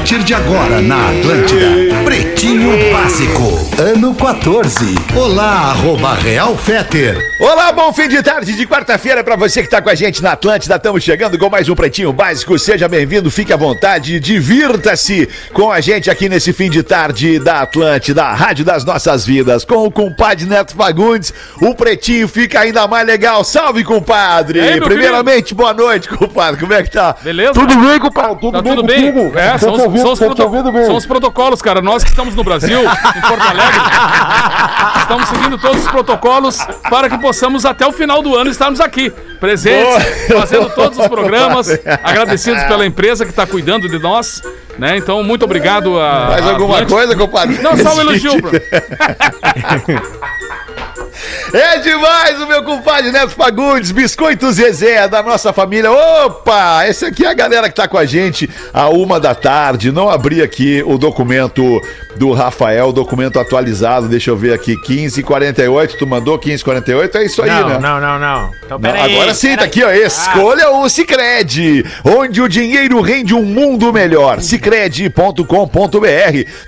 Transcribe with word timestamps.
partir 0.00 0.24
de 0.24 0.32
agora 0.32 0.80
na 0.80 1.10
Atlântida. 1.10 1.66
Pretinho 2.04 2.90
Básico, 2.90 3.42
ano 3.78 4.14
14. 4.14 4.94
Olá, 5.14 5.72
arroba 5.72 6.14
Real 6.14 6.56
Feter. 6.56 7.18
Olá, 7.38 7.70
bom 7.70 7.92
fim 7.92 8.08
de 8.08 8.22
tarde 8.22 8.54
de 8.54 8.66
quarta-feira 8.66 9.22
para 9.22 9.36
você 9.36 9.60
que 9.60 9.66
está 9.66 9.82
com 9.82 9.90
a 9.90 9.94
gente 9.94 10.22
na 10.22 10.32
Atlântida. 10.32 10.76
Estamos 10.76 11.02
chegando 11.02 11.38
com 11.38 11.50
mais 11.50 11.68
um 11.68 11.74
Pretinho 11.74 12.12
Básico. 12.12 12.58
Seja 12.58 12.88
bem-vindo, 12.88 13.30
fique 13.30 13.52
à 13.52 13.56
vontade, 13.56 14.18
divirta-se 14.18 15.28
com 15.52 15.70
a 15.70 15.80
gente 15.80 16.10
aqui 16.10 16.28
nesse 16.28 16.52
fim 16.52 16.70
de 16.70 16.82
tarde 16.82 17.38
da 17.38 17.60
Atlântida, 17.60 18.24
a 18.24 18.34
rádio 18.34 18.64
das 18.64 18.84
nossas 18.84 19.26
vidas. 19.26 19.64
Com 19.64 19.84
o 19.84 19.90
compadre 19.90 20.46
Neto 20.46 20.74
Fagundes, 20.74 21.32
o 21.60 21.74
Pretinho 21.74 22.26
fica 22.26 22.60
ainda 22.60 22.88
mais 22.88 23.06
legal. 23.06 23.44
Salve, 23.44 23.84
compadre! 23.84 24.60
Ei, 24.60 24.80
Primeiramente, 24.80 25.54
boa 25.54 25.74
noite, 25.74 26.08
compadre. 26.08 26.58
Como 26.58 26.72
é 26.72 26.82
que 26.82 26.90
tá? 26.90 27.14
Beleza? 27.22 27.52
Tudo 27.52 27.78
bem, 27.78 28.00
compadre? 28.00 28.40
Tudo 28.40 28.52
Tá 28.52 28.62
bem 28.62 28.74
tudo 28.74 28.86
bem? 28.86 29.32
É, 29.34 29.58
são, 29.58 29.74
os, 29.74 29.89
ouvindo, 29.90 30.02
são, 30.02 30.12
os 30.12 30.18
te 30.18 30.24
proto- 30.24 30.42
ouvindo 30.42 30.72
bem. 30.72 30.84
são 30.86 30.96
os 30.96 31.06
protocolos, 31.06 31.60
cara. 31.62 31.80
Nós 31.82 32.02
que 32.04 32.10
estamos 32.10 32.34
no 32.34 32.42
Brasil, 32.44 32.80
em 32.80 33.20
Porto 33.20 33.42
Alegre, 33.48 33.80
estamos 35.00 35.28
seguindo 35.28 35.58
todos 35.58 35.84
os 35.84 35.90
protocolos 35.90 36.58
para 36.88 37.08
que 37.10 37.18
possamos 37.18 37.64
até 37.66 37.86
o 37.86 37.92
final 37.92 38.22
do 38.22 38.36
ano 38.36 38.50
estarmos 38.50 38.80
aqui, 38.80 39.10
presentes, 39.38 40.04
fazendo 40.32 40.70
todos 40.70 40.98
os 40.98 41.08
programas, 41.08 41.68
agradecidos 42.02 42.62
pela 42.64 42.86
empresa 42.86 43.24
que 43.24 43.30
está 43.30 43.46
cuidando 43.46 43.88
de 43.88 43.98
nós, 43.98 44.42
né? 44.78 44.96
Então, 44.96 45.22
muito 45.22 45.44
obrigado 45.44 45.98
a. 46.00 46.28
Mais 46.30 46.46
a 46.46 46.50
alguma 46.50 46.74
Atlântida. 46.78 46.94
coisa, 46.96 47.16
compadre? 47.16 47.58
Não, 47.62 47.76
só 47.76 47.94
um 47.96 48.00
elogio, 48.00 48.32
bro. 48.40 48.50
É 51.52 51.78
demais 51.78 52.40
o 52.40 52.46
meu 52.46 52.62
compadre 52.62 53.10
Neto 53.10 53.30
Fagundes, 53.30 53.90
Biscoito 53.90 54.50
Zezé, 54.52 55.08
da 55.08 55.22
nossa 55.22 55.52
família. 55.52 55.90
Opa, 55.90 56.86
esse 56.86 57.04
aqui 57.04 57.24
é 57.24 57.28
a 57.28 57.34
galera 57.34 57.68
que 57.68 57.74
tá 57.74 57.88
com 57.88 57.98
a 57.98 58.04
gente 58.04 58.48
a 58.72 58.88
uma 58.88 59.18
da 59.18 59.34
tarde. 59.34 59.90
Não 59.90 60.08
abri 60.08 60.42
aqui 60.42 60.82
o 60.86 60.96
documento 60.96 61.80
do 62.16 62.32
Rafael, 62.32 62.92
documento 62.92 63.38
atualizado. 63.38 64.08
Deixa 64.08 64.30
eu 64.30 64.36
ver 64.36 64.52
aqui, 64.52 64.76
1548. 64.88 65.96
Tu 65.98 66.06
mandou 66.06 66.34
1548? 66.34 67.18
É 67.18 67.24
isso 67.24 67.42
aí, 67.42 67.50
não, 67.50 67.68
né? 67.68 67.78
não, 67.78 68.00
não, 68.00 68.18
não. 68.18 68.50
Então, 68.64 68.78
Não, 68.78 68.80
peraí. 68.80 69.14
agora 69.14 69.34
sim, 69.34 69.56
tá 69.56 69.64
aqui, 69.64 69.82
ó. 69.82 69.90
Escolha 69.90 70.70
o 70.70 70.88
Cicred, 70.88 71.84
onde 72.04 72.40
o 72.42 72.48
dinheiro 72.48 73.00
rende 73.00 73.34
um 73.34 73.42
mundo 73.44 73.92
melhor. 73.92 74.40
Cicred.com.br. 74.40 75.46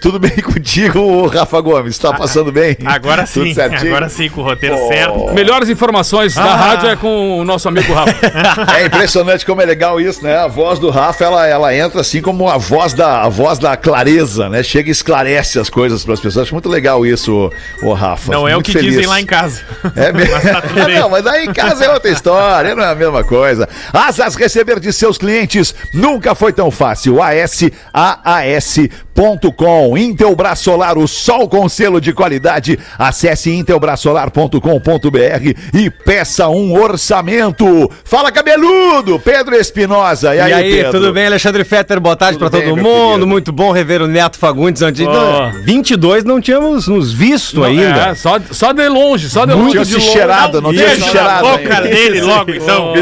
Tudo 0.00 0.19
bem 0.19 0.31
contigo, 0.42 1.27
Rafa 1.27 1.61
Gomes? 1.61 1.98
Tá 1.98 2.12
passando 2.12 2.50
bem? 2.53 2.77
Agora 2.84 3.27
Tudo 3.27 3.47
sim, 3.47 3.55
certinho? 3.55 3.91
agora 3.91 4.09
sim, 4.09 4.28
com 4.28 4.41
o 4.41 4.44
roteiro 4.44 4.77
Pô. 4.77 4.88
certo. 4.88 5.33
Melhores 5.34 5.69
informações 5.69 6.34
da 6.34 6.42
Ah. 6.44 6.56
rádio 6.56 6.88
é 6.91 6.97
com 6.97 7.38
o 7.38 7.44
nosso 7.44 7.69
amigo 7.69 7.92
Rafa. 7.92 8.12
É 8.77 8.86
impressionante 8.86 9.44
como 9.47 9.61
é 9.61 9.64
legal 9.64 10.00
isso, 10.00 10.22
né? 10.22 10.36
A 10.38 10.47
voz 10.48 10.78
do 10.78 10.91
Rafa, 10.91 11.25
ela, 11.25 11.47
ela 11.47 11.75
entra 11.75 12.00
assim 12.00 12.20
como 12.20 12.48
a 12.48 12.56
voz 12.59 12.92
da, 12.94 13.22
a 13.22 13.28
voz 13.28 13.59
da 13.59 13.77
clareza, 13.77 14.48
né? 14.48 14.62
Chega 14.62 14.88
e 14.88 14.92
esclarece 14.92 15.41
as 15.58 15.70
coisas 15.70 16.04
para 16.04 16.14
as 16.14 16.20
pessoas. 16.20 16.44
Acho 16.44 16.54
muito 16.54 16.68
legal 16.68 17.04
isso, 17.06 17.50
o 17.82 17.92
Rafa. 17.92 18.32
Não 18.32 18.48
é 18.48 18.56
o 18.56 18.62
que 18.62 18.72
feliz. 18.72 18.94
dizem 18.94 19.06
lá 19.06 19.20
em 19.20 19.26
casa. 19.26 19.62
É 19.96 20.12
mesmo. 20.12 20.32
Mas 20.32 20.42
tá 20.42 20.88
não, 21.00 21.08
mas 21.08 21.26
aí 21.26 21.46
em 21.46 21.52
casa 21.52 21.84
é 21.84 21.90
outra 21.90 22.10
história, 22.10 22.74
não 22.74 22.82
é 22.82 22.90
a 22.90 22.94
mesma 22.94 23.24
coisa. 23.24 23.68
Asas 23.92 24.34
receber 24.34 24.80
de 24.80 24.92
seus 24.92 25.18
clientes 25.18 25.74
nunca 25.92 26.34
foi 26.34 26.52
tão 26.52 26.70
fácil. 26.70 27.20
ASAAS.com. 29.16 29.96
Intelbras 29.96 30.58
Solar, 30.58 30.96
o 30.98 31.06
sol 31.06 31.48
com 31.48 31.68
selo 31.68 32.00
de 32.00 32.12
qualidade. 32.12 32.78
Acesse 32.98 33.50
intelbrasolar.com.br 33.50 34.58
e 35.74 35.91
peça 35.91 36.48
um 36.48 36.80
orçamento. 36.80 37.91
Fala 38.04 38.32
cabeludo, 38.32 39.19
Pedro 39.20 39.54
Espinosa. 39.54 40.34
E 40.34 40.38
E 40.38 40.41
aí, 40.41 40.52
aí, 40.52 40.77
Pedro? 40.77 40.92
tudo 40.92 41.12
bem, 41.12 41.27
Alexandre 41.27 41.64
Fetter? 41.64 42.00
Boa 42.00 42.16
tarde 42.16 42.38
bem, 42.38 42.48
todo 42.48 42.77
mundo. 42.77 43.08
querido. 43.10 43.27
Muito 43.27 43.52
bom 43.52 43.70
rever 43.70 44.02
o 44.02 44.06
Neto 44.06 44.38
Fagundes. 44.38 44.82
Antes 44.82 45.06
Ó. 45.06 45.50
22 45.62 46.24
não 46.24 46.41
tínhamos 46.41 46.88
nos 46.88 47.12
visto 47.12 47.62
ainda. 47.64 48.10
É, 48.10 48.14
só, 48.14 48.38
só 48.50 48.72
de 48.72 48.88
longe, 48.88 49.28
só 49.28 49.44
de 49.44 49.52
Não 49.52 49.58
longe. 49.64 49.72
tinha 49.72 49.84
se 49.84 50.00
cheirado, 50.00 50.60
não 50.60 50.72
tinha 50.72 50.82
se 50.88 50.97
Beijo 50.97 51.06
na 51.06 51.10
cheirado. 51.12 51.48
boca 51.48 51.58
ainda. 51.75 51.81
dele 51.88 52.20
logo, 52.22 52.50
então. 52.50 52.92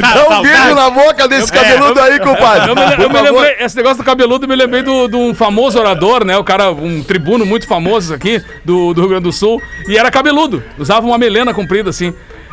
Dá 0.00 0.38
um 0.38 0.42
beijo 0.42 0.74
na 0.74 0.90
boca 0.90 1.28
desse 1.28 1.52
cabeludo 1.52 2.00
aí, 2.00 2.18
compadre. 2.20 2.70
Eu 2.70 2.74
me, 2.74 2.82
eu 3.04 3.10
me 3.10 3.20
lembrei, 3.20 3.56
esse 3.60 3.76
negócio 3.76 3.98
do 3.98 4.04
cabeludo, 4.04 4.44
eu 4.44 4.48
me 4.48 4.56
lembrei 4.56 4.82
do- 4.82 5.08
de 5.08 5.16
um 5.16 5.34
famoso 5.40 5.78
orador, 5.78 6.22
né? 6.22 6.36
O 6.36 6.44
cara, 6.44 6.70
um 6.70 7.02
tribuno 7.02 7.46
muito 7.46 7.66
famoso 7.66 8.12
aqui 8.12 8.44
do, 8.62 8.92
do 8.92 9.00
Rio 9.00 9.08
Grande 9.08 9.24
do 9.24 9.32
Sul. 9.32 9.60
E 9.88 9.96
era 9.96 10.10
cabeludo, 10.10 10.62
usava 10.78 11.06
uma 11.06 11.16
melena 11.16 11.54
comprida 11.54 11.88
assim. 11.88 12.12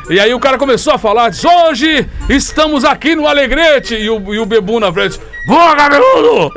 E 0.09 0.17
aí 0.21 0.33
o 0.33 0.39
cara 0.39 0.57
começou 0.57 0.93
a 0.93 0.97
falar, 0.97 1.29
diz, 1.29 1.43
hoje 1.43 2.07
estamos 2.29 2.85
aqui 2.85 3.13
no 3.13 3.27
Alegrete. 3.27 3.93
E 3.95 4.09
o, 4.09 4.33
e 4.33 4.39
o 4.39 4.45
Bebu 4.45 4.79
na 4.79 4.93
frente, 4.93 5.19
boa 5.45 5.75
cabeludo! 5.75 6.53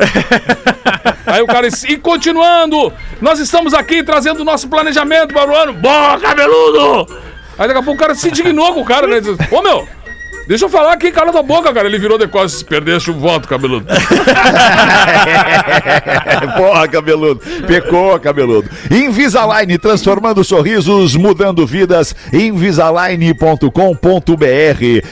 aí 1.27 1.43
o 1.43 1.47
cara 1.47 1.67
e 1.67 1.97
continuando, 1.97 2.93
nós 3.21 3.41
estamos 3.41 3.75
aqui 3.75 4.05
trazendo 4.05 4.43
o 4.43 4.45
nosso 4.45 4.69
planejamento 4.69 5.35
para 5.35 5.51
o 5.51 5.57
ano, 5.57 5.73
boa 5.73 6.17
cabeludo! 6.21 7.13
Aí 7.59 7.67
daqui 7.67 7.81
a 7.81 7.83
pouco 7.83 7.95
o 7.95 8.01
cara 8.01 8.15
se 8.15 8.29
indignou 8.29 8.73
com 8.73 8.83
o 8.83 8.85
cara, 8.85 9.09
né? 9.09 9.21
Diz, 9.21 9.37
Ô 9.51 9.63
meu, 9.63 9.89
Deixa 10.47 10.65
eu 10.65 10.69
falar 10.69 10.93
aqui, 10.95 11.13
cala 11.13 11.31
tua 11.31 11.43
boca, 11.43 11.73
cara. 11.73 11.87
Ele 11.87 11.99
virou 11.99 12.19
de 12.19 12.27
costas, 12.27 12.55
se 12.59 12.65
perdeste 12.65 13.11
o 13.11 13.15
voto, 13.15 13.47
cabeludo. 13.49 13.87
Porra, 16.57 16.89
cabeludo. 16.89 17.41
Pecou, 17.67 18.19
cabeludo. 18.19 18.69
Invisalign, 18.91 19.79
transformando 19.79 20.43
sorrisos, 20.43 21.15
mudando 21.15 21.65
vidas. 21.67 22.15
Invisalign.com.br. 22.33 23.69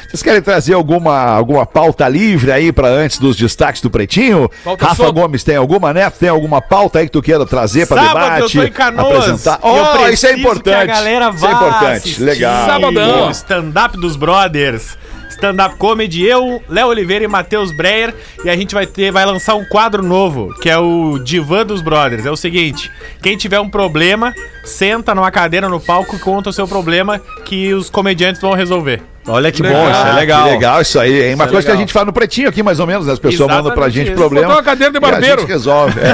Vocês 0.08 0.22
querem 0.22 0.42
trazer 0.42 0.74
alguma, 0.74 1.14
alguma 1.36 1.64
pauta 1.66 2.08
livre 2.08 2.50
aí 2.50 2.72
pra 2.72 2.88
antes 2.88 3.18
dos 3.18 3.36
destaques 3.36 3.80
do 3.80 3.90
Pretinho? 3.90 4.50
Pauta 4.64 4.84
Rafa 4.86 5.04
solta. 5.04 5.20
Gomes, 5.20 5.44
tem 5.44 5.56
alguma, 5.56 5.92
Neto? 5.92 6.18
Tem 6.18 6.28
alguma 6.28 6.60
pauta 6.60 6.98
aí 6.98 7.06
que 7.06 7.12
tu 7.12 7.22
queira 7.22 7.46
trazer 7.46 7.86
pra 7.86 8.02
Sábado 8.04 8.18
eu 8.18 8.34
debate? 8.48 8.58
tô 8.58 8.62
em 8.64 8.72
Canoas. 8.72 9.16
Apresentar? 9.28 9.60
Eu 9.62 9.78
Oh, 10.04 10.08
isso 10.08 10.26
é 10.26 10.32
importante. 10.32 10.86
Que 10.86 10.90
a 10.92 10.94
galera 10.94 11.30
isso 11.34 11.44
é 11.46 11.48
vá 11.48 11.52
importante. 11.56 11.96
assistir 11.98 12.22
Legal. 12.22 12.66
Sabadão. 12.66 13.30
Stand-up 13.30 13.96
dos 13.98 14.16
brothers. 14.16 14.96
Stand-up 15.38 15.76
comedy, 15.76 16.24
eu, 16.24 16.60
Léo 16.68 16.88
Oliveira 16.88 17.24
e 17.24 17.28
Matheus 17.28 17.70
Breyer. 17.70 18.12
E 18.44 18.50
a 18.50 18.56
gente 18.56 18.74
vai 18.74 18.86
ter, 18.86 19.12
vai 19.12 19.24
lançar 19.24 19.54
um 19.54 19.64
quadro 19.64 20.02
novo, 20.02 20.52
que 20.60 20.68
é 20.68 20.76
o 20.76 21.18
Divã 21.20 21.64
dos 21.64 21.80
Brothers. 21.80 22.26
É 22.26 22.30
o 22.30 22.36
seguinte: 22.36 22.90
quem 23.22 23.36
tiver 23.36 23.60
um 23.60 23.70
problema, 23.70 24.34
senta 24.64 25.14
numa 25.14 25.30
cadeira 25.30 25.68
no 25.68 25.80
palco 25.80 26.16
e 26.16 26.18
conta 26.18 26.50
o 26.50 26.52
seu 26.52 26.66
problema 26.66 27.20
que 27.44 27.72
os 27.72 27.88
comediantes 27.88 28.42
vão 28.42 28.52
resolver. 28.52 29.00
Olha 29.26 29.52
que 29.52 29.62
Legal. 29.62 29.82
bom, 29.84 29.90
isso 29.90 30.06
é 30.06 30.12
legal. 30.12 30.44
Que 30.44 30.50
legal 30.50 30.80
isso 30.80 30.98
aí, 31.00 31.28
hein? 31.28 31.34
Uma 31.34 31.44
Isso 31.44 31.50
é 31.50 31.52
coisa 31.52 31.66
que 31.66 31.72
a 31.72 31.76
gente 31.76 31.92
faz 31.92 32.06
no 32.06 32.12
pretinho 32.12 32.48
aqui, 32.48 32.62
mais 32.62 32.80
ou 32.80 32.86
menos, 32.86 33.06
né? 33.06 33.12
As 33.12 33.18
pessoas 33.18 33.48
mandam 33.48 33.64
pra 33.64 33.86
Exatamente 33.86 33.94
gente 33.96 34.06
isso. 34.08 34.16
problema. 34.16 34.46
Botou 34.46 34.58
uma 34.58 34.64
cadeira 34.64 34.90
de 34.90 34.96
e 34.96 35.00
barbeiro. 35.00 35.36
A 35.36 35.40
gente 35.40 35.48
resolve. 35.48 35.98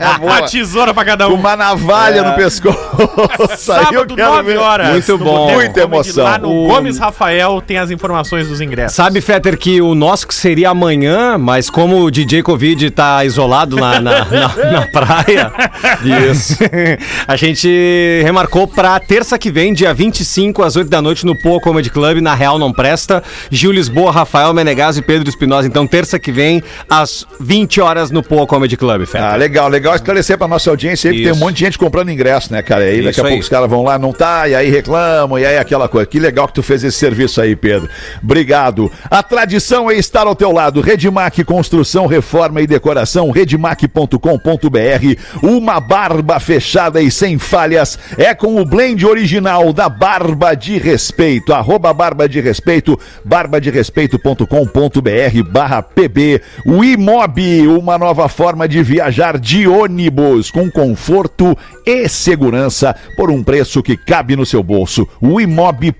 É. 0.00 0.24
Uma 0.24 0.42
tesoura 0.42 0.92
pra 0.94 1.04
cada 1.04 1.28
um. 1.28 1.34
Uma 1.34 1.56
navalha 1.56 2.22
no 2.22 2.34
pescoço. 2.34 2.78
Sábado, 3.56 4.14
quero 4.14 4.30
9 4.36 4.42
ver. 4.52 4.58
horas. 4.58 4.88
Muito 4.90 5.18
bom. 5.18 5.50
Muita 5.52 5.80
emoção. 5.80 6.24
Lá 6.24 6.38
no 6.38 6.50
O- 6.50 6.68
Gomes 6.68 6.98
Rafael 6.98 7.60
tem 7.64 7.78
as 7.78 7.90
informações 7.90 8.48
dos 8.48 8.60
ingressos. 8.60 8.96
Sabe, 8.96 9.20
Fetter, 9.20 9.56
que 9.58 9.80
o 9.80 9.94
nosso 9.94 10.26
que 10.26 10.34
seria 10.34 10.70
amanhã, 10.70 11.36
mas 11.38 11.68
como 11.70 12.00
o 12.02 12.10
DJ 12.10 12.42
Covid 12.42 12.90
tá 12.90 13.24
isolado 13.24 13.76
na, 13.76 14.00
na, 14.00 14.24
na- 14.24 14.70
na 14.70 14.86
praia, 14.90 15.52
Isso. 16.30 16.56
a 17.26 17.36
gente 17.36 18.20
remarcou 18.22 18.66
pra 18.66 18.98
terça 19.00 19.38
que 19.38 19.50
vem, 19.50 19.72
dia 19.72 19.92
25, 19.94 20.62
às 20.62 20.76
8 20.76 20.88
da 20.88 21.00
noite, 21.02 21.24
no 21.26 21.36
Poa 21.36 21.60
Comedy 21.60 21.90
Club, 21.90 21.99
na 22.20 22.34
Real 22.34 22.58
Não 22.58 22.72
Presta. 22.72 23.22
Gil 23.50 23.72
Lisboa, 23.72 24.10
Rafael 24.10 24.52
Menegas 24.52 24.96
e 24.96 25.02
Pedro 25.02 25.28
Espinosa. 25.28 25.66
Então, 25.66 25.86
terça 25.86 26.18
que 26.18 26.32
vem, 26.32 26.62
às 26.88 27.26
20 27.40 27.80
horas, 27.80 28.10
no 28.10 28.22
Poa 28.22 28.46
Comedy 28.46 28.76
Club, 28.76 29.06
Fetter. 29.06 29.22
Ah, 29.22 29.36
legal, 29.36 29.68
legal 29.68 29.94
esclarecer 29.94 30.36
pra 30.36 30.48
nossa 30.48 30.70
audiência 30.70 31.10
aí, 31.10 31.16
que 31.18 31.22
tem 31.24 31.32
um 31.32 31.36
monte 31.36 31.56
de 31.56 31.64
gente 31.64 31.78
comprando 31.78 32.10
ingresso, 32.10 32.52
né, 32.52 32.62
cara? 32.62 32.84
E 32.84 32.88
aí 32.88 32.96
daqui 32.98 33.10
Isso 33.10 33.20
a 33.20 33.24
aí. 33.24 33.30
pouco 33.30 33.42
os 33.42 33.48
caras 33.48 33.70
vão 33.70 33.82
lá, 33.82 33.98
não 33.98 34.12
tá, 34.12 34.48
e 34.48 34.54
aí 34.54 34.70
reclamam, 34.70 35.38
e 35.38 35.46
aí 35.46 35.58
aquela 35.58 35.88
coisa. 35.88 36.06
Que 36.06 36.18
legal 36.18 36.46
que 36.48 36.54
tu 36.54 36.62
fez 36.62 36.82
esse 36.84 36.98
serviço 36.98 37.40
aí, 37.40 37.54
Pedro. 37.54 37.88
Obrigado. 38.22 38.90
A 39.10 39.22
tradição 39.22 39.90
é 39.90 39.94
estar 39.94 40.26
ao 40.26 40.34
teu 40.34 40.52
lado. 40.52 40.80
Redmac 40.80 41.42
Construção, 41.44 42.06
Reforma 42.06 42.60
e 42.60 42.66
Decoração, 42.66 43.30
redmac.com.br. 43.30 44.18
Uma 45.42 45.80
barba 45.80 46.38
fechada 46.40 47.00
e 47.00 47.10
sem 47.10 47.38
falhas 47.38 47.98
é 48.16 48.34
com 48.34 48.60
o 48.60 48.64
blend 48.64 49.06
original 49.06 49.72
da 49.72 49.88
Barba 49.88 50.54
de 50.54 50.78
Respeito. 50.78 51.52
Arroba 51.52 51.79
Barba 51.80 52.28
de 52.28 52.40
Respeito, 52.40 52.98
barbaderespeito.com.br 53.24 55.42
barra 55.50 55.82
pb. 55.82 56.40
O 56.64 56.84
Imob, 56.84 57.66
uma 57.68 57.98
nova 57.98 58.28
forma 58.28 58.68
de 58.68 58.82
viajar 58.82 59.38
de 59.38 59.66
ônibus 59.66 60.50
com 60.50 60.70
conforto 60.70 61.56
e 61.86 62.08
segurança 62.08 62.94
por 63.16 63.30
um 63.30 63.42
preço 63.42 63.82
que 63.82 63.96
cabe 63.96 64.36
no 64.36 64.44
seu 64.46 64.62
bolso. 64.62 65.08
O 65.20 65.40
imob.me. 65.40 65.90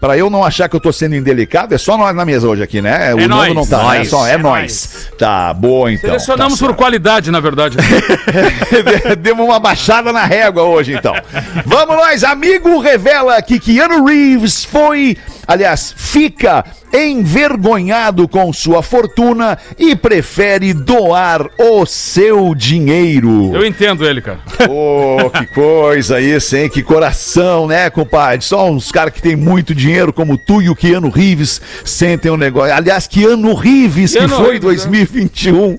Para 0.00 0.16
eu 0.18 0.28
não 0.30 0.44
achar 0.44 0.68
que 0.68 0.76
eu 0.76 0.80
tô 0.80 0.92
sendo 0.92 1.14
indelicado, 1.14 1.74
é 1.74 1.78
só 1.78 1.96
nós 1.96 2.14
na 2.14 2.24
mesa 2.24 2.48
hoje 2.48 2.62
aqui, 2.62 2.82
né? 2.82 3.14
O 3.14 3.18
Nando 3.18 3.28
nóis. 3.28 3.54
não 3.54 3.66
tá, 3.66 3.78
né? 3.78 3.84
Nóis. 3.84 4.08
Só, 4.08 4.26
é, 4.26 4.32
É 4.32 4.38
nós. 4.38 5.08
Tá, 5.18 5.52
boa 5.54 5.92
então. 5.92 6.10
Selecionamos 6.10 6.58
Tá 6.58 6.66
por 6.66 6.74
qualidade, 6.76 7.30
na 7.30 7.40
verdade. 7.40 7.76
certo. 7.82 9.16
Demos 9.20 9.44
uma 9.46 9.58
baixada 9.58 10.12
na 10.12 10.24
régua 10.24 10.62
hoje, 10.64 10.94
então. 10.94 11.14
Vamos 11.64 11.96
nós, 11.96 12.22
amigo 12.24 12.78
revela 12.80 13.40
que 13.42 13.58
Keanu 13.58 14.04
Reeves 14.06 14.64
foi 14.64 15.16
aliás, 15.46 15.94
fica 15.96 16.64
envergonhado 16.92 18.26
com 18.26 18.52
sua 18.52 18.82
fortuna 18.82 19.58
e 19.78 19.94
prefere 19.94 20.72
doar 20.72 21.46
o 21.58 21.84
seu 21.84 22.54
dinheiro. 22.54 23.54
Eu 23.54 23.64
entendo 23.64 24.04
ele, 24.04 24.20
cara. 24.20 24.40
Ô, 24.68 25.30
que 25.30 25.46
coisa 25.46 26.20
isso, 26.20 26.56
hein? 26.56 26.68
Que 26.68 26.82
coração, 26.82 27.66
né, 27.66 27.90
compadre? 27.90 28.44
Só 28.44 28.70
uns 28.70 28.90
caras 28.90 29.12
que 29.12 29.22
tem 29.22 29.36
muito 29.36 29.74
dinheiro, 29.74 30.12
como 30.12 30.38
tu 30.38 30.62
e 30.62 30.70
o 30.70 30.76
Keanu 30.76 31.10
Reeves, 31.10 31.60
sentem 31.84 32.30
um 32.30 32.36
negócio. 32.36 32.74
Aliás, 32.74 33.06
Keanu 33.06 33.54
Reeves, 33.54 34.12
Keanu 34.12 34.28
que 34.28 34.34
foi 34.34 34.58
Reeves, 34.58 34.84
2021. 34.84 35.78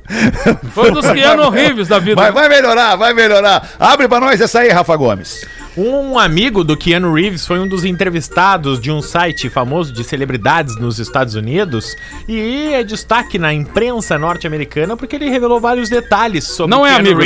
Foi 0.72 0.92
um 0.92 0.94
dos 0.94 1.10
Keanu 1.12 1.44
horríveis 1.44 1.88
da 1.88 2.00
vida. 2.00 2.22
Mas 2.22 2.34
vai 2.34 2.48
melhorar, 2.48 2.96
vai 2.96 3.14
melhorar. 3.14 3.70
Abre 3.80 4.08
pra 4.08 4.20
nós 4.20 4.40
essa 4.40 4.60
aí, 4.60 4.70
Rafa 4.70 4.96
Gomes. 4.96 5.46
Um 5.78 6.18
amigo 6.18 6.64
do 6.64 6.76
Keanu 6.76 7.14
Reeves 7.14 7.46
foi 7.46 7.60
um 7.60 7.68
dos 7.68 7.86
entrevistados 7.86 8.80
de 8.80 8.92
um 8.92 9.00
site 9.00 9.48
famoso 9.48 9.94
de 9.94 10.04
celebridades 10.04 10.76
nos 10.76 10.98
Estados 10.98 11.36
Unidos 11.36 11.96
e 12.28 12.74
é 12.74 12.84
destaque 12.84 13.38
na 13.38 13.54
imprensa 13.54 14.18
norte-americana 14.18 14.98
porque 14.98 15.16
ele 15.16 15.30
revelou 15.30 15.60
vários 15.60 15.88
detalhes 15.88 16.46
sobre 16.46 16.76
Não 16.76 16.82
o 16.82 16.86
é 16.86 16.96
amigo, 16.96 17.22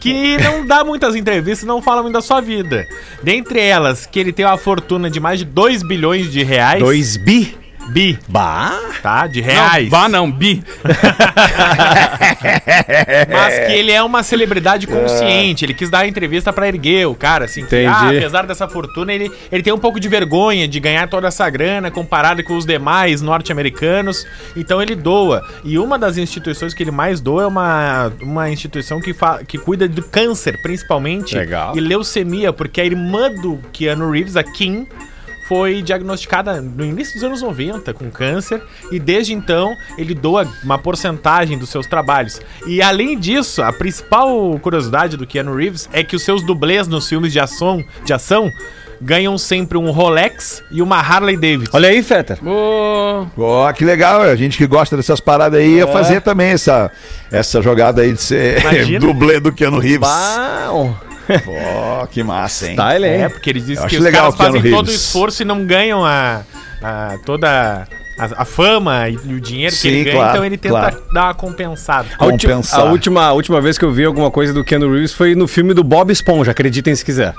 que 0.00 0.36
não 0.38 0.66
dá 0.66 0.82
muitas 0.82 1.14
entrevistas 1.14 1.62
e 1.62 1.66
não 1.66 1.80
fala 1.80 2.02
muito 2.02 2.14
da 2.14 2.20
sua 2.20 2.40
vida. 2.40 2.88
Dentre 3.22 3.60
elas, 3.60 4.04
que 4.04 4.18
ele 4.18 4.32
tem 4.32 4.44
uma 4.44 4.58
fortuna 4.58 5.08
de 5.08 5.20
mais 5.20 5.38
de 5.38 5.44
2 5.44 5.84
bilhões 5.84 6.32
de 6.32 6.42
reais. 6.42 6.80
2 6.80 7.16
bi? 7.18 7.65
Bi, 7.92 8.18
Bah! 8.28 8.72
tá? 9.02 9.26
De 9.26 9.40
Não, 9.40 9.48
reais. 9.48 9.88
vá 9.88 10.08
não, 10.08 10.30
bi. 10.30 10.62
Mas 13.32 13.54
que 13.66 13.72
ele 13.72 13.92
é 13.92 14.02
uma 14.02 14.22
celebridade 14.22 14.86
consciente. 14.86 15.64
Ele 15.64 15.74
quis 15.74 15.90
dar 15.90 16.00
a 16.00 16.08
entrevista 16.08 16.52
pra 16.52 16.68
erguer 16.68 17.06
o 17.06 17.14
cara, 17.14 17.44
assim. 17.44 17.60
Que, 17.60 17.84
Entendi. 17.84 17.86
ah, 17.86 18.08
apesar 18.08 18.46
dessa 18.46 18.68
fortuna, 18.68 19.12
ele, 19.12 19.30
ele 19.50 19.62
tem 19.62 19.72
um 19.72 19.78
pouco 19.78 19.98
de 20.00 20.08
vergonha 20.08 20.66
de 20.68 20.80
ganhar 20.80 21.08
toda 21.08 21.28
essa 21.28 21.48
grana 21.48 21.90
comparado 21.90 22.42
com 22.42 22.56
os 22.56 22.66
demais 22.66 23.22
norte-americanos. 23.22 24.26
Então 24.56 24.82
ele 24.82 24.94
doa. 24.94 25.42
E 25.64 25.78
uma 25.78 25.98
das 25.98 26.16
instituições 26.16 26.74
que 26.74 26.82
ele 26.82 26.90
mais 26.90 27.20
doa 27.20 27.44
é 27.44 27.46
uma, 27.46 28.12
uma 28.20 28.50
instituição 28.50 29.00
que, 29.00 29.12
fa 29.14 29.40
que 29.46 29.58
cuida 29.58 29.88
do 29.88 30.02
câncer, 30.02 30.60
principalmente. 30.62 31.34
Legal. 31.36 31.76
E 31.76 31.80
leucemia, 31.80 32.52
porque 32.52 32.80
a 32.80 32.84
irmã 32.84 33.30
do 33.30 33.58
Keanu 33.72 34.10
Reeves, 34.10 34.36
a 34.36 34.42
Kim 34.42 34.86
foi 35.48 35.82
diagnosticada 35.82 36.60
no 36.60 36.84
início 36.84 37.14
dos 37.14 37.24
anos 37.24 37.42
90 37.42 37.92
com 37.94 38.10
câncer 38.10 38.62
e 38.90 38.98
desde 38.98 39.32
então 39.32 39.76
ele 39.96 40.14
doa 40.14 40.46
uma 40.62 40.78
porcentagem 40.78 41.58
dos 41.58 41.70
seus 41.70 41.86
trabalhos. 41.86 42.40
E 42.66 42.82
além 42.82 43.18
disso, 43.18 43.62
a 43.62 43.72
principal 43.72 44.58
curiosidade 44.60 45.16
do 45.16 45.26
Keanu 45.26 45.54
Reeves 45.54 45.88
é 45.92 46.02
que 46.02 46.16
os 46.16 46.22
seus 46.22 46.42
dublês 46.42 46.88
nos 46.88 47.08
filmes 47.08 47.32
de 47.32 47.40
ação, 47.40 47.84
de 48.04 48.12
ação 48.12 48.52
ganham 49.00 49.36
sempre 49.36 49.76
um 49.76 49.90
Rolex 49.90 50.62
e 50.70 50.80
uma 50.80 50.96
Harley 50.96 51.36
Davidson. 51.36 51.76
Olha 51.76 51.90
aí, 51.90 52.02
Fetter. 52.02 52.38
Ó, 53.36 53.72
que 53.72 53.84
legal, 53.84 54.22
a 54.22 54.36
gente 54.36 54.56
que 54.56 54.66
gosta 54.66 54.96
dessas 54.96 55.20
paradas 55.20 55.60
aí 55.60 55.76
ia 55.76 55.86
fazer 55.86 56.22
também 56.22 56.50
essa, 56.50 56.90
essa 57.30 57.60
jogada 57.60 58.02
aí 58.02 58.12
de 58.12 58.22
ser 58.22 58.62
dublê 58.98 59.38
do 59.38 59.52
Keanu 59.52 59.78
Reeves. 59.78 60.00
Bah! 60.00 61.05
Ó, 62.00 62.06
que 62.06 62.22
massa, 62.22 62.68
hein? 62.70 62.76
Tá, 62.76 62.94
ele, 62.94 63.06
É, 63.06 63.22
hein? 63.24 63.30
porque 63.30 63.50
ele 63.50 63.60
diz 63.60 63.78
Eu 63.80 63.86
que 63.86 63.96
os 63.96 64.02
legal 64.02 64.32
caras 64.32 64.54
fazem 64.54 64.70
todo 64.72 64.88
o 64.88 64.90
esforço 64.90 65.42
e 65.42 65.44
não 65.44 65.64
ganham 65.66 66.04
a, 66.04 66.42
a- 66.82 67.18
toda 67.24 67.86
a, 68.18 68.42
a 68.42 68.44
fama 68.44 69.08
e 69.08 69.16
o 69.16 69.40
dinheiro 69.40 69.72
que 69.74 69.80
Sim, 69.80 69.88
ele 69.88 70.04
ganha, 70.04 70.16
claro, 70.16 70.30
então 70.32 70.44
ele 70.44 70.56
tenta 70.56 70.74
claro. 70.78 71.02
dar 71.12 71.24
uma 71.24 71.34
compensada. 71.34 72.08
A, 72.14 72.16
compensar. 72.18 72.80
a 72.80 72.84
última, 72.84 73.24
a 73.24 73.32
última 73.32 73.60
vez 73.60 73.76
que 73.78 73.84
eu 73.84 73.90
vi 73.92 74.04
alguma 74.04 74.30
coisa 74.30 74.52
do 74.52 74.64
Keanu 74.64 74.92
Reeves 74.92 75.12
foi 75.12 75.34
no 75.34 75.46
filme 75.46 75.74
do 75.74 75.82
Bob 75.84 76.10
Esponja, 76.12 76.50
acreditem 76.52 76.94
se 76.94 77.04
quiser. 77.04 77.34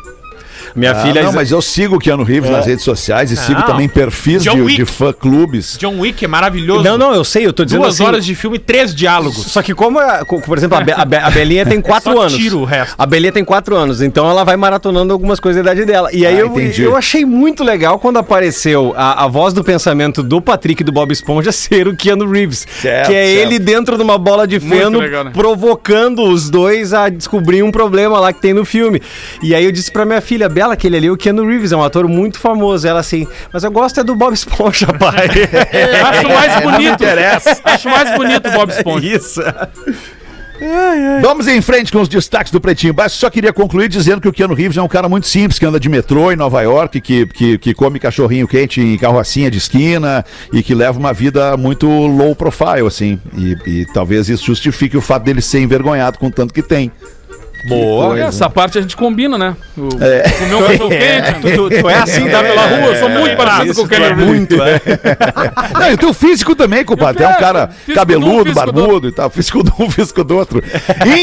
Minha 0.76 0.92
Ah, 0.92 0.96
filha... 0.96 1.24
não, 1.24 1.32
mas 1.34 1.52
eu 1.52 1.62
sigo 1.62 1.96
o 1.96 2.00
Keanu 2.00 2.24
Reeves 2.24 2.50
nas 2.50 2.66
redes 2.66 2.84
sociais 2.84 3.32
e 3.32 3.36
sigo 3.38 3.60
Não. 3.60 3.68
também 3.68 3.88
perfis 3.88 4.44
John 4.44 4.56
de, 4.56 4.62
Wick. 4.62 4.76
de 4.78 4.86
fã-clubes. 4.86 5.78
John 5.80 6.00
Wick 6.00 6.24
é 6.24 6.28
maravilhoso. 6.28 6.84
Não, 6.84 6.98
não, 6.98 7.14
eu 7.14 7.24
sei, 7.24 7.46
eu 7.46 7.54
tô 7.54 7.64
dizendo 7.66 7.82
Duas 7.82 7.96
assim... 7.96 8.04
horas 8.06 8.26
de 8.26 8.36
filme, 8.36 8.60
três 8.60 8.94
diálogos. 8.94 9.38
Só 9.52 9.62
que 9.62 9.74
como, 9.74 10.00
a- 10.00 10.26
co- 10.26 10.42
por 10.42 10.58
exemplo, 10.58 10.78
a, 10.78 10.82
Be- 10.82 10.94
a, 10.96 11.06
Be- 11.06 11.18
a 11.18 11.30
Belinha 11.32 11.66
tem 11.66 11.80
quatro 11.82 12.14
Só 12.14 12.20
anos. 12.22 12.34
tira 12.36 12.56
o 12.58 12.64
resto. 12.66 12.96
A 12.98 13.06
Belinha 13.06 13.32
tem 13.32 13.44
quatro 13.46 13.76
anos, 13.76 14.02
então 14.02 14.30
ela 14.30 14.44
vai 14.44 14.56
maratonando 14.58 15.14
algumas 15.14 15.40
coisas 15.40 15.64
da 15.64 15.72
idade 15.72 15.86
dela. 15.86 16.10
E 16.14 16.26
aí 16.26 16.36
Ah, 16.36 16.40
eu, 16.40 16.48
entendi. 16.48 16.84
eu 16.84 16.96
achei 16.96 17.26
muito 17.26 17.64
legal 17.64 18.00
quando 18.00 18.18
apareceu 18.18 18.94
a, 18.96 19.24
a 19.24 19.28
voz 19.28 19.54
do 19.54 19.64
pensamento 19.64 20.22
do 20.24 20.42
Patrick 20.42 20.84
do 20.84 20.92
Bob 20.92 21.12
Esponja 21.12 21.52
ser 21.54 21.88
o 21.88 21.96
Keanu 21.96 22.30
Reeves. 22.30 22.66
Certo, 22.82 23.08
que 23.08 23.14
é 23.16 23.26
certo. 23.26 23.40
ele 23.40 23.60
dentro 23.60 23.98
de 23.98 24.04
uma 24.04 24.18
bola 24.18 24.48
de 24.48 24.60
feno, 24.60 25.00
legal, 25.00 25.24
né? 25.24 25.32
provocando 25.34 26.24
os 26.24 26.50
dois 26.50 26.94
a 26.94 27.10
descobrir 27.10 27.64
um 27.64 27.72
problema 27.72 28.20
lá 28.20 28.32
que 28.34 28.42
tem 28.42 28.54
no 28.54 28.66
filme. 28.66 29.02
E 29.42 29.54
aí 29.56 29.66
eu 29.66 29.72
disse 29.72 29.92
pra 29.92 30.06
minha 30.06 30.22
filha, 30.22 30.48
Bela, 30.58 30.76
que 30.76 30.88
ele 30.88 30.98
ali 30.98 31.06
é 31.06 31.12
o 31.12 31.16
Keanu 31.16 31.46
Reeves, 31.46 31.72
é 31.72 31.78
um 31.78 31.84
ator 31.84 32.08
muito 32.08 32.40
famoso. 32.40 32.88
Ela 32.88 33.00
assim, 33.00 33.28
mas 33.54 33.64
eu 33.64 33.70
gosto 33.70 34.00
é 34.00 34.04
do 34.04 34.16
Bob 34.16 34.34
Esponja, 34.34 34.88
pai. 34.98 35.30
Acho 36.10 36.30
mais 36.30 36.54
não 36.54 36.72
me 36.72 36.78
bonito. 36.78 36.94
interessa. 36.94 37.62
Acho 37.64 37.88
mais 37.88 38.16
bonito 38.16 38.50
o 38.50 38.52
Bob 38.54 38.72
Esponja. 38.72 39.08
Isso. 39.08 39.42
Vamos 41.22 41.48
em 41.48 41.62
frente 41.62 41.92
com 41.92 42.02
os 42.02 42.10
destaques 42.10 42.52
do 42.52 42.60
Pretinho 42.60 42.92
Básico. 42.92 43.20
Só 43.20 43.30
queria 43.30 43.54
concluir 43.54 43.88
dizendo 43.88 44.20
que 44.20 44.28
o 44.28 44.34
Keanu 44.34 44.56
Reeves 44.56 44.78
é 44.78 44.82
um 44.82 44.88
cara 44.88 45.08
muito 45.08 45.28
simples, 45.28 45.60
que 45.60 45.66
anda 45.68 45.80
de 45.80 45.88
metrô 45.88 46.32
em 46.32 46.36
Nova 46.36 46.60
York, 46.64 47.00
que, 47.02 47.28
que, 47.28 47.60
que 47.60 47.74
come 47.76 48.00
cachorrinho 48.00 48.48
quente 48.48 48.82
em 48.82 48.98
carrocinha 48.98 49.52
de 49.52 49.60
esquina 49.60 50.26
e 50.52 50.64
que 50.64 50.74
leva 50.74 50.98
uma 50.98 51.14
vida 51.14 51.56
muito 51.56 51.88
low 51.88 52.36
profile, 52.36 52.88
assim. 52.88 53.20
E, 53.38 53.58
e 53.70 53.86
talvez 53.94 54.28
isso 54.28 54.44
justifique 54.44 54.98
o 54.98 55.02
fato 55.02 55.22
dele 55.22 55.40
ser 55.40 55.60
envergonhado 55.60 56.18
com 56.18 56.26
o 56.26 56.32
tanto 56.32 56.52
que 56.52 56.64
tem. 56.64 56.92
Boa. 57.68 58.06
Olha, 58.08 58.24
essa 58.24 58.50
parte 58.50 58.78
a 58.78 58.82
gente 58.82 58.96
combina, 58.96 59.38
né? 59.38 59.56
O, 59.78 59.90
É. 60.02 60.30
Comer 60.30 60.56
um 60.56 60.68
cachorro 60.68 60.90
quente. 60.90 61.56
Tu, 61.56 61.82
tu 61.82 61.90
é 61.90 61.96
assim, 61.96 62.28
Andar 62.28 62.44
pela 62.44 62.68
rua, 62.68 62.88
eu 62.88 62.96
sou 62.96 63.10
muito 63.10 63.36
parecido 63.36 63.72
Isso, 63.72 63.80
com 63.82 63.86
o 63.86 63.90
tu 63.90 63.96
é 63.96 64.16
muito, 64.16 64.56
é. 64.62 64.82
Não, 65.80 65.92
e 65.92 65.94
o 65.94 65.98
teu 65.98 66.14
físico 66.14 66.56
também, 66.56 66.84
compadre. 66.86 67.24
É 67.24 67.28
um 67.28 67.36
cara 67.36 67.70
de 67.86 67.92
um, 67.92 67.96
cabeludo, 67.96 68.46
do 68.46 68.54
barbudo 68.54 69.08
e 69.08 69.12
tal. 69.12 69.30
Físico 69.30 69.64
de 69.64 69.72
um, 69.80 69.90
físico 69.90 70.24
do 70.24 70.38
outro. 70.38 70.64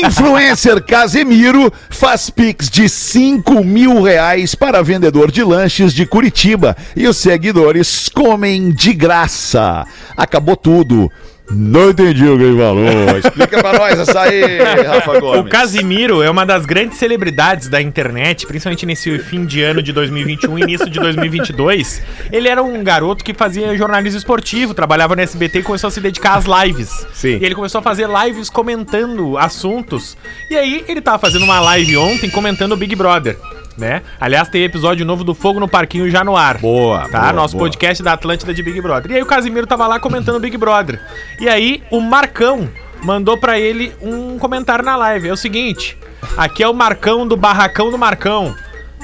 Influencer 0.04 0.82
Casemiro 0.82 1.72
faz 1.90 2.30
pix 2.30 2.68
de 2.68 2.88
5 2.88 3.64
mil 3.64 4.02
reais 4.02 4.54
para 4.54 4.82
vendedor 4.82 5.30
de 5.30 5.42
lanches 5.42 5.92
de 5.92 6.06
Curitiba. 6.06 6.76
E 6.94 7.08
os 7.08 7.16
seguidores 7.16 8.08
comem 8.08 8.70
de 8.70 8.92
graça. 8.92 9.84
Acabou 10.16 10.56
tudo. 10.56 11.10
Não 11.50 11.90
entendi 11.90 12.26
o 12.26 12.38
que 12.38 12.44
ele 12.44 12.58
falou. 12.58 12.84
Explica 13.18 13.60
pra 13.60 13.78
nós 13.78 13.98
essa 13.98 14.22
aí, 14.22 14.58
Rafa 14.82 15.20
Gomes. 15.20 15.40
O 15.40 15.44
Casimiro 15.44 16.22
é 16.22 16.30
uma 16.30 16.44
das 16.46 16.64
grandes 16.64 16.98
celebridades 16.98 17.68
da 17.68 17.82
internet, 17.82 18.46
principalmente 18.46 18.86
nesse 18.86 19.18
fim 19.18 19.44
de 19.44 19.62
ano 19.62 19.82
de 19.82 19.92
2021 19.92 20.58
e 20.58 20.62
início 20.62 20.88
de 20.88 20.98
2022. 20.98 22.02
Ele 22.32 22.48
era 22.48 22.62
um 22.62 22.82
garoto 22.82 23.22
que 23.22 23.34
fazia 23.34 23.76
jornalismo 23.76 24.18
esportivo, 24.18 24.72
trabalhava 24.72 25.14
no 25.14 25.22
SBT 25.22 25.58
e 25.58 25.62
começou 25.62 25.88
a 25.88 25.90
se 25.90 26.00
dedicar 26.00 26.34
às 26.36 26.44
lives. 26.46 27.06
Sim. 27.12 27.38
E 27.40 27.44
ele 27.44 27.54
começou 27.54 27.78
a 27.78 27.82
fazer 27.82 28.08
lives 28.08 28.48
comentando 28.48 29.36
assuntos. 29.36 30.16
E 30.50 30.56
aí 30.56 30.84
ele 30.88 31.00
tava 31.00 31.18
fazendo 31.18 31.44
uma 31.44 31.60
live 31.60 31.96
ontem 31.98 32.30
comentando 32.30 32.72
o 32.72 32.76
Big 32.76 32.96
Brother. 32.96 33.36
Né? 33.76 34.02
Aliás, 34.20 34.48
tem 34.48 34.62
episódio 34.62 35.04
novo 35.04 35.24
do 35.24 35.34
Fogo 35.34 35.58
no 35.58 35.68
Parquinho 35.68 36.08
já 36.10 36.22
no 36.22 36.36
ar. 36.36 36.58
Boa, 36.58 37.08
Tá? 37.08 37.20
boa, 37.20 37.32
Nosso 37.32 37.56
boa. 37.56 37.64
podcast 37.68 38.02
da 38.02 38.12
Atlântida 38.12 38.54
de 38.54 38.62
Big 38.62 38.80
Brother. 38.80 39.10
E 39.10 39.16
aí 39.16 39.22
o 39.22 39.26
Casimiro 39.26 39.66
tava 39.66 39.86
lá 39.86 39.98
comentando 39.98 40.38
Big 40.40 40.56
Brother. 40.56 41.00
E 41.40 41.48
aí 41.48 41.82
o 41.90 42.00
Marcão 42.00 42.68
mandou 43.02 43.36
pra 43.36 43.58
ele 43.58 43.92
um 44.00 44.38
comentário 44.38 44.84
na 44.84 44.96
live. 44.96 45.28
É 45.28 45.32
o 45.32 45.36
seguinte: 45.36 45.98
aqui 46.36 46.62
é 46.62 46.68
o 46.68 46.74
Marcão 46.74 47.26
do 47.26 47.36
Barracão 47.36 47.90
do 47.90 47.98
Marcão. 47.98 48.54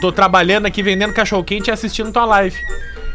Tô 0.00 0.10
trabalhando 0.12 0.66
aqui 0.66 0.82
vendendo 0.82 1.12
cachorro 1.12 1.44
quente 1.44 1.68
e 1.68 1.70
assistindo 1.72 2.12
tua 2.12 2.24
live. 2.24 2.56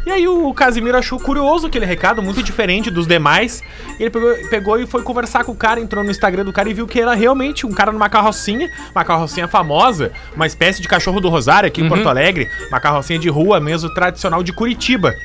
E 0.05 0.11
aí 0.11 0.27
o 0.27 0.53
Casimiro 0.53 0.97
achou 0.97 1.19
curioso 1.19 1.65
aquele 1.65 1.85
recado, 1.85 2.21
muito 2.21 2.43
diferente 2.43 2.91
dos 2.91 3.07
demais. 3.07 3.63
Ele 3.99 4.11
pegou, 4.11 4.35
pegou 4.49 4.79
e 4.79 4.85
foi 4.85 5.01
conversar 5.01 5.43
com 5.43 5.51
o 5.51 5.55
cara, 5.55 5.79
entrou 5.79 6.03
no 6.03 6.11
Instagram 6.11 6.45
do 6.45 6.53
cara 6.53 6.69
e 6.69 6.73
viu 6.73 6.85
que 6.85 7.01
era 7.01 7.15
realmente 7.15 7.65
um 7.65 7.71
cara 7.71 7.91
numa 7.91 8.07
carrocinha, 8.07 8.69
uma 8.93 9.03
carrocinha 9.03 9.47
famosa, 9.47 10.11
uma 10.35 10.45
espécie 10.45 10.79
de 10.81 10.87
cachorro 10.87 11.19
do 11.19 11.27
Rosário 11.27 11.67
aqui 11.67 11.81
em 11.81 11.89
Porto 11.89 12.07
Alegre, 12.07 12.47
uma 12.67 12.79
carrocinha 12.79 13.17
de 13.17 13.29
rua 13.29 13.59
mesmo, 13.59 13.91
tradicional 13.93 14.43
de 14.43 14.53
Curitiba. 14.53 15.15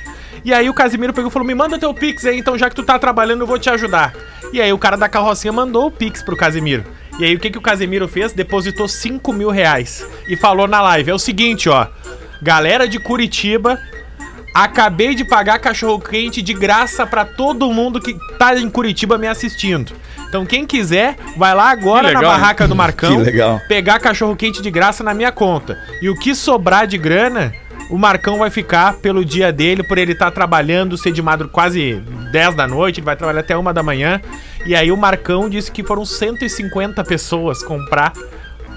E 0.45 0.55
aí 0.55 0.71
o 0.71 0.75
Casimiro 0.75 1.13
pegou 1.13 1.29
e 1.29 1.33
falou: 1.33 1.47
Me 1.47 1.55
manda 1.55 1.79
teu 1.79 1.93
Pix 1.93 2.25
aí, 2.25 2.39
então 2.39 2.57
já 2.57 2.71
que 2.71 2.77
tu 2.77 2.83
tá 2.83 2.99
trabalhando, 2.99 3.43
eu 3.43 3.47
vou 3.47 3.59
te 3.59 3.69
ajudar. 3.69 4.15
E 4.53 4.61
aí 4.61 4.73
o 4.73 4.79
cara 4.79 4.97
da 4.97 5.09
carrocinha 5.09 5.53
mandou 5.53 5.87
o 5.87 5.91
Pix 5.91 6.23
pro 6.23 6.37
Casimiro. 6.37 6.85
E 7.19 7.25
aí 7.25 7.37
o 7.37 7.39
que, 7.39 7.51
que 7.51 7.59
o 7.59 7.63
Casimiro 7.63 8.09
fez? 8.09 8.33
Depositou 8.33 8.89
5 8.89 9.31
mil 9.33 9.51
reais. 9.51 10.07
E 10.27 10.37
falou 10.37 10.67
na 10.67 10.81
live: 10.81 11.11
É 11.11 11.15
o 11.15 11.19
seguinte, 11.19 11.69
ó. 11.69 11.87
Galera 12.43 12.89
de 12.89 12.99
Curitiba, 12.99 13.79
acabei 14.55 15.15
de 15.15 15.25
pagar 15.25 15.59
cachorro 15.59 16.01
quente 16.01 16.43
de 16.43 16.53
graça 16.53 17.07
pra 17.07 17.25
todo 17.25 17.73
mundo 17.73 18.01
que 18.01 18.17
tá 18.39 18.57
em 18.57 18.69
Curitiba 18.69 19.17
me 19.17 19.27
assistindo. 19.27 19.93
Então 20.29 20.47
quem 20.47 20.67
quiser, 20.67 21.17
vai 21.37 21.55
lá 21.55 21.71
agora 21.71 22.13
na 22.13 22.21
barraca 22.21 22.67
do 22.69 22.75
Marcão, 22.77 23.23
pegar 23.69 23.99
cachorro 23.99 24.37
quente 24.37 24.63
de 24.63 24.71
graça 24.71 25.03
na 25.03 25.13
minha 25.15 25.33
conta. 25.33 25.79
E 26.01 26.09
o 26.09 26.15
que 26.15 26.35
sobrar 26.35 26.87
de 26.87 26.97
grana, 26.97 27.53
o 27.91 27.99
Marcão 27.99 28.39
vai 28.39 28.51
ficar 28.51 28.95
pelo 28.95 29.25
dia 29.25 29.53
dele, 29.53 29.83
por 29.83 29.99
ele 29.99 30.13
estar 30.13 30.31
trabalhando, 30.31 30.97
ser 30.97 31.13
de 31.13 31.21
madrugada 31.21 31.53
quase 31.53 32.01
10 32.31 32.55
da 32.55 32.67
noite, 32.67 33.01
ele 33.01 33.05
vai 33.05 33.17
trabalhar 33.17 33.41
até 33.41 33.57
uma 33.57 33.75
da 33.75 33.83
manhã. 33.83 34.21
E 34.65 34.77
aí 34.77 34.93
o 34.93 34.97
Marcão 34.97 35.49
disse 35.49 35.73
que 35.73 35.83
foram 35.83 36.05
150 36.05 37.03
pessoas 37.03 37.63
comprar 37.63 38.13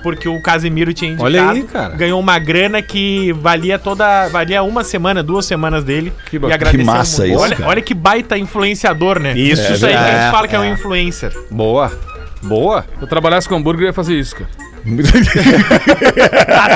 porque 0.04 0.28
o 0.28 0.40
Casemiro 0.42 0.94
tinha 0.94 1.12
indicado. 1.12 1.26
Olha 1.26 1.50
aí, 1.50 1.64
cara. 1.64 1.96
Ganhou 1.96 2.20
uma 2.20 2.38
grana 2.38 2.82
que 2.82 3.32
valia 3.34 3.80
toda. 3.80 4.28
valia 4.28 4.62
uma 4.62 4.84
semana, 4.84 5.24
duas 5.24 5.46
semanas 5.46 5.84
dele. 5.84 6.12
Que 6.30 6.38
e 6.38 6.40
Que 6.70 6.84
massa 6.84 7.22
muito. 7.22 7.34
isso, 7.34 7.42
Olha, 7.42 7.56
cara. 7.56 7.70
olha 7.70 7.82
que 7.82 7.94
baita 7.94 8.38
influenciador, 8.38 9.20
né? 9.20 9.34
Isso, 9.36 9.74
isso 9.74 9.86
aí 9.86 9.94
que 9.94 9.98
a 9.98 10.08
é, 10.08 10.22
gente 10.22 10.32
fala 10.32 10.48
que 10.48 10.56
é 10.56 10.60
um 10.60 10.64
é. 10.64 10.70
influencer. 10.70 11.34
Boa. 11.50 11.92
Boa. 12.44 12.86
Se 12.98 13.04
eu 13.04 13.08
trabalhasse 13.08 13.48
com 13.48 13.56
hambúrguer, 13.56 13.84
eu 13.84 13.88
ia 13.88 13.94
fazer 13.94 14.16
isso, 14.16 14.36
cara. 14.36 14.50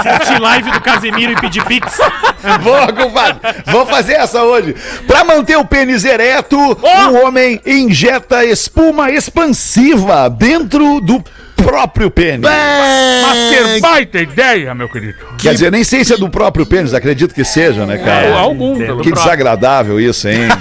Assistir 0.06 0.40
live 0.40 0.72
do 0.72 0.82
Casemiro 0.82 1.34
e 1.34 1.36
pedir 1.36 1.64
pix. 1.66 1.98
Boa, 2.64 2.94
compadre. 2.94 3.40
Vamos 3.66 3.90
fazer 3.90 4.14
essa 4.14 4.44
hoje. 4.44 4.74
Pra 5.06 5.26
manter 5.26 5.58
o 5.58 5.66
pênis 5.66 6.06
ereto, 6.06 6.58
um 6.58 7.26
homem 7.26 7.60
injeta 7.66 8.46
espuma 8.46 9.12
expansiva 9.12 10.30
dentro 10.30 11.02
do 11.02 11.22
próprio 11.58 12.10
pênis. 12.10 12.42
Mas 12.50 13.76
que 13.76 13.82
baita 13.82 14.20
ideia, 14.20 14.74
meu 14.74 14.88
querido. 14.88 15.16
Quer 15.38 15.54
dizer, 15.54 15.72
nem 15.72 15.84
sei 15.84 16.06
se 16.06 16.14
é 16.14 16.18
do 16.18 16.30
próprio 16.30 16.66
pênis, 16.66 16.94
acredito 16.94 17.34
que 17.34 17.44
seja, 17.44 17.86
né, 17.86 17.98
cara? 17.98 18.36
algum. 18.38 18.82
é, 18.82 18.86
pelo 18.86 19.02
Que 19.02 19.12
desagradável 19.12 20.00
isso, 20.00 20.28
hein? 20.30 20.48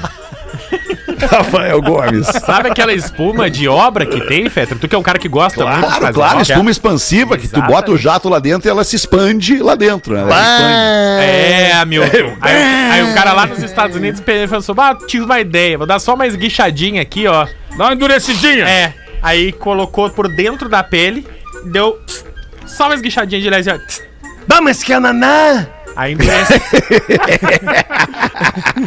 Rafael 1.30 1.80
Gomes. 1.80 2.26
Sabe 2.26 2.68
aquela 2.70 2.92
espuma 2.92 3.48
de 3.48 3.66
obra 3.68 4.04
que 4.04 4.20
tem, 4.26 4.48
Fetra? 4.50 4.76
Tu 4.76 4.86
que 4.86 4.94
é 4.94 4.98
um 4.98 5.02
cara 5.02 5.18
que 5.18 5.28
gosta 5.28 5.64
muito 5.64 5.80
Claro, 5.80 6.00
fazer 6.00 6.12
claro, 6.12 6.32
obra. 6.38 6.42
espuma 6.42 6.70
expansiva, 6.70 7.38
que 7.38 7.48
tu 7.48 7.62
bota 7.62 7.90
o 7.90 7.96
jato 7.96 8.28
lá 8.28 8.38
dentro 8.38 8.68
e 8.68 8.70
ela 8.70 8.84
se 8.84 8.96
expande 8.96 9.58
lá 9.58 9.74
dentro, 9.74 10.14
né? 10.14 10.20
Ela 10.20 10.30
expande. 10.30 10.72
É. 10.72 11.72
Aí, 12.40 12.54
aí 12.92 13.02
o 13.10 13.14
cara 13.14 13.32
lá 13.32 13.46
nos 13.46 13.62
Estados 13.62 13.96
Unidos 13.96 14.20
pensou, 14.20 14.74
ah, 14.78 14.96
tive 15.06 15.24
uma 15.24 15.40
ideia, 15.40 15.78
vou 15.78 15.86
dar 15.86 15.98
só 15.98 16.14
uma 16.14 16.26
esguichadinha 16.26 17.00
aqui, 17.02 17.26
ó. 17.26 17.46
Dá 17.76 17.84
uma 17.84 17.92
endurecidinha. 17.94 18.68
É, 18.68 18.92
aí 19.26 19.52
colocou 19.52 20.08
por 20.10 20.28
dentro 20.28 20.68
da 20.68 20.82
pele, 20.82 21.26
deu 21.64 21.98
só 22.64 22.84
uma 22.86 22.94
esguichadinha 22.94 23.40
de 23.40 23.48
ó. 23.70 23.78
Vamos 24.46 24.82
que 24.84 24.92
é 24.92 25.00
naná. 25.00 25.66
Aí 25.96 26.12
endurece. 26.12 26.54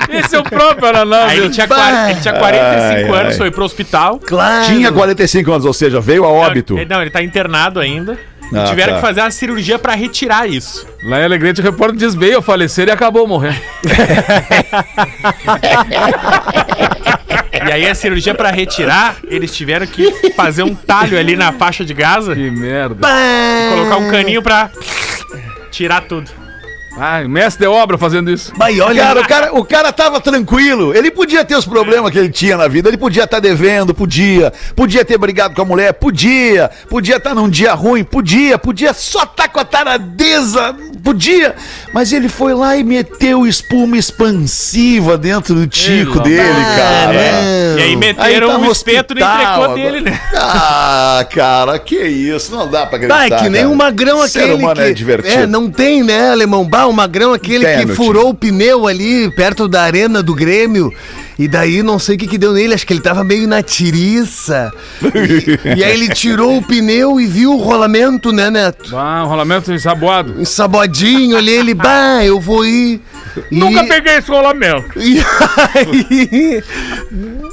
Esse 0.09 0.35
é 0.35 0.39
o 0.39 0.43
próprio 0.43 0.87
Araná, 0.87 1.25
Aí 1.25 1.39
ele 1.39 1.49
tinha, 1.49 1.67
quar- 1.67 2.11
ele 2.11 2.19
tinha 2.21 2.33
45 2.35 3.13
Ai, 3.13 3.19
anos, 3.19 3.31
ai. 3.33 3.37
foi 3.37 3.49
pro 3.51 3.65
hospital. 3.65 4.19
Claro. 4.19 4.65
Tinha 4.67 4.91
45 4.91 5.51
anos, 5.51 5.65
ou 5.65 5.73
seja, 5.73 5.99
veio 5.99 6.23
a 6.23 6.27
óbito. 6.29 6.73
Não, 6.75 6.81
ele, 6.81 6.89
não, 6.89 7.01
ele 7.01 7.09
tá 7.09 7.21
internado 7.23 7.79
ainda. 7.79 8.17
Ah, 8.53 8.65
Tiveram 8.65 8.93
tá. 8.93 8.99
que 8.99 9.05
fazer 9.05 9.21
uma 9.21 9.31
cirurgia 9.31 9.77
pra 9.79 9.95
retirar 9.95 10.47
isso. 10.47 10.87
Lá 11.03 11.19
em 11.19 11.23
Alegrete, 11.25 11.61
o 11.61 11.63
repórter 11.63 11.97
diz 11.97 12.13
veio 12.15 12.37
a 12.39 12.41
falecer 12.41 12.87
e 12.87 12.91
acabou 12.91 13.27
morrendo. 13.27 13.59
E 17.67 17.71
aí 17.71 17.87
a 17.87 17.95
cirurgia 17.95 18.33
pra 18.33 18.51
retirar, 18.51 19.17
eles 19.27 19.55
tiveram 19.55 19.85
que 19.85 20.31
fazer 20.33 20.63
um 20.63 20.73
talho 20.75 21.17
ali 21.17 21.35
na 21.35 21.51
faixa 21.51 21.83
de 21.83 21.93
Gaza 21.93 22.35
Que 22.35 22.49
merda. 22.51 22.95
colocar 23.69 23.97
um 23.97 24.09
caninho 24.09 24.41
pra 24.41 24.69
tirar 25.71 26.01
tudo. 26.01 26.29
Ai, 26.99 27.27
mestre 27.27 27.65
de 27.65 27.67
obra 27.67 27.97
fazendo 27.97 28.31
isso. 28.31 28.53
Mas 28.57 28.79
olha, 28.79 29.03
Cara, 29.03 29.21
o 29.21 29.27
cara, 29.27 29.53
o 29.59 29.65
cara 29.65 29.93
tava 29.93 30.19
tranquilo. 30.19 30.95
Ele 30.95 31.11
podia 31.11 31.43
ter 31.43 31.55
os 31.55 31.65
problemas 31.65 32.11
que 32.11 32.17
ele 32.17 32.29
tinha 32.29 32.57
na 32.57 32.67
vida. 32.67 32.89
Ele 32.89 32.97
podia 32.97 33.25
estar 33.25 33.39
devendo, 33.39 33.93
podia. 33.93 34.51
Podia 34.75 35.03
ter 35.03 35.17
brigado 35.17 35.53
com 35.53 35.61
a 35.61 35.65
mulher, 35.65 35.93
podia. 35.93 36.71
Podia 36.89 37.17
estar 37.17 37.35
num 37.35 37.49
dia 37.49 37.73
ruim, 37.73 38.03
podia. 38.03 38.57
Podia 38.57 38.93
só 38.93 39.23
estar 39.23 39.47
com 39.49 39.59
a 39.59 39.65
taradeza, 39.65 40.75
podia. 41.03 41.55
Mas 41.93 42.13
ele 42.13 42.29
foi 42.29 42.53
lá 42.53 42.75
e 42.75 42.83
meteu 42.83 43.45
espuma 43.45 43.97
expansiva 43.97 45.17
dentro 45.17 45.53
do 45.53 45.67
tico 45.67 46.19
dele, 46.19 46.63
cara. 46.75 47.13
E 47.77 47.81
aí 47.81 47.89
Aí 47.89 47.95
meteram 47.95 48.49
tá 48.49 48.57
um 48.57 48.71
espeto 48.71 49.15
no 49.15 49.21
entrecô 49.21 49.67
dele, 49.73 50.01
né? 50.01 50.21
Ah, 50.35 51.25
cara, 51.29 51.79
que 51.79 51.95
isso. 51.95 52.51
Não 52.51 52.67
dá 52.67 52.85
pra 52.85 52.97
acreditar. 52.97 53.17
Bah, 53.17 53.25
é 53.25 53.39
que 53.39 53.49
nem 53.49 53.61
cara. 53.61 53.73
o 53.73 53.75
magrão 53.75 54.27
Ser 54.27 54.39
aquele 54.39 54.53
humano 54.53 54.75
que... 54.75 54.81
é 54.81 54.93
divertido. 54.93 55.43
É, 55.43 55.47
não 55.47 55.69
tem, 55.69 56.03
né, 56.03 56.31
alemão? 56.31 56.65
Bah, 56.65 56.87
o 56.89 56.93
magrão 56.93 57.33
aquele 57.33 57.65
que 57.65 57.93
furou 57.95 58.29
o 58.29 58.33
pneu 58.33 58.87
ali 58.87 59.29
perto 59.31 59.67
da 59.67 59.81
arena 59.83 60.21
do 60.23 60.33
Grêmio. 60.33 60.93
E 61.37 61.47
daí 61.47 61.81
não 61.81 61.97
sei 61.97 62.15
o 62.15 62.19
que 62.19 62.27
que 62.27 62.37
deu 62.37 62.51
nele, 62.51 62.73
acho 62.73 62.85
que 62.85 62.91
ele 62.91 63.01
tava 63.01 63.23
meio 63.23 63.47
na 63.47 63.63
tiriça. 63.63 64.69
E, 65.01 65.75
e 65.79 65.83
aí 65.83 65.93
ele 65.93 66.09
tirou 66.09 66.57
o 66.57 66.61
pneu 66.61 67.19
e 67.19 67.25
viu 67.25 67.53
o 67.53 67.57
rolamento, 67.57 68.33
né, 68.33 68.49
Neto? 68.49 68.95
Ah, 68.97 69.23
um 69.23 69.27
rolamento 69.27 69.71
ensaboado. 69.71 70.41
Ensabodinho 70.41 71.37
ali, 71.37 71.51
ele, 71.51 71.73
bah, 71.73 72.25
eu 72.25 72.41
vou 72.41 72.65
ir. 72.65 72.99
E- 73.49 73.57
Nunca 73.57 73.85
peguei 73.85 74.17
esse 74.17 74.29
rolamento. 74.29 74.89
E 74.99 75.19
aí 75.19 76.63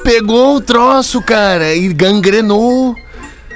pegou 0.02 0.56
o 0.56 0.60
troço, 0.60 1.22
cara, 1.22 1.72
e 1.74 1.92
gangrenou. 1.92 2.96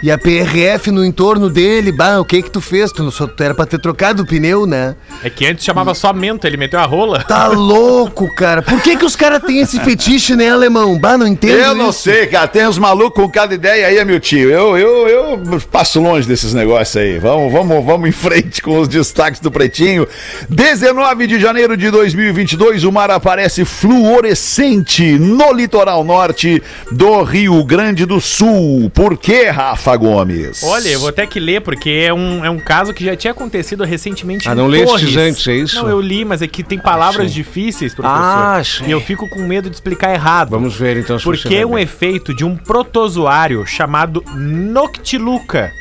E 0.02 0.10
a 0.10 0.16
PRF 0.16 0.90
no 0.90 1.04
entorno 1.04 1.50
dele, 1.50 1.92
bah, 1.92 2.18
o 2.20 2.24
que 2.24 2.42
que 2.42 2.50
tu 2.50 2.60
fez? 2.60 2.90
Tu, 2.90 3.02
não 3.02 3.10
só, 3.10 3.26
tu 3.26 3.42
era 3.42 3.54
pra 3.54 3.66
ter 3.66 3.78
trocado 3.78 4.22
o 4.22 4.26
pneu, 4.26 4.64
né? 4.66 4.96
É 5.22 5.28
que 5.28 5.46
antes 5.46 5.64
chamava 5.64 5.94
só 5.94 6.12
mento, 6.12 6.46
ele 6.46 6.56
meteu 6.56 6.80
a 6.80 6.84
rola. 6.86 7.22
Tá 7.24 7.46
louco, 7.48 8.26
cara. 8.34 8.62
Por 8.62 8.80
que 8.80 8.96
que 8.96 9.04
os 9.04 9.14
caras 9.14 9.42
têm 9.42 9.60
esse 9.60 9.78
fetiche, 9.80 10.34
né, 10.34 10.50
alemão? 10.50 10.98
Bah, 10.98 11.18
não 11.18 11.26
entendo 11.26 11.58
Eu 11.58 11.74
não 11.74 11.90
isso. 11.90 12.00
sei, 12.04 12.26
cara. 12.26 12.48
Tem 12.48 12.66
uns 12.66 12.78
malucos 12.78 13.22
com 13.22 13.30
cada 13.30 13.54
ideia 13.54 13.86
aí, 13.86 14.04
meu 14.04 14.18
tio. 14.18 14.50
Eu, 14.50 14.76
eu, 14.78 15.08
eu 15.08 15.60
passo 15.70 16.00
longe 16.00 16.26
desses 16.26 16.54
negócios 16.54 16.96
aí. 16.96 17.18
Vamos, 17.18 17.52
vamos, 17.52 17.84
vamos 17.84 18.08
em 18.08 18.12
frente 18.12 18.62
com 18.62 18.78
os 18.80 18.88
destaques 18.88 19.40
do 19.40 19.50
Pretinho. 19.50 20.06
19 20.48 21.26
de 21.26 21.38
janeiro 21.38 21.76
de 21.76 21.90
2022, 21.90 22.84
o 22.84 22.92
mar 22.92 23.10
aparece 23.10 23.64
fluorescente 23.64 25.18
no 25.18 25.52
litoral 25.52 26.02
norte 26.04 26.62
do 26.90 27.22
Rio 27.22 27.62
Grande 27.64 28.06
do 28.06 28.20
Sul. 28.20 28.90
Por 28.94 29.16
quê, 29.18 29.48
Rafa 29.50 29.89
Gomes? 29.96 30.62
Olha, 30.62 30.88
eu 30.88 31.00
vou 31.00 31.08
até 31.08 31.26
que 31.26 31.38
ler, 31.40 31.60
porque 31.60 31.90
é 31.90 32.12
um, 32.12 32.44
é 32.44 32.50
um 32.50 32.58
caso 32.58 32.92
que 32.94 33.04
já 33.04 33.14
tinha 33.16 33.32
acontecido 33.32 33.84
recentemente 33.84 34.48
Ah, 34.48 34.54
não 34.54 34.70
Torres. 34.70 35.16
antes, 35.16 35.46
é 35.48 35.54
isso? 35.56 35.76
Não, 35.82 35.88
eu 35.88 36.00
li, 36.00 36.24
mas 36.24 36.42
é 36.42 36.46
que 36.46 36.62
tem 36.62 36.78
palavras 36.78 37.32
difíceis, 37.32 37.94
professor. 37.94 38.18
Ah, 38.18 38.62
sim. 38.64 38.84
e 38.86 38.90
eu 38.90 39.00
fico 39.00 39.28
com 39.28 39.40
medo 39.46 39.68
de 39.68 39.76
explicar 39.76 40.12
errado. 40.12 40.50
Vamos 40.50 40.76
ver 40.76 40.96
então 40.96 41.18
se 41.18 41.24
Porque 41.24 41.48
você 41.48 41.54
é 41.54 41.56
vai 41.58 41.64
um 41.64 41.74
bem. 41.74 41.84
efeito 41.84 42.34
de 42.34 42.44
um 42.44 42.56
protozoário 42.56 43.66
chamado 43.66 44.22
Noctiluca. 44.34 45.72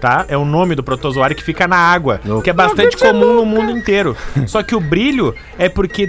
Tá? 0.00 0.26
É 0.28 0.36
o 0.36 0.44
nome 0.44 0.74
do 0.74 0.82
protozoário 0.82 1.34
que 1.34 1.42
fica 1.42 1.66
na 1.66 1.78
água, 1.78 2.20
que 2.42 2.50
é 2.50 2.52
bastante 2.52 2.94
comum 2.96 3.34
no 3.36 3.46
mundo 3.46 3.70
inteiro. 3.70 4.14
Só 4.46 4.62
que 4.62 4.74
o 4.74 4.80
brilho 4.80 5.34
é 5.58 5.66
porque 5.66 6.06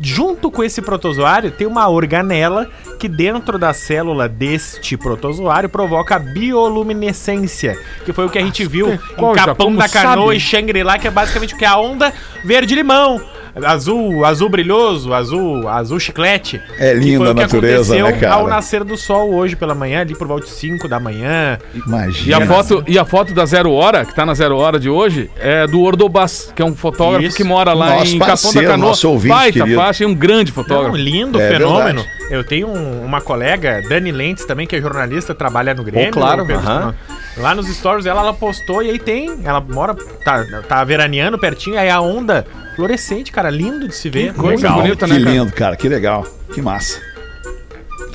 junto 0.00 0.50
com 0.50 0.62
esse 0.62 0.82
protozoário 0.82 1.50
tem 1.50 1.66
uma 1.66 1.88
organela 1.88 2.68
que 2.98 3.08
dentro 3.08 3.58
da 3.58 3.72
célula 3.72 4.28
deste 4.28 4.96
protozoário 4.96 5.68
provoca 5.68 6.16
a 6.16 6.18
bioluminescência, 6.18 7.78
que 8.04 8.12
foi 8.12 8.26
o 8.26 8.30
que 8.30 8.38
a 8.38 8.42
gente 8.42 8.66
viu 8.66 8.92
em? 8.92 9.34
Capão 9.34 9.74
da 9.74 9.88
Canoa 9.88 10.26
sabe? 10.26 10.36
e 10.36 10.40
Shangri-La, 10.40 10.98
que 10.98 11.08
é 11.08 11.10
basicamente 11.10 11.54
o 11.54 11.56
que 11.56 11.64
é 11.64 11.68
a 11.68 11.76
onda 11.76 12.12
verde-limão. 12.44 13.20
Azul, 13.62 14.24
azul 14.24 14.48
brilhoso, 14.48 15.14
azul, 15.14 15.68
azul 15.68 16.00
chiclete. 16.00 16.60
É 16.78 16.92
que 16.92 16.98
linda 17.00 17.18
foi 17.18 17.26
a 17.28 17.30
o 17.30 17.34
que 17.34 17.40
natureza, 17.42 17.94
aconteceu 17.94 18.06
né, 18.06 18.12
cara? 18.20 18.34
Ao 18.34 18.48
nascer 18.48 18.82
do 18.82 18.96
sol 18.96 19.32
hoje 19.32 19.54
pela 19.54 19.74
manhã, 19.74 20.00
ali 20.00 20.14
por 20.16 20.26
volta 20.26 20.46
de 20.46 20.52
5 20.52 20.88
da 20.88 20.98
manhã. 20.98 21.58
Imagina. 21.86 22.30
E 22.30 22.42
a, 22.42 22.46
foto, 22.46 22.84
e 22.86 22.98
a 22.98 23.04
foto 23.04 23.32
da 23.32 23.46
Zero 23.46 23.70
Hora, 23.72 24.04
que 24.04 24.14
tá 24.14 24.26
na 24.26 24.34
Zero 24.34 24.56
Hora 24.56 24.78
de 24.80 24.88
hoje, 24.90 25.30
é 25.38 25.66
do 25.68 25.82
Ordobas, 25.82 26.52
que 26.54 26.62
é 26.62 26.64
um 26.64 26.74
fotógrafo 26.74 27.26
Isso. 27.26 27.36
que 27.36 27.44
mora 27.44 27.72
lá 27.72 27.90
Nosso 27.90 28.16
em 28.16 28.18
Capão 28.18 28.26
da 28.26 28.26
parceiro, 28.42 28.66
Canoa. 28.68 28.88
nosso 28.88 29.08
ouvinte 29.08 29.34
Baita 29.34 29.58
querido. 29.60 29.80
faixa 29.80 30.02
e 30.02 30.06
um 30.06 30.14
grande 30.14 30.50
Não, 30.50 30.62
fotógrafo. 30.62 30.96
lindo 30.96 31.40
É 31.40 31.48
fenômeno. 31.48 32.00
verdade. 32.02 32.24
Eu 32.30 32.42
tenho 32.42 32.66
um- 32.68 33.04
uma 33.04 33.20
colega, 33.20 33.82
Dani 33.88 34.10
Lentes, 34.10 34.44
também, 34.46 34.66
que 34.66 34.74
é 34.74 34.80
jornalista, 34.80 35.34
trabalha 35.34 35.74
no 35.74 35.84
Grêmio. 35.84 36.08
Oh, 36.08 36.12
claro, 36.12 36.42
aham. 36.42 36.54
Espinosa. 36.56 36.94
Lá 37.36 37.54
nos 37.54 37.66
stories 37.68 38.04
dela, 38.04 38.20
ela 38.20 38.32
postou 38.34 38.82
e 38.82 38.90
aí 38.90 38.98
tem. 38.98 39.40
Ela 39.44 39.60
mora, 39.60 39.94
tá, 40.24 40.44
tá 40.68 40.84
veraneando 40.84 41.38
pertinho, 41.38 41.78
aí 41.78 41.90
a 41.90 42.00
onda 42.00 42.46
fluorescente, 42.76 43.30
cara, 43.32 43.50
lindo 43.50 43.88
de 43.88 43.94
se 43.94 44.08
ver. 44.08 44.32
coisa 44.34 44.62
Legal. 44.68 44.82
bonita, 44.82 45.06
Que 45.06 45.12
né, 45.12 45.18
cara? 45.20 45.30
lindo, 45.30 45.52
cara. 45.52 45.76
Que 45.76 45.88
legal. 45.88 46.26
Que 46.52 46.62
massa. 46.62 47.00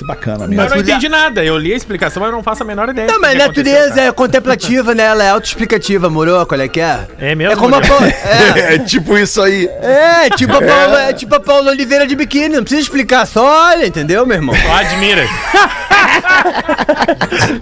Que 0.00 0.06
bacana 0.06 0.46
mesmo. 0.46 0.62
Eu 0.62 0.70
não 0.70 0.78
entendi 0.78 1.10
nada. 1.10 1.44
Eu 1.44 1.58
li 1.58 1.74
a 1.74 1.76
explicação, 1.76 2.22
mas 2.22 2.30
eu 2.30 2.36
não 2.36 2.42
faço 2.42 2.62
a 2.62 2.66
menor 2.66 2.88
ideia. 2.88 3.06
Não, 3.06 3.20
mas 3.20 3.36
natureza 3.36 3.96
cara. 3.96 4.06
é 4.06 4.12
contemplativa, 4.12 4.94
né? 4.94 5.02
Ela 5.02 5.24
é 5.24 5.28
autoexplicativa, 5.28 6.08
moro? 6.08 6.46
Qual 6.46 6.58
é 6.58 6.68
que 6.68 6.80
é? 6.80 7.06
É 7.18 7.34
mesmo, 7.34 7.52
É 7.52 7.56
como 7.56 7.74
a? 7.74 7.82
Paula, 7.82 8.08
é, 8.08 8.70
É 8.76 8.78
tipo 8.78 9.18
isso 9.18 9.42
aí. 9.42 9.68
é, 9.82 10.30
tipo 10.30 10.56
a 10.56 10.62
Paula, 10.62 11.02
é 11.02 11.12
tipo 11.12 11.34
a 11.34 11.40
Paula 11.40 11.70
Oliveira 11.70 12.06
de 12.06 12.16
biquíni, 12.16 12.48
não 12.56 12.62
precisa 12.62 12.80
explicar, 12.80 13.26
só 13.26 13.44
olha, 13.68 13.86
entendeu, 13.86 14.24
meu 14.24 14.36
irmão? 14.38 14.56
Só 14.56 14.72
admira. 14.72 15.26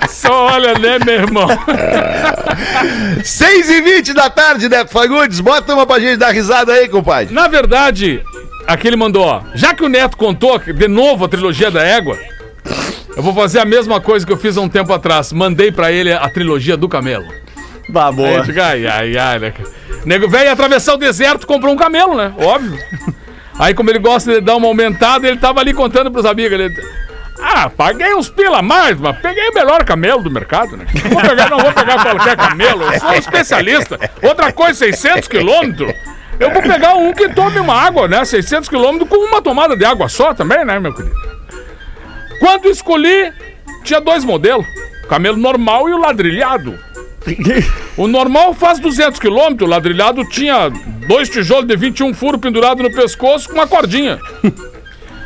Só 0.09 0.47
olha, 0.53 0.75
né, 0.79 0.99
meu 1.05 1.15
irmão? 1.15 1.49
6 3.25 3.71
e 3.71 3.81
20 3.81 4.13
da 4.13 4.31
tarde, 4.31 4.69
Neto 4.69 4.91
Fagundes. 4.91 5.41
Bota 5.41 5.75
uma 5.75 5.87
pra 5.87 5.99
gente 5.99 6.17
dar 6.19 6.31
risada 6.33 6.73
aí, 6.73 6.89
compadre. 6.89 7.35
Na 7.35 7.49
verdade, 7.49 8.23
aqui 8.69 8.87
ele 8.87 8.97
mandou, 8.97 9.25
ó. 9.25 9.43
Já 9.55 9.75
que 9.75 9.83
o 9.83 9.89
Neto 9.89 10.17
contou 10.17 10.59
de 10.59 10.89
novo 10.89 11.25
a 11.25 11.29
trilogia 11.29 11.71
da 11.71 11.83
égua, 11.83 12.19
eu 13.17 13.23
vou 13.23 13.35
fazer 13.35 13.59
a 13.59 13.65
mesma 13.65 14.01
coisa 14.01 14.25
que 14.25 14.33
eu 14.33 14.37
fiz 14.37 14.57
há 14.57 14.61
um 14.61 14.69
tempo 14.69 14.93
atrás. 14.93 15.33
Mandei 15.33 15.73
pra 15.73 15.91
ele 15.91 16.13
a 16.13 16.29
trilogia 16.29 16.77
do 16.77 16.89
camelo. 16.89 17.27
Bah, 17.89 18.09
Aí 18.09 18.15
boa. 18.15 18.29
eu 18.29 18.43
digo, 18.45 18.61
ai, 18.61 18.87
ai, 18.87 19.17
ai, 19.17 19.39
né? 19.39 19.55
Nego 20.05 20.29
velho 20.29 20.51
atravessar 20.51 20.95
o 20.95 20.99
deserto, 20.99 21.47
comprou 21.47 21.73
um 21.73 21.77
camelo, 21.77 22.15
né? 22.15 22.33
Óbvio. 22.39 22.79
Aí, 23.59 23.75
como 23.75 23.91
ele 23.91 23.99
gosta 23.99 24.35
de 24.35 24.41
dar 24.41 24.55
uma 24.55 24.69
aumentada, 24.69 25.27
ele 25.27 25.39
tava 25.39 25.59
ali 25.61 25.75
contando 25.75 26.13
pros 26.13 26.25
amigos. 26.25 26.53
Ele... 26.53 26.73
Ah, 27.41 27.69
paguei 27.69 28.15
uns 28.15 28.29
pila 28.29 28.59
a 28.59 28.63
mais, 28.63 28.99
mas 29.01 29.19
peguei 29.19 29.49
o 29.49 29.55
melhor 29.55 29.85
camelo 29.85 30.23
do 30.23 30.31
mercado, 30.31 30.77
né? 30.77 30.87
Não 30.95 31.11
vou 31.11 31.21
pegar, 31.23 31.51
não 31.51 31.59
vou 31.59 31.73
pegar 31.73 32.03
qualquer 32.03 32.37
camelo, 32.37 32.83
eu 32.85 33.01
sou 33.01 33.11
um 33.11 33.15
especialista. 33.15 33.99
Outra 34.23 34.53
coisa, 34.53 34.79
600 34.79 35.27
quilômetros. 35.27 35.93
Eu 36.39 36.53
vou 36.53 36.63
pegar 36.63 36.95
um 36.95 37.13
que 37.13 37.29
tome 37.31 37.59
uma 37.59 37.75
água, 37.75 38.07
né? 38.07 38.25
600 38.25 38.69
quilômetros 38.69 39.09
com 39.09 39.17
uma 39.17 39.43
tomada 39.43 39.77
de 39.77 39.85
água 39.85 40.09
só 40.09 40.33
também, 40.33 40.65
né, 40.65 40.79
meu 40.79 40.95
querido? 40.95 41.15
Quando 42.39 42.69
escolhi, 42.69 43.33
tinha 43.83 44.01
dois 44.01 44.25
modelos. 44.25 44.67
O 45.05 45.09
camelo 45.09 45.37
normal 45.37 45.89
e 45.89 45.93
o 45.93 45.99
ladrilhado. 45.99 46.79
O 47.97 48.07
normal 48.07 48.55
faz 48.55 48.79
200 48.79 49.19
km, 49.19 49.63
o 49.63 49.67
ladrilhado 49.67 50.25
tinha 50.25 50.71
dois 51.09 51.29
tijolos 51.29 51.67
de 51.67 51.77
21 51.77 52.15
furos 52.15 52.41
pendurados 52.41 52.83
no 52.83 52.95
pescoço 52.95 53.49
com 53.49 53.55
uma 53.55 53.67
cordinha. 53.67 54.19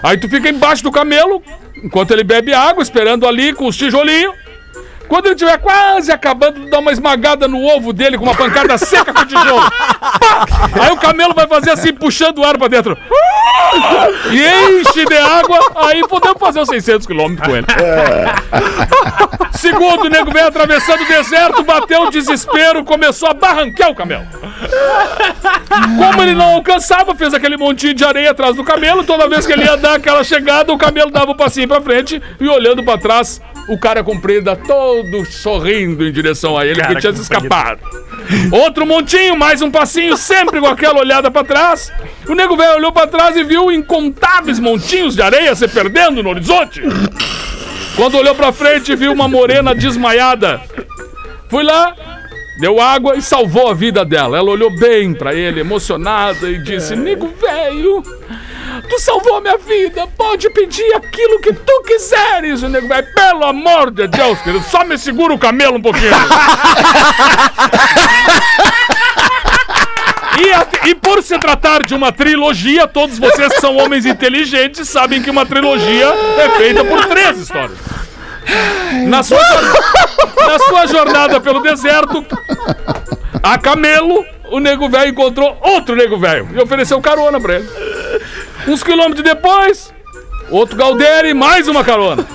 Aí 0.02 0.16
tu 0.16 0.28
fica 0.28 0.48
embaixo 0.48 0.82
do 0.82 0.90
camelo, 0.90 1.42
enquanto 1.84 2.10
ele 2.12 2.24
bebe 2.24 2.52
água, 2.54 2.82
esperando 2.82 3.26
ali 3.26 3.52
com 3.52 3.66
os 3.66 3.76
tijolinhos. 3.76 4.34
Quando 5.12 5.26
ele 5.26 5.34
estiver 5.34 5.58
quase 5.58 6.10
acabando 6.10 6.70
dar 6.70 6.78
uma 6.78 6.90
esmagada 6.90 7.46
no 7.46 7.62
ovo 7.62 7.92
dele 7.92 8.16
com 8.16 8.24
uma 8.24 8.34
pancada 8.34 8.78
seca 8.78 9.12
com 9.12 9.26
tijolo. 9.26 9.70
Aí 10.80 10.90
o 10.90 10.96
camelo 10.96 11.34
vai 11.34 11.46
fazer 11.46 11.70
assim, 11.72 11.92
puxando 11.92 12.38
o 12.38 12.44
ar 12.44 12.56
pra 12.56 12.66
dentro. 12.66 12.96
E 14.30 14.80
enche 14.80 15.04
de 15.04 15.18
água, 15.18 15.60
aí 15.74 16.00
podemos 16.08 16.38
fazer 16.40 16.60
os 16.60 16.68
600 16.70 17.06
km 17.06 17.36
com 17.44 17.54
ele. 17.54 17.66
Segundo, 19.62 20.06
o 20.06 20.08
nego 20.08 20.32
veio 20.32 20.48
atravessando 20.48 21.02
o 21.02 21.06
deserto, 21.06 21.62
bateu 21.62 22.02
o 22.02 22.10
desespero, 22.10 22.84
começou 22.84 23.28
a 23.28 23.32
barranquear 23.32 23.92
o 23.92 23.94
camelo. 23.94 24.26
Como 25.96 26.20
ele 26.20 26.34
não 26.34 26.54
alcançava, 26.54 27.14
fez 27.14 27.32
aquele 27.32 27.56
montinho 27.56 27.94
de 27.94 28.04
areia 28.04 28.32
atrás 28.32 28.56
do 28.56 28.64
camelo. 28.64 29.04
Toda 29.04 29.28
vez 29.28 29.46
que 29.46 29.52
ele 29.52 29.62
ia 29.62 29.76
dar 29.76 29.94
aquela 29.94 30.24
chegada, 30.24 30.72
o 30.72 30.76
camelo 30.76 31.12
dava 31.12 31.30
um 31.30 31.36
passinho 31.36 31.68
pra 31.68 31.80
frente 31.80 32.20
e 32.40 32.48
olhando 32.48 32.82
pra 32.82 32.98
trás, 32.98 33.40
o 33.68 33.78
cara 33.78 34.02
comprido 34.02 34.50
todo 34.66 35.24
sorrindo 35.26 36.04
em 36.04 36.10
direção 36.10 36.58
a 36.58 36.66
ele, 36.66 36.80
Cara 36.80 36.94
que 36.96 37.00
tinha 37.00 37.14
se 37.14 37.22
escapado. 37.22 37.78
Outro 38.50 38.84
montinho, 38.84 39.36
mais 39.36 39.62
um 39.62 39.70
passinho, 39.70 40.16
sempre 40.16 40.58
com 40.58 40.66
aquela 40.66 40.98
olhada 40.98 41.30
pra 41.30 41.44
trás. 41.44 41.92
O 42.28 42.34
nego 42.34 42.56
velho 42.56 42.78
olhou 42.78 42.90
pra 42.90 43.06
trás 43.06 43.36
e 43.36 43.44
viu 43.44 43.70
incontáveis 43.70 44.58
montinhos 44.58 45.14
de 45.14 45.22
areia 45.22 45.54
se 45.54 45.68
perdendo 45.68 46.20
no 46.20 46.30
horizonte. 46.30 46.82
Quando 47.96 48.16
olhou 48.16 48.34
pra 48.34 48.52
frente, 48.52 48.96
viu 48.96 49.12
uma 49.12 49.28
morena 49.28 49.74
desmaiada. 49.74 50.60
Fui 51.48 51.62
lá, 51.62 51.94
deu 52.58 52.80
água 52.80 53.16
e 53.16 53.22
salvou 53.22 53.68
a 53.68 53.74
vida 53.74 54.04
dela. 54.04 54.38
Ela 54.38 54.50
olhou 54.50 54.70
bem 54.78 55.12
pra 55.12 55.34
ele, 55.34 55.60
emocionada, 55.60 56.50
e 56.50 56.58
disse: 56.58 56.96
Nego 56.96 57.28
velho, 57.28 58.02
tu 58.88 58.98
salvou 58.98 59.40
minha 59.40 59.58
vida. 59.58 60.06
Pode 60.16 60.48
pedir 60.50 60.94
aquilo 60.94 61.40
que 61.40 61.52
tu 61.52 61.82
quiseres. 61.82 62.62
O 62.62 62.68
nego 62.68 62.88
velho, 62.88 63.06
pelo 63.14 63.44
amor 63.44 63.90
de 63.90 64.08
Deus, 64.08 64.40
querido, 64.40 64.64
só 64.64 64.84
me 64.84 64.96
segura 64.96 65.34
o 65.34 65.38
camelo 65.38 65.76
um 65.76 65.82
pouquinho. 65.82 66.12
E, 70.44 70.52
a- 70.52 70.66
e 70.88 70.94
por 70.94 71.22
se 71.22 71.38
tratar 71.38 71.84
de 71.84 71.94
uma 71.94 72.10
trilogia, 72.10 72.86
todos 72.88 73.18
vocês 73.18 73.52
que 73.54 73.60
são 73.60 73.76
homens 73.76 74.04
inteligentes 74.04 74.88
sabem 74.88 75.22
que 75.22 75.30
uma 75.30 75.46
trilogia 75.46 76.06
é 76.38 76.48
feita 76.56 76.84
por 76.84 77.04
três 77.06 77.38
histórias. 77.38 77.78
Na 79.06 79.22
sua, 79.22 79.38
na 79.38 80.58
sua 80.58 80.86
jornada 80.86 81.40
pelo 81.40 81.60
deserto, 81.62 82.26
a 83.42 83.56
camelo, 83.56 84.24
o 84.50 84.58
nego 84.58 84.88
velho 84.88 85.10
encontrou 85.12 85.56
outro 85.60 85.94
nego 85.94 86.18
velho 86.18 86.48
e 86.52 86.60
ofereceu 86.60 87.00
carona 87.00 87.40
pra 87.40 87.54
ele. 87.56 87.68
Uns 88.66 88.82
quilômetros 88.82 89.22
depois, 89.22 89.94
outro 90.50 90.76
Galdério 90.76 91.30
e 91.30 91.34
mais 91.34 91.68
uma 91.68 91.84
carona. 91.84 92.26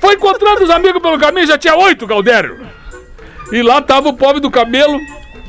Foi 0.00 0.14
encontrando 0.14 0.64
os 0.64 0.70
amigos 0.70 1.00
pelo 1.00 1.18
caminho, 1.18 1.46
já 1.46 1.56
tinha 1.56 1.76
oito 1.76 2.04
Galdério. 2.06 2.66
E 3.52 3.62
lá 3.62 3.80
tava 3.80 4.08
o 4.08 4.14
pobre 4.14 4.40
do 4.40 4.50
cabelo 4.50 4.98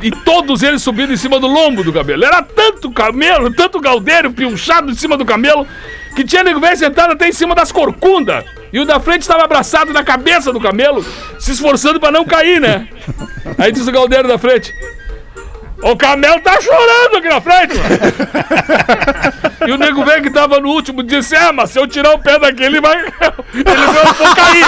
e 0.01 0.11
todos 0.11 0.63
eles 0.63 0.81
subindo 0.81 1.13
em 1.13 1.17
cima 1.17 1.39
do 1.39 1.47
lombo 1.47 1.83
do 1.83 1.93
cabelo. 1.93 2.25
Era 2.25 2.41
tanto 2.41 2.91
camelo, 2.91 3.53
tanto 3.53 3.79
galdério 3.79 4.31
pinchado 4.31 4.91
em 4.91 4.95
cima 4.95 5.17
do 5.17 5.25
camelo, 5.25 5.67
que 6.15 6.23
tinha 6.23 6.43
nego 6.43 6.59
velho 6.59 6.77
sentado 6.77 7.13
até 7.13 7.27
em 7.27 7.33
cima 7.33 7.55
das 7.55 7.71
corcundas. 7.71 8.43
E 8.71 8.79
o 8.79 8.85
da 8.85 8.99
frente 8.99 9.21
estava 9.21 9.43
abraçado 9.43 9.93
na 9.93 10.03
cabeça 10.03 10.51
do 10.51 10.59
camelo, 10.59 11.05
se 11.39 11.51
esforçando 11.51 11.99
para 11.99 12.11
não 12.11 12.25
cair, 12.25 12.59
né? 12.59 12.87
Aí 13.57 13.71
diz 13.71 13.87
o 13.87 13.91
galdério 13.91 14.27
da 14.27 14.37
frente: 14.37 14.73
O 15.81 15.95
camelo 15.95 16.41
tá 16.41 16.59
chorando 16.59 17.17
aqui 17.17 17.29
na 17.29 17.39
frente, 17.39 17.75
mano. 17.77 17.89
E 19.67 19.71
o 19.71 19.77
nego 19.77 20.03
velho 20.03 20.23
que 20.23 20.29
tava 20.29 20.59
no 20.59 20.69
último 20.69 21.03
disse: 21.03 21.35
É, 21.35 21.51
mas 21.51 21.69
se 21.69 21.79
eu 21.79 21.87
tirar 21.87 22.13
o 22.13 22.19
pé 22.19 22.39
daqui, 22.39 22.63
ele 22.63 22.81
vai. 22.81 22.97
Ele 23.53 23.63
vai 23.63 24.35
cair. 24.35 24.65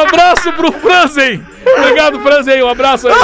Um 0.00 0.06
abraço 0.06 0.52
pro 0.54 0.72
Franzen. 0.72 1.44
Obrigado, 1.78 2.18
Franzen. 2.20 2.62
Um 2.62 2.68
abraço 2.68 3.06
aí. 3.08 3.14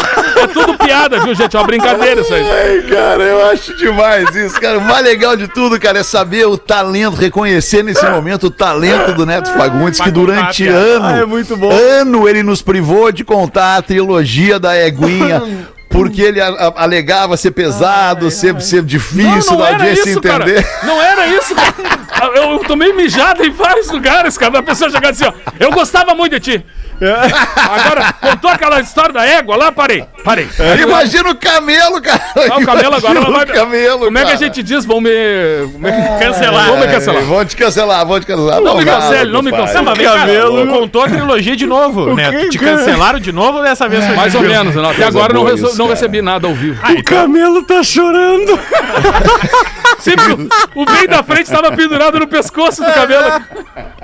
É 0.42 0.46
tudo 0.48 0.76
piada, 0.76 1.20
viu, 1.20 1.34
gente? 1.34 1.56
É 1.56 1.58
uma 1.58 1.66
brincadeira 1.66 2.20
isso 2.20 2.34
aí. 2.34 2.44
Ai, 2.50 2.82
cara, 2.88 3.22
eu 3.22 3.50
acho 3.50 3.74
demais 3.76 4.34
isso, 4.36 4.60
cara. 4.60 4.78
O 4.78 4.82
mais 4.82 5.02
legal 5.04 5.36
de 5.36 5.48
tudo, 5.48 5.80
cara, 5.80 5.98
é 6.00 6.02
saber 6.02 6.46
o 6.46 6.58
talento, 6.58 7.14
reconhecer 7.16 7.82
nesse 7.82 8.04
momento 8.08 8.48
o 8.48 8.50
talento 8.50 9.12
do 9.14 9.24
Neto 9.24 9.50
Fagundes, 9.52 10.00
que 10.00 10.10
durante 10.10 10.62
a 10.68 10.72
piada. 10.72 10.78
ano, 10.78 11.06
Ah, 11.06 11.18
é 11.18 11.24
muito 11.24 11.56
bom. 11.56 11.70
ano 11.72 12.28
ele 12.28 12.42
nos 12.42 12.60
privou 12.60 13.10
de 13.10 13.24
contar 13.24 13.76
a 13.78 13.82
trilogia 13.82 14.58
da 14.60 14.76
Eguinha. 14.78 15.42
Porque 15.96 16.20
ele 16.22 16.40
a- 16.40 16.48
a- 16.48 16.82
alegava 16.84 17.36
ser 17.36 17.50
pesado, 17.52 18.30
ser, 18.30 18.60
ser 18.60 18.82
difícil 18.82 19.56
da 19.56 19.68
audiência 19.68 20.10
entender. 20.10 20.62
cara. 20.62 20.86
Não 20.86 21.00
era 21.02 21.26
isso, 21.28 21.54
cara. 21.54 21.74
Eu, 22.34 22.34
eu 22.54 22.58
tomei 22.60 22.94
mijada 22.94 23.44
em 23.46 23.50
vários 23.50 23.90
lugares, 23.90 24.38
cara. 24.38 24.58
A 24.58 24.62
pessoa 24.62 24.88
chegando 24.90 25.10
assim, 25.12 25.26
ó. 25.26 25.32
Eu 25.60 25.70
gostava 25.70 26.14
muito 26.14 26.40
de 26.40 26.58
ti. 26.58 26.66
Agora, 27.56 28.12
contou 28.20 28.50
aquela 28.50 28.80
história 28.80 29.12
da 29.12 29.24
égua 29.26 29.56
lá, 29.56 29.70
parei. 29.72 30.04
Parei. 30.24 30.48
Imagina 30.82 31.30
o 31.30 31.34
camelo, 31.34 32.00
cara. 32.00 32.20
Ah, 32.50 32.56
o 32.58 32.64
camelo 32.64 32.94
agora 32.94 33.20
não 33.20 33.32
vai. 33.32 33.44
o 33.44 33.48
camelo, 33.48 34.04
Como 34.06 34.18
é 34.18 34.22
que 34.22 34.26
a 34.28 34.32
cara. 34.32 34.44
gente 34.44 34.62
diz? 34.62 34.84
Vão 34.84 35.00
me. 35.00 35.10
é 35.10 36.18
Cancelar. 36.20 36.66
Vão 36.66 36.78
me 36.78 36.86
cancelar. 36.86 37.22
É, 37.22 37.24
vão 37.24 37.44
te 37.44 37.56
cancelar, 37.56 38.06
vão 38.06 38.20
te 38.20 38.26
cancelar. 38.26 38.60
Não 38.60 38.76
me 38.76 38.84
cancele, 38.84 39.30
não 39.32 39.42
me 39.42 39.50
cancele. 39.50 39.76
Não, 39.78 39.84
mas 39.84 39.98
vem 39.98 40.06
cá, 40.06 40.14
Camelo. 40.20 40.66
contou 40.68 41.02
a 41.02 41.08
trilogia 41.08 41.54
de 41.56 41.66
novo, 41.66 42.14
né? 42.14 42.48
Te 42.48 42.58
cancelaram 42.58 43.18
de 43.20 43.32
novo 43.32 43.58
ou 43.58 43.64
dessa 43.64 43.88
vez 43.88 44.04
foi 44.04 44.16
Mais 44.16 44.34
ou 44.34 44.42
menos, 44.42 44.74
né? 44.74 44.90
Até 44.90 45.04
agora 45.04 45.32
não, 45.34 45.48
isso, 45.52 45.76
não 45.76 45.86
cara. 45.86 45.90
recebi 45.90 46.22
nada 46.22 46.46
ao 46.46 46.54
vivo. 46.54 46.80
Ah, 46.82 46.88
O 46.88 46.92
então, 46.92 47.02
camelo 47.18 47.62
tá 47.64 47.82
chorando. 47.82 48.58
Sempre 50.00 50.32
o, 50.32 50.82
o 50.82 50.84
bem 50.84 51.06
da 51.06 51.22
frente 51.22 51.44
estava 51.44 51.72
pendurado 51.72 52.18
no 52.18 52.26
pescoço 52.26 52.82
do 52.82 52.92
cabelo. 52.92 53.42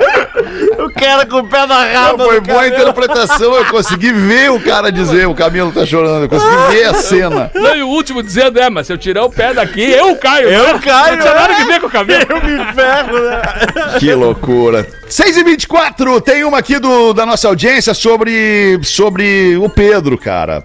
O 0.78 0.90
cara 0.98 1.26
com 1.26 1.38
o 1.38 1.46
pé 1.46 1.66
na 1.66 1.84
Não, 1.84 2.02
raba. 2.02 2.24
foi 2.24 2.40
boa 2.40 2.60
a 2.60 2.70
camelo. 2.70 2.81
Interpretação, 2.82 3.54
eu 3.54 3.64
consegui 3.66 4.12
ver 4.12 4.50
o 4.50 4.60
cara 4.60 4.90
dizer 4.90 5.26
o 5.26 5.34
camelo 5.34 5.72
tá 5.72 5.84
chorando, 5.86 6.22
eu 6.24 6.28
consegui 6.28 6.56
ver 6.70 6.84
a 6.84 6.94
cena. 6.94 7.50
Não, 7.54 7.76
e 7.76 7.82
o 7.82 7.88
último 7.88 8.22
dizendo, 8.22 8.58
é, 8.60 8.68
mas 8.68 8.86
se 8.86 8.92
eu 8.92 8.98
tirar 8.98 9.24
o 9.24 9.30
pé 9.30 9.54
daqui, 9.54 9.82
eu 9.82 10.14
caio. 10.16 10.48
Eu 10.48 10.78
caio, 10.80 11.16
Não 11.16 11.22
tinha 11.22 11.34
nada 11.34 11.52
é. 11.52 11.56
que 11.56 11.64
ver 11.64 11.80
com 11.80 11.86
o 11.86 11.90
cabelo. 11.90 12.24
Eu 12.28 12.42
me 12.42 12.72
ferro, 12.72 13.18
né? 13.20 13.42
Que 13.98 14.14
loucura. 14.14 14.86
6 15.08 15.36
e 15.36 15.44
24 15.44 16.20
tem 16.22 16.42
uma 16.44 16.58
aqui 16.58 16.78
do, 16.78 17.12
da 17.12 17.26
nossa 17.26 17.46
audiência 17.48 17.92
sobre, 17.92 18.78
sobre 18.82 19.56
o 19.58 19.68
Pedro, 19.68 20.16
cara. 20.16 20.64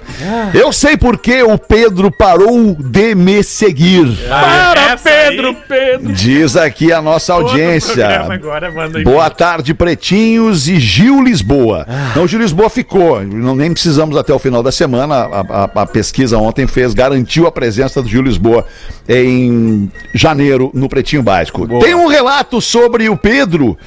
Eu 0.54 0.72
sei 0.72 0.96
por 0.96 1.18
que 1.18 1.44
o 1.44 1.58
Pedro 1.58 2.10
parou 2.10 2.76
de 2.80 3.14
me 3.14 3.44
seguir. 3.44 4.08
Para, 4.30 4.94
essa 4.94 5.04
Pedro, 5.10 5.50
aí- 5.50 5.58
Pedro. 5.68 6.14
Diz 6.14 6.56
aqui 6.56 6.94
a 6.94 7.02
nossa 7.02 7.34
audiência. 7.34 8.08
Agora. 8.32 8.72
Boa 9.04 9.30
tarde, 9.30 9.74
pretinhos 9.74 10.68
e 10.70 10.80
Gil 10.80 11.22
Lisboa. 11.22 11.86
Não, 12.16 12.28
Gil 12.28 12.40
Lisboa 12.40 12.70
ficou. 12.70 13.22
Não, 13.24 13.56
nem 13.56 13.72
precisamos 13.72 14.18
até 14.18 14.34
o 14.34 14.40
final 14.40 14.64
da 14.64 14.72
semana. 14.72 15.16
A, 15.16 15.40
a- 15.42 15.82
a 15.84 15.86
pesquisa 15.86 16.38
ontem 16.38 16.66
fez, 16.68 16.94
garantiu 16.94 17.46
a 17.48 17.52
presença 17.52 18.02
do 18.02 18.08
Gil 18.10 18.22
Lisboa 18.24 18.66
em 19.08 19.92
janeiro 20.14 20.72
no 20.74 20.90
Pretinho 20.90 21.22
Básico. 21.24 21.68
Tem 21.80 21.94
um 21.96 22.08
relato 22.08 22.62
sobre 22.62 23.10
o 23.10 23.18
Pedro. 23.18 23.78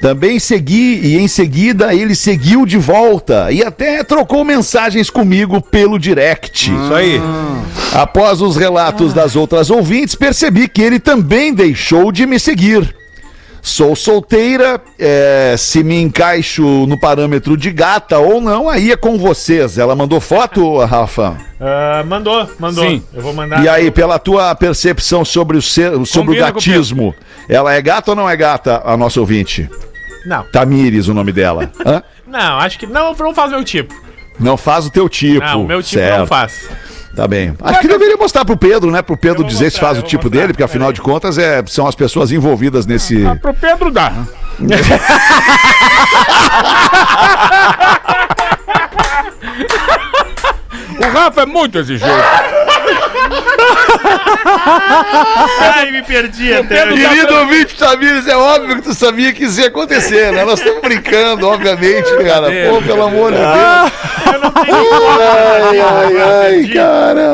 Também 0.00 0.38
segui 0.38 1.00
e 1.02 1.18
em 1.18 1.26
seguida 1.26 1.92
ele 1.92 2.14
seguiu 2.14 2.64
de 2.64 2.78
volta 2.78 3.50
e 3.50 3.64
até 3.64 4.04
trocou 4.04 4.44
mensagens 4.44 5.10
comigo 5.10 5.60
pelo 5.60 5.98
direct. 5.98 6.70
Isso 6.72 6.94
aí. 6.94 7.20
Após 7.92 8.40
os 8.40 8.56
relatos 8.56 9.12
das 9.12 9.34
outras 9.34 9.70
ouvintes, 9.70 10.14
percebi 10.14 10.68
que 10.68 10.82
ele 10.82 11.00
também 11.00 11.52
deixou 11.52 12.12
de 12.12 12.26
me 12.26 12.38
seguir. 12.38 12.94
Sou 13.68 13.94
solteira, 13.94 14.80
é, 14.98 15.54
se 15.58 15.84
me 15.84 16.00
encaixo 16.00 16.62
no 16.86 16.98
parâmetro 16.98 17.54
de 17.54 17.70
gata 17.70 18.18
ou 18.18 18.40
não, 18.40 18.66
aí 18.66 18.90
é 18.90 18.96
com 18.96 19.18
vocês. 19.18 19.76
Ela 19.76 19.94
mandou 19.94 20.20
foto, 20.20 20.78
Rafa? 20.78 21.36
Ah, 21.60 22.02
mandou, 22.06 22.50
mandou. 22.58 22.82
Sim. 22.82 23.02
Eu 23.12 23.20
vou 23.20 23.34
mandar. 23.34 23.62
E 23.62 23.68
aí, 23.68 23.90
pela 23.90 24.18
tua 24.18 24.54
percepção 24.54 25.22
sobre 25.22 25.58
o, 25.58 25.62
ser, 25.62 25.90
sobre 26.06 26.32
o 26.32 26.34
Combina 26.38 26.44
com 26.46 26.50
o 26.52 26.54
gatismo, 26.54 27.14
ela 27.46 27.74
é 27.74 27.82
gata 27.82 28.12
ou 28.12 28.16
não 28.16 28.28
é 28.28 28.34
gata, 28.34 28.80
a 28.86 28.96
nossa 28.96 29.20
ouvinte? 29.20 29.68
Não, 30.24 30.44
Tamires, 30.50 31.06
o 31.06 31.12
nome 31.12 31.30
dela. 31.30 31.70
Não, 32.26 32.58
acho 32.58 32.78
que 32.78 32.86
não, 32.86 33.14
não 33.14 33.34
faz 33.34 33.50
meu 33.50 33.64
tipo. 33.64 33.94
Não 34.38 34.58
faz 34.58 34.84
o 34.84 34.90
teu 34.90 35.08
tipo. 35.08 35.44
Não, 35.44 35.64
o 35.64 35.66
meu 35.66 35.82
tipo 35.82 35.98
certo. 36.02 36.18
não 36.18 36.26
faz. 36.26 36.68
Tá 37.18 37.26
bem. 37.26 37.52
Acho 37.60 37.80
que 37.80 37.88
deveria 37.88 38.16
mostrar 38.16 38.44
pro 38.44 38.56
Pedro, 38.56 38.92
né? 38.92 39.02
Pro 39.02 39.16
Pedro 39.16 39.42
dizer 39.42 39.72
se 39.72 39.76
mostrar, 39.76 39.88
faz 39.88 39.98
o 39.98 40.02
eu 40.02 40.04
tipo 40.04 40.22
mostrar. 40.26 40.40
dele, 40.40 40.52
porque 40.52 40.62
afinal 40.62 40.92
de 40.92 41.00
contas 41.00 41.36
é, 41.36 41.64
são 41.66 41.84
as 41.84 41.96
pessoas 41.96 42.30
envolvidas 42.30 42.86
nesse. 42.86 43.26
Ah, 43.26 43.34
pro 43.34 43.52
Pedro 43.52 43.90
dá. 43.90 44.12
o 50.96 51.10
Rafa 51.12 51.42
é 51.42 51.46
muito 51.46 51.76
exigente. 51.78 52.12
Ai, 55.60 55.90
me 55.90 56.02
perdi 56.02 56.54
até. 56.54 56.86
Querido 56.86 57.34
ouvinte 57.34 57.76
Tamires, 57.76 58.26
é 58.26 58.36
óbvio 58.36 58.76
que 58.76 58.82
tu 58.82 58.94
sabia 58.94 59.32
que 59.32 59.44
isso 59.44 59.60
ia 59.60 59.68
acontecer, 59.68 60.32
né? 60.32 60.44
Nós 60.44 60.60
estamos 60.60 60.80
brincando, 60.82 61.48
obviamente, 61.48 62.08
cara. 62.24 62.48
Pô, 62.70 62.80
pelo 62.82 63.02
amor 63.02 63.32
de 63.32 63.38
Deus. 63.38 63.48
Ai, 63.48 63.90
ai, 65.20 65.80
ai, 65.80 65.97
cara. 66.78 67.28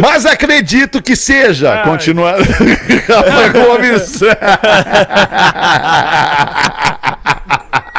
Mas 0.00 0.26
acredito 0.26 1.02
que 1.02 1.14
seja. 1.14 1.82
Continuando. 1.82 2.42
Rafa 3.08 3.48
Gomes. 3.48 4.20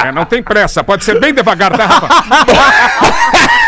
É, 0.06 0.12
não 0.12 0.26
tem 0.26 0.44
pressa, 0.44 0.84
pode 0.84 1.04
ser 1.04 1.20
bem 1.20 1.34
devagar, 1.34 1.76
tá, 1.76 1.86
Rafa? 1.86 2.08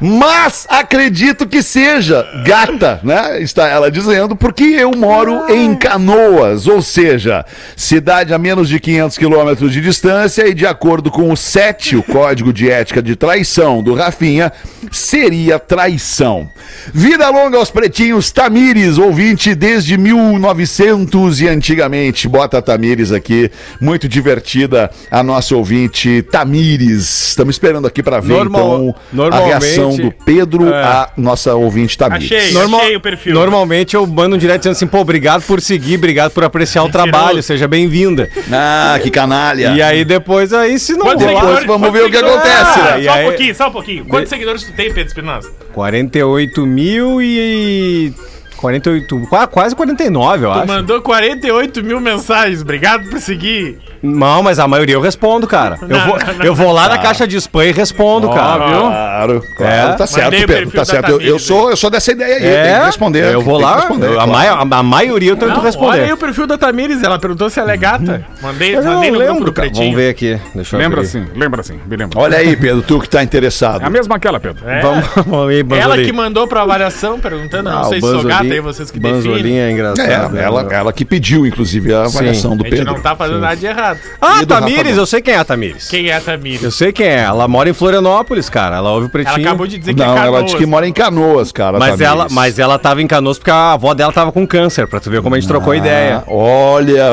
Mas 0.00 0.66
acredito 0.68 1.46
que 1.46 1.62
seja 1.62 2.26
gata, 2.44 3.00
né? 3.02 3.40
Está 3.40 3.68
ela 3.68 3.90
dizendo, 3.90 4.36
porque 4.36 4.64
eu 4.64 4.90
moro 4.96 5.50
em 5.52 5.74
Canoas, 5.74 6.66
ou 6.66 6.82
seja, 6.82 7.44
cidade 7.76 8.32
a 8.34 8.38
menos 8.38 8.68
de 8.68 8.78
500 8.80 9.18
quilômetros 9.18 9.72
de 9.72 9.80
distância 9.80 10.46
e 10.46 10.54
de 10.54 10.66
acordo 10.66 11.10
com 11.10 11.30
o 11.30 11.36
7, 11.36 11.96
o 11.96 12.02
código 12.02 12.52
de 12.52 12.70
ética 12.70 13.02
de 13.02 13.16
traição 13.16 13.82
do 13.82 13.94
Rafinha, 13.94 14.52
seria 14.90 15.58
traição. 15.58 16.48
Vida 16.92 17.28
longa 17.30 17.58
aos 17.58 17.70
pretinhos 17.70 18.30
Tamires, 18.30 18.98
ouvinte 18.98 19.54
desde 19.54 19.96
1900 19.96 21.40
e 21.40 21.48
antigamente. 21.48 22.28
Bota 22.28 22.58
a 22.58 22.62
Tamires 22.62 23.12
aqui, 23.12 23.50
muito 23.80 24.08
divertida 24.08 24.90
a 25.10 25.22
nossa 25.22 25.54
ouvinte 25.56 26.22
Tamires. 26.30 27.28
Estamos 27.28 27.54
esperando 27.54 27.86
aqui 27.86 28.02
para 28.02 28.20
ver 28.20 28.34
Normal- 28.34 28.94
então 29.12 29.26
a 29.32 29.40
reação 29.46 29.85
do 29.94 30.10
Pedro 30.10 30.72
É. 30.72 30.82
à 30.82 31.10
nossa 31.16 31.54
ouvinte 31.54 31.98
Tamires. 31.98 32.32
Achei, 32.32 32.52
Normal- 32.52 32.80
achei 32.80 32.96
o 32.96 33.00
perfil. 33.00 33.34
Normalmente 33.34 33.94
eu 33.94 34.06
mando 34.06 34.36
um 34.36 34.38
direct 34.38 34.60
dizendo 34.60 34.72
assim, 34.72 34.86
pô, 34.86 35.00
obrigado 35.00 35.42
por 35.42 35.60
seguir, 35.60 35.96
obrigado 35.96 36.32
por 36.32 36.42
apreciar 36.44 36.82
o 36.84 36.88
trabalho, 36.88 37.42
seja 37.42 37.68
bem-vinda. 37.68 38.28
Ah, 38.52 38.98
que 39.02 39.10
canalha. 39.10 39.72
E 39.76 39.82
aí 39.82 40.04
depois 40.04 40.52
aí 40.52 40.78
se 40.78 40.94
não 40.94 41.06
Quantos 41.06 41.24
rolar, 41.26 41.40
Depois 41.46 41.64
vamos 41.66 41.92
ver 41.92 42.04
o 42.04 42.10
que 42.10 42.16
acontece, 42.16 42.72
seguidores- 42.72 43.04
né? 43.04 43.04
Só 43.04 43.12
aí- 43.12 43.24
um 43.24 43.28
pouquinho, 43.28 43.54
só 43.54 43.68
um 43.68 43.72
pouquinho. 43.72 44.04
Quantos 44.06 44.28
seguidores 44.30 44.62
tu 44.64 44.72
tem, 44.72 44.86
Pedro 44.92 45.06
Espinosa? 45.08 45.50
48 45.74 46.66
mil 46.66 47.20
e 47.22 48.12
48, 48.56 49.20
qua- 49.28 49.46
quase 49.46 49.76
49, 49.76 50.46
eu 50.46 50.50
Tu 50.52 50.58
acho. 50.58 50.66
mandou 50.66 51.00
48 51.02 51.82
mil 51.84 52.00
mensagens. 52.00 52.62
Obrigado 52.62 53.08
por 53.10 53.20
seguir. 53.20 53.78
Não, 54.06 54.42
mas 54.42 54.58
a 54.58 54.66
maioria 54.68 54.94
eu 54.94 55.00
respondo, 55.00 55.46
cara. 55.46 55.78
Eu 55.88 56.00
vou, 56.00 56.18
eu 56.46 56.54
vou 56.54 56.72
lá 56.72 56.88
na 56.88 56.98
caixa 56.98 57.26
de 57.26 57.36
spam 57.36 57.64
e 57.64 57.72
respondo, 57.72 58.28
cara. 58.28 58.64
Claro, 58.64 59.44
claro, 59.56 59.72
É. 59.72 59.92
tá 59.94 60.06
certo, 60.06 60.28
o 60.28 60.30
Pedro, 60.30 60.46
perfil 60.46 60.70
tá 60.72 60.78
da 60.78 60.84
certo. 60.84 61.08
Eu, 61.08 61.12
eu 61.14 61.18
Tamires, 61.18 61.42
sou, 61.42 61.70
eu 61.70 61.76
sou 61.76 61.90
dessa 61.90 62.12
ideia 62.12 62.34
aí, 62.36 62.40
tem 62.40 62.50
É, 62.50 62.78
que 62.80 62.86
responder. 62.86 63.32
eu 63.34 63.40
vou 63.42 63.58
tem 63.58 63.66
que 63.66 63.72
lá, 63.72 63.80
responder, 63.80 64.06
a, 64.06 64.12
claro. 64.14 64.30
mai- 64.32 64.48
a 64.48 64.82
maioria 64.82 65.30
eu 65.30 65.36
tento 65.36 65.48
Não, 65.54 65.60
responder. 65.60 65.90
olha 65.90 66.04
aí 66.04 66.12
o 66.12 66.16
perfil 66.16 66.46
da 66.46 66.56
Tamires. 66.58 67.02
Ela 67.02 67.18
perguntou 67.18 67.48
se 67.50 67.58
ela 67.60 67.72
é 67.72 67.76
gata. 67.76 68.24
Mandei, 68.42 68.76
eu 68.76 68.82
mandei 68.84 69.10
no 69.10 69.18
grupo 69.18 69.32
lembro, 69.32 69.44
do 69.46 69.52
cara. 69.52 69.68
Pretinho. 69.68 69.86
Vamos 69.90 69.96
ver 70.04 70.10
aqui. 70.10 70.40
Deixa 70.54 70.76
eu 70.76 70.80
Lembra 70.80 71.00
abrir. 71.00 71.10
sim, 71.10 71.26
lembra 71.34 71.62
sim, 71.62 71.80
me 71.86 71.96
lembra. 71.96 72.18
Olha 72.20 72.38
aí, 72.38 72.56
Pedro, 72.56 72.82
tu 72.82 73.00
que 73.00 73.08
tá 73.08 73.22
interessado. 73.22 73.82
É 73.82 73.86
a 73.86 73.90
mesma 73.90 74.16
aquela, 74.16 74.38
Pedro. 74.40 74.68
É. 74.68 74.80
Vamos, 74.80 75.04
vamos 75.26 75.48
aí, 75.50 75.58
Ela 75.60 75.64
Banzolim. 75.64 76.04
que 76.04 76.12
mandou 76.12 76.46
pra 76.48 76.62
avaliação, 76.62 77.18
perguntando, 77.18 77.70
não 77.70 77.78
Ah, 77.80 77.84
sei 77.84 78.00
se 78.00 78.06
sou 78.10 78.22
gata, 78.24 78.44
aí 78.44 78.60
vocês 78.60 78.90
que 78.90 78.98
Banzolim 79.00 79.34
definem. 79.42 79.58
é 79.60 79.70
engraçado. 79.70 80.36
É, 80.36 80.42
ela, 80.42 80.66
ela 80.70 80.92
que 80.92 81.04
pediu, 81.04 81.46
inclusive, 81.46 81.92
a 81.94 82.04
avaliação 82.04 82.56
do 82.56 82.62
A 82.64 82.68
gente 82.68 82.78
Pedro. 82.78 82.92
não 82.94 83.00
tá 83.00 83.14
fazendo 83.16 83.40
nada 83.40 83.56
de 83.56 83.66
errado. 83.66 83.95
Ah, 84.20 84.40
do 84.40 84.46
Tamires, 84.46 84.96
eu 84.96 85.06
sei 85.06 85.20
quem 85.20 85.34
é 85.34 85.38
a 85.38 85.44
Tamires. 85.44 85.88
Quem 85.88 86.08
é 86.08 86.16
a 86.16 86.20
Tamires? 86.20 86.62
Eu 86.62 86.70
sei 86.70 86.92
quem 86.92 87.06
é. 87.06 87.20
Ela 87.22 87.46
mora 87.48 87.68
em 87.68 87.72
Florianópolis, 87.72 88.48
cara. 88.48 88.76
Ela 88.76 88.90
ouve 88.90 89.02
o 89.02 89.04
Ela 89.06 89.10
pretinho. 89.10 89.46
acabou 89.46 89.66
de 89.66 89.78
dizer 89.78 89.94
que 89.94 90.00
Não, 90.00 90.16
é 90.18 90.26
ela 90.26 90.42
disse 90.42 90.56
que 90.56 90.66
mora 90.66 90.86
em 90.86 90.92
Canoas, 90.92 91.52
cara. 91.52 91.78
Mas 91.78 91.90
Tamires. 91.92 92.10
ela, 92.12 92.26
mas 92.30 92.58
ela 92.58 92.78
tava 92.78 93.02
em 93.02 93.06
Canoas 93.06 93.38
porque 93.38 93.50
a 93.50 93.72
avó 93.72 93.94
dela 93.94 94.12
tava 94.12 94.32
com 94.32 94.46
câncer, 94.46 94.86
pra 94.86 95.00
tu 95.00 95.10
ver 95.10 95.22
como 95.22 95.34
a 95.34 95.38
gente 95.40 95.48
trocou 95.48 95.74
ideia. 95.74 96.18
Ah, 96.26 96.30
Olha, 96.30 97.04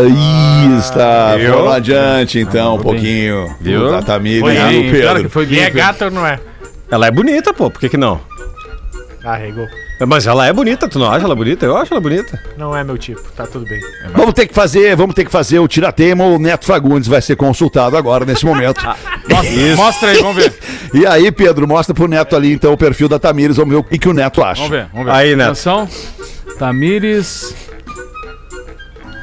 aí 0.00 0.78
está. 0.78 1.36
viu? 1.36 1.52
Vamos 1.54 1.72
adiante, 1.74 2.38
então, 2.38 2.76
um 2.76 2.80
pouquinho. 2.80 3.54
Viu? 3.60 3.90
Da 3.90 4.02
Tamires 4.02 4.40
Foi 4.40 4.54
e 4.54 4.58
do 4.58 4.90
Pedro. 4.90 5.00
claro 5.02 5.22
que 5.22 5.28
foi 5.28 5.44
E 5.46 5.58
é 5.60 5.64
bem, 5.70 5.74
gata 5.82 6.04
ou 6.06 6.10
não 6.10 6.26
é? 6.26 6.38
Ela 6.90 7.06
é 7.06 7.10
bonita, 7.10 7.52
pô. 7.52 7.70
Por 7.70 7.80
que 7.80 7.88
que 7.88 7.96
não? 7.96 8.20
Arregou. 9.24 9.66
Mas 10.06 10.26
ela 10.26 10.46
é 10.46 10.52
bonita, 10.52 10.88
tu 10.88 10.98
não 10.98 11.10
acha 11.10 11.24
ela 11.24 11.34
bonita? 11.34 11.66
Eu 11.66 11.76
acho 11.76 11.92
ela 11.92 12.00
bonita. 12.00 12.40
Não 12.56 12.76
é 12.76 12.84
meu 12.84 12.96
tipo, 12.96 13.22
tá 13.32 13.46
tudo 13.46 13.64
bem. 13.64 13.80
Vamos 14.14 14.32
ter 14.32 14.46
que 14.46 14.54
fazer, 14.54 14.94
vamos 14.94 15.14
ter 15.14 15.24
que 15.24 15.30
fazer 15.30 15.58
o 15.58 15.66
tiratema. 15.66 16.24
O 16.24 16.38
Neto 16.38 16.66
Fagundes 16.66 17.08
vai 17.08 17.20
ser 17.20 17.36
consultado 17.36 17.96
agora, 17.96 18.24
nesse 18.24 18.44
momento. 18.44 18.80
Mostra, 19.28 19.76
mostra 19.76 20.10
aí, 20.10 20.22
vamos 20.22 20.36
ver. 20.36 20.54
E 20.94 21.06
aí, 21.06 21.30
Pedro, 21.30 21.68
mostra 21.68 21.94
pro 21.94 22.08
Neto 22.08 22.34
ali, 22.34 22.52
então, 22.52 22.72
o 22.72 22.78
perfil 22.78 23.08
da 23.08 23.18
Tamires. 23.18 23.56
Vamos 23.56 23.72
ver 23.74 23.80
o 23.80 23.84
que, 23.84 23.98
que 23.98 24.08
o 24.08 24.14
Neto 24.14 24.42
acha. 24.42 24.62
Vamos 24.62 24.70
ver, 24.70 24.86
vamos 24.90 25.06
ver. 25.06 25.12
Aí, 25.12 25.36
Neto. 25.36 25.50
Atenção. 25.50 25.88
Tamires. 26.58 27.54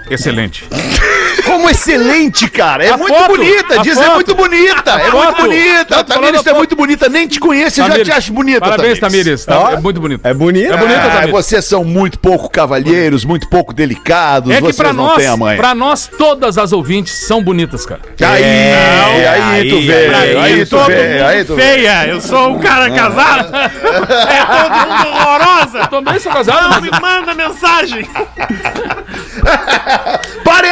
Excelente. 0.09 0.67
Como 1.43 1.69
excelente, 1.69 2.49
cara. 2.49 2.85
É 2.85 2.91
A 2.91 2.97
muito 2.97 3.13
foto, 3.15 3.27
bonita. 3.27 3.79
Diz 3.79 3.97
é 3.97 4.03
foto. 4.03 4.15
muito 4.15 4.35
bonita. 4.35 4.91
É 4.91 5.11
muito 5.11 5.35
bonita. 5.41 6.03
Tamires 6.03 6.43
da 6.43 6.51
é 6.51 6.53
muito 6.53 6.75
bonita. 6.75 7.09
Nem 7.09 7.27
te 7.27 7.39
conheço 7.39 7.81
e 7.81 7.87
já 7.87 8.03
te 8.03 8.11
acho 8.11 8.33
bonita. 8.33 8.59
Parabéns, 8.61 8.99
Tamires. 8.99 9.45
Tá-. 9.45 9.71
É 9.73 9.77
muito 9.77 9.99
bonito. 9.99 10.21
É 10.25 10.33
bonita. 10.33 10.73
É 10.73 10.77
bonita, 10.77 10.99
Ah, 11.01 11.09
Tamires. 11.09 11.31
vocês 11.31 11.65
são 11.65 11.83
muito 11.83 12.17
pouco 12.19 12.49
cavalheiros, 12.49 13.25
muito 13.25 13.47
pouco 13.49 13.73
delicados. 13.73 14.51
É 14.51 14.55
que 14.55 14.61
vocês 14.61 14.77
pra 14.77 14.93
não 14.93 15.05
nós, 15.05 15.17
têm 15.17 15.27
a 15.27 15.37
mãe. 15.37 15.57
pra 15.57 15.75
nós, 15.75 16.09
todas 16.17 16.57
as 16.57 16.71
ouvintes 16.71 17.13
são 17.27 17.43
bonitas, 17.43 17.85
cara. 17.85 18.01
Aí, 18.21 18.43
É, 18.43 19.27
aí, 19.27 19.41
aí, 19.61 19.69
tu 19.69 19.81
veio, 19.81 20.15
aí, 20.15 20.37
aí, 20.37 20.65
tu 20.65 20.77
veio, 20.85 21.25
aí 21.27 21.45
tu 21.45 21.55
feia. 21.55 22.07
Eu 22.07 22.21
sou 22.21 22.49
um 22.51 22.59
cara 22.59 22.89
casado. 22.91 23.55
é 23.55 24.45
todo 24.45 24.87
mundo 24.87 25.07
horrorosa. 25.17 25.87
Também 25.87 26.19
sou 26.19 26.31
casado, 26.31 26.69
Não 26.69 26.81
me 26.81 26.91
manda 27.01 27.33
mensagem. 27.33 28.07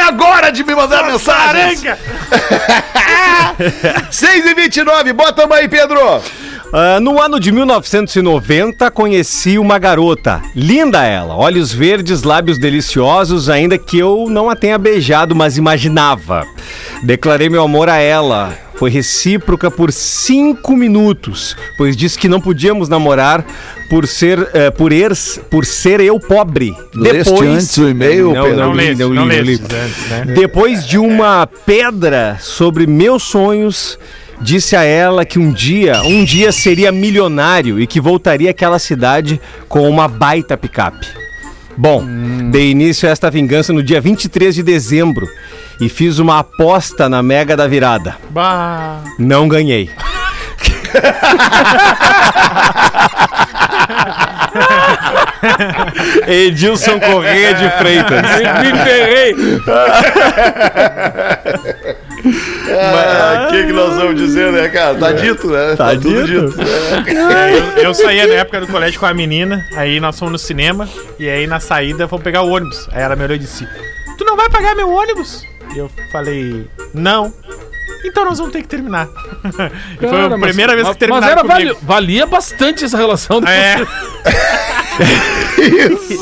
Agora 0.06 0.52
de 0.52 0.62
me 0.62 0.74
mandar 0.74 1.04
mensagens. 1.04 1.82
Caranga. 1.82 1.98
6 4.10 4.44
e 4.46 4.54
29 4.54 5.12
bota 5.12 5.46
uma 5.46 5.56
aí, 5.56 5.68
Pedro. 5.68 5.98
Ah, 6.72 6.98
no 7.00 7.22
ano 7.22 7.38
de 7.38 7.52
1990, 7.52 8.90
conheci 8.90 9.58
uma 9.58 9.78
garota. 9.78 10.42
Linda 10.54 11.04
ela, 11.04 11.36
olhos 11.36 11.72
verdes, 11.72 12.22
lábios 12.22 12.58
deliciosos, 12.58 13.48
ainda 13.48 13.78
que 13.78 13.98
eu 13.98 14.26
não 14.28 14.50
a 14.50 14.56
tenha 14.56 14.76
beijado, 14.76 15.34
mas 15.34 15.56
imaginava. 15.56 16.44
Declarei 17.02 17.48
meu 17.48 17.62
amor 17.62 17.88
a 17.88 17.98
ela. 17.98 18.63
Foi 18.76 18.90
recíproca 18.90 19.70
por 19.70 19.92
cinco 19.92 20.76
minutos, 20.76 21.56
pois 21.78 21.96
disse 21.96 22.18
que 22.18 22.28
não 22.28 22.40
podíamos 22.40 22.88
namorar 22.88 23.44
por 23.88 24.06
ser, 24.06 24.48
eh, 24.52 24.70
por, 24.70 24.92
ers, 24.92 25.40
por 25.50 25.64
ser 25.64 26.00
eu 26.00 26.18
pobre. 26.18 26.74
Leste 26.94 27.32
antes 27.46 27.76
o 27.78 27.88
e-mail, 27.88 28.32
Não, 28.34 28.48
não, 28.48 28.56
Não 28.56 28.74
li, 28.74 28.94
não 28.94 29.08
li, 29.10 29.14
não 29.14 29.26
não 29.26 29.28
li. 29.28 29.54
antes, 29.54 30.08
né? 30.10 30.24
Depois 30.34 30.84
de 30.86 30.98
uma 30.98 31.46
pedra 31.46 32.36
sobre 32.40 32.86
meus 32.86 33.22
sonhos, 33.22 33.98
disse 34.40 34.74
a 34.74 34.82
ela 34.82 35.24
que 35.24 35.38
um 35.38 35.52
dia, 35.52 36.02
um 36.02 36.24
dia 36.24 36.50
seria 36.50 36.90
milionário 36.90 37.78
e 37.80 37.86
que 37.86 38.00
voltaria 38.00 38.50
àquela 38.50 38.78
cidade 38.80 39.40
com 39.68 39.88
uma 39.88 40.08
baita 40.08 40.56
picape. 40.56 41.06
Bom, 41.76 42.04
dei 42.50 42.70
início 42.70 43.06
a 43.08 43.12
esta 43.12 43.30
vingança 43.30 43.72
no 43.72 43.82
dia 43.82 44.00
23 44.00 44.54
de 44.54 44.62
dezembro 44.62 45.26
e 45.80 45.88
fiz 45.88 46.18
uma 46.18 46.38
aposta 46.38 47.08
na 47.08 47.20
Mega 47.22 47.56
da 47.56 47.66
Virada. 47.66 48.16
Bah. 48.30 49.00
Não 49.18 49.48
ganhei. 49.48 49.90
Edilson 56.26 56.98
Corrêa 57.00 57.54
de 57.54 57.70
Freitas. 57.70 58.22
Me 58.60 58.72
ferrei. 58.84 59.34
O 62.64 63.50
que, 63.50 63.66
que 63.66 63.72
nós 63.72 63.94
vamos 63.96 64.16
dizer, 64.16 64.52
né, 64.52 64.68
cara? 64.68 64.94
Tá 64.98 65.12
dito, 65.12 65.50
né? 65.50 65.76
Tá 65.76 65.90
tudo 65.90 66.24
dito. 66.24 66.54
É, 67.08 67.58
eu, 67.80 67.84
eu 67.84 67.94
saía 67.94 68.26
na 68.26 68.34
época 68.34 68.60
do 68.60 68.66
colégio 68.66 68.98
com 68.98 69.06
a 69.06 69.14
menina, 69.14 69.66
aí 69.76 70.00
nós 70.00 70.18
fomos 70.18 70.32
no 70.32 70.38
cinema, 70.38 70.88
e 71.18 71.28
aí 71.28 71.46
na 71.46 71.60
saída 71.60 72.08
fomos 72.08 72.24
pegar 72.24 72.42
o 72.42 72.50
ônibus. 72.50 72.88
Aí 72.92 73.02
ela 73.02 73.16
me 73.16 73.24
olhou 73.24 73.36
e 73.36 73.38
disse: 73.38 73.66
Tu 74.16 74.24
não 74.24 74.36
vai 74.36 74.48
pagar 74.48 74.74
meu 74.74 74.88
ônibus? 74.90 75.44
E 75.74 75.78
eu 75.78 75.90
falei: 76.10 76.66
Não. 76.92 77.32
Então 78.04 78.24
nós 78.24 78.38
vamos 78.38 78.52
ter 78.52 78.62
que 78.62 78.68
terminar. 78.68 79.08
e 79.44 79.96
foi 79.98 80.08
Cara, 80.10 80.26
a 80.26 80.30
mas- 80.38 80.40
primeira 80.40 80.74
vez 80.74 80.88
que 80.88 80.96
terminaram 80.98 81.42
Mas 81.44 81.58
era, 81.58 81.64
vali- 81.70 81.76
valia 81.82 82.26
bastante 82.26 82.84
essa 82.84 82.96
relação. 82.96 83.40
do- 83.40 83.48
É, 83.48 83.76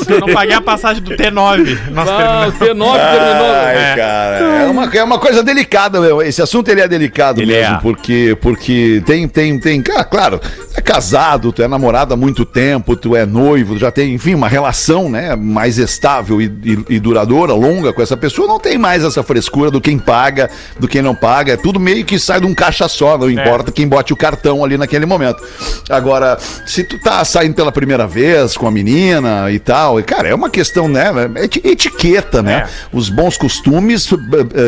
Eu 0.07 0.19
não 0.19 0.33
paguei 0.33 0.55
a 0.55 0.61
passagem 0.61 1.01
do 1.03 1.11
T9. 1.15 1.91
Nossa, 1.91 2.11
Ah, 2.11 2.47
o 2.47 2.51
terminou. 2.53 2.93
T9 2.93 3.11
terminou. 3.11 3.51
Ai, 3.53 3.75
É. 3.75 3.95
cara, 3.95 4.37
é 4.63 4.65
uma, 4.65 4.85
é 4.95 5.03
uma 5.03 5.19
coisa 5.19 5.43
delicada, 5.43 5.99
meu. 5.99 6.21
Esse 6.21 6.41
assunto 6.41 6.69
ele 6.69 6.81
é 6.81 6.87
delicado 6.87 7.41
Ele 7.41 7.53
mesmo, 7.53 7.75
é. 7.75 7.79
porque 7.79 8.37
porque 8.41 9.03
tem 9.05 9.27
tem 9.27 9.59
tem, 9.59 9.83
ah, 9.95 10.03
claro, 10.03 10.39
tu 10.39 10.49
é 10.77 10.81
casado, 10.81 11.51
tu 11.51 11.61
é 11.61 11.67
namorado 11.67 12.13
há 12.13 12.17
muito 12.17 12.45
tempo, 12.45 12.95
tu 12.95 13.15
é 13.15 13.25
noivo, 13.25 13.73
tu 13.75 13.79
já 13.79 13.91
tem, 13.91 14.13
enfim, 14.13 14.33
uma 14.33 14.47
relação, 14.47 15.09
né, 15.09 15.35
mais 15.35 15.77
estável 15.77 16.41
e, 16.41 16.45
e- 16.45 16.85
e 16.95 16.99
duradoura, 16.99 17.53
longa 17.53 17.93
com 17.93 18.01
essa 18.01 18.17
pessoa, 18.17 18.47
não 18.47 18.59
tem 18.59 18.77
mais 18.77 19.03
essa 19.03 19.21
frescura 19.23 19.69
do 19.69 19.79
quem 19.81 19.97
paga, 19.99 20.49
do 20.79 20.87
quem 20.87 21.01
não 21.01 21.13
paga, 21.15 21.53
é 21.53 21.57
tudo 21.57 21.72
meio 21.79 22.03
que 22.05 22.17
sai 22.19 22.39
de 22.39 22.45
um 22.47 22.53
caixa 22.53 22.87
só, 22.87 23.17
não 23.17 23.29
importa 23.29 23.71
quem 23.71 23.87
bote 23.87 24.13
o 24.13 24.15
cartão 24.15 24.63
ali 24.63 24.77
naquele 24.77 25.05
momento. 25.05 25.41
Agora, 25.89 26.37
se 26.65 26.83
tu 26.83 26.99
tá 26.99 27.23
saindo 27.25 27.53
pela 27.55 27.71
primeira 27.71 28.07
vez 28.07 28.55
com 28.57 28.67
a 28.67 28.71
menina 28.71 29.51
e 29.51 29.59
tal, 29.59 29.99
e, 29.99 30.03
cara, 30.03 30.27
é 30.29 30.35
uma 30.35 30.49
questão, 30.49 30.87
né, 30.87 31.11
é 31.35 31.45
eti- 31.45 31.61
etiqueta, 31.63 32.41
né? 32.41 32.53
É. 32.67 32.67
Os 32.95 33.09
bons 33.09 33.37
costumes 33.37 34.11
eh, 34.11 34.15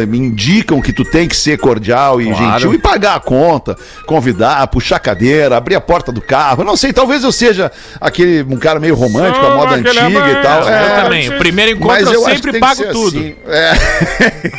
eh, 0.04 0.16
indicam 0.16 0.82
que 0.82 0.92
tu 0.94 1.04
tem 1.06 1.28
que 1.28 1.36
ser 1.36 1.58
cordial 1.58 2.22
e 2.22 2.26
Claro. 2.26 2.54
gentil 2.54 2.74
e 2.74 2.78
pagar 2.78 3.16
a 3.16 3.20
conta, 3.20 3.76
convidar, 4.06 4.66
puxar 4.68 4.98
a 4.98 5.00
cadeira, 5.00 5.56
abrir 5.58 5.76
a 5.76 5.82
porta 5.82 6.12
do 6.12 6.22
carro. 6.22 6.62
Eu 6.62 6.66
não 6.66 6.76
sei, 6.78 6.92
talvez 6.94 7.24
eu 7.24 7.32
seja 7.32 7.72
aquele 8.00 8.44
um 8.44 8.58
cara 8.58 8.80
meio 8.80 8.96
romântico, 8.96 9.46
a 9.46 9.56
moda 9.56 9.76
antiga 9.76 10.32
e 10.32 10.42
tal. 10.42 10.62
amante. 10.62 10.72
É, 10.74 10.86
Eu 11.00 11.04
também. 11.04 11.30
O 11.30 11.38
primeiro 11.38 11.72
encontro 11.72 12.00
eu, 12.06 12.14
eu, 12.14 12.22
sempre 12.26 12.60
pago 12.60 12.84
tudo. 12.92 13.18
assim. 13.20 13.36
É. 13.48 13.74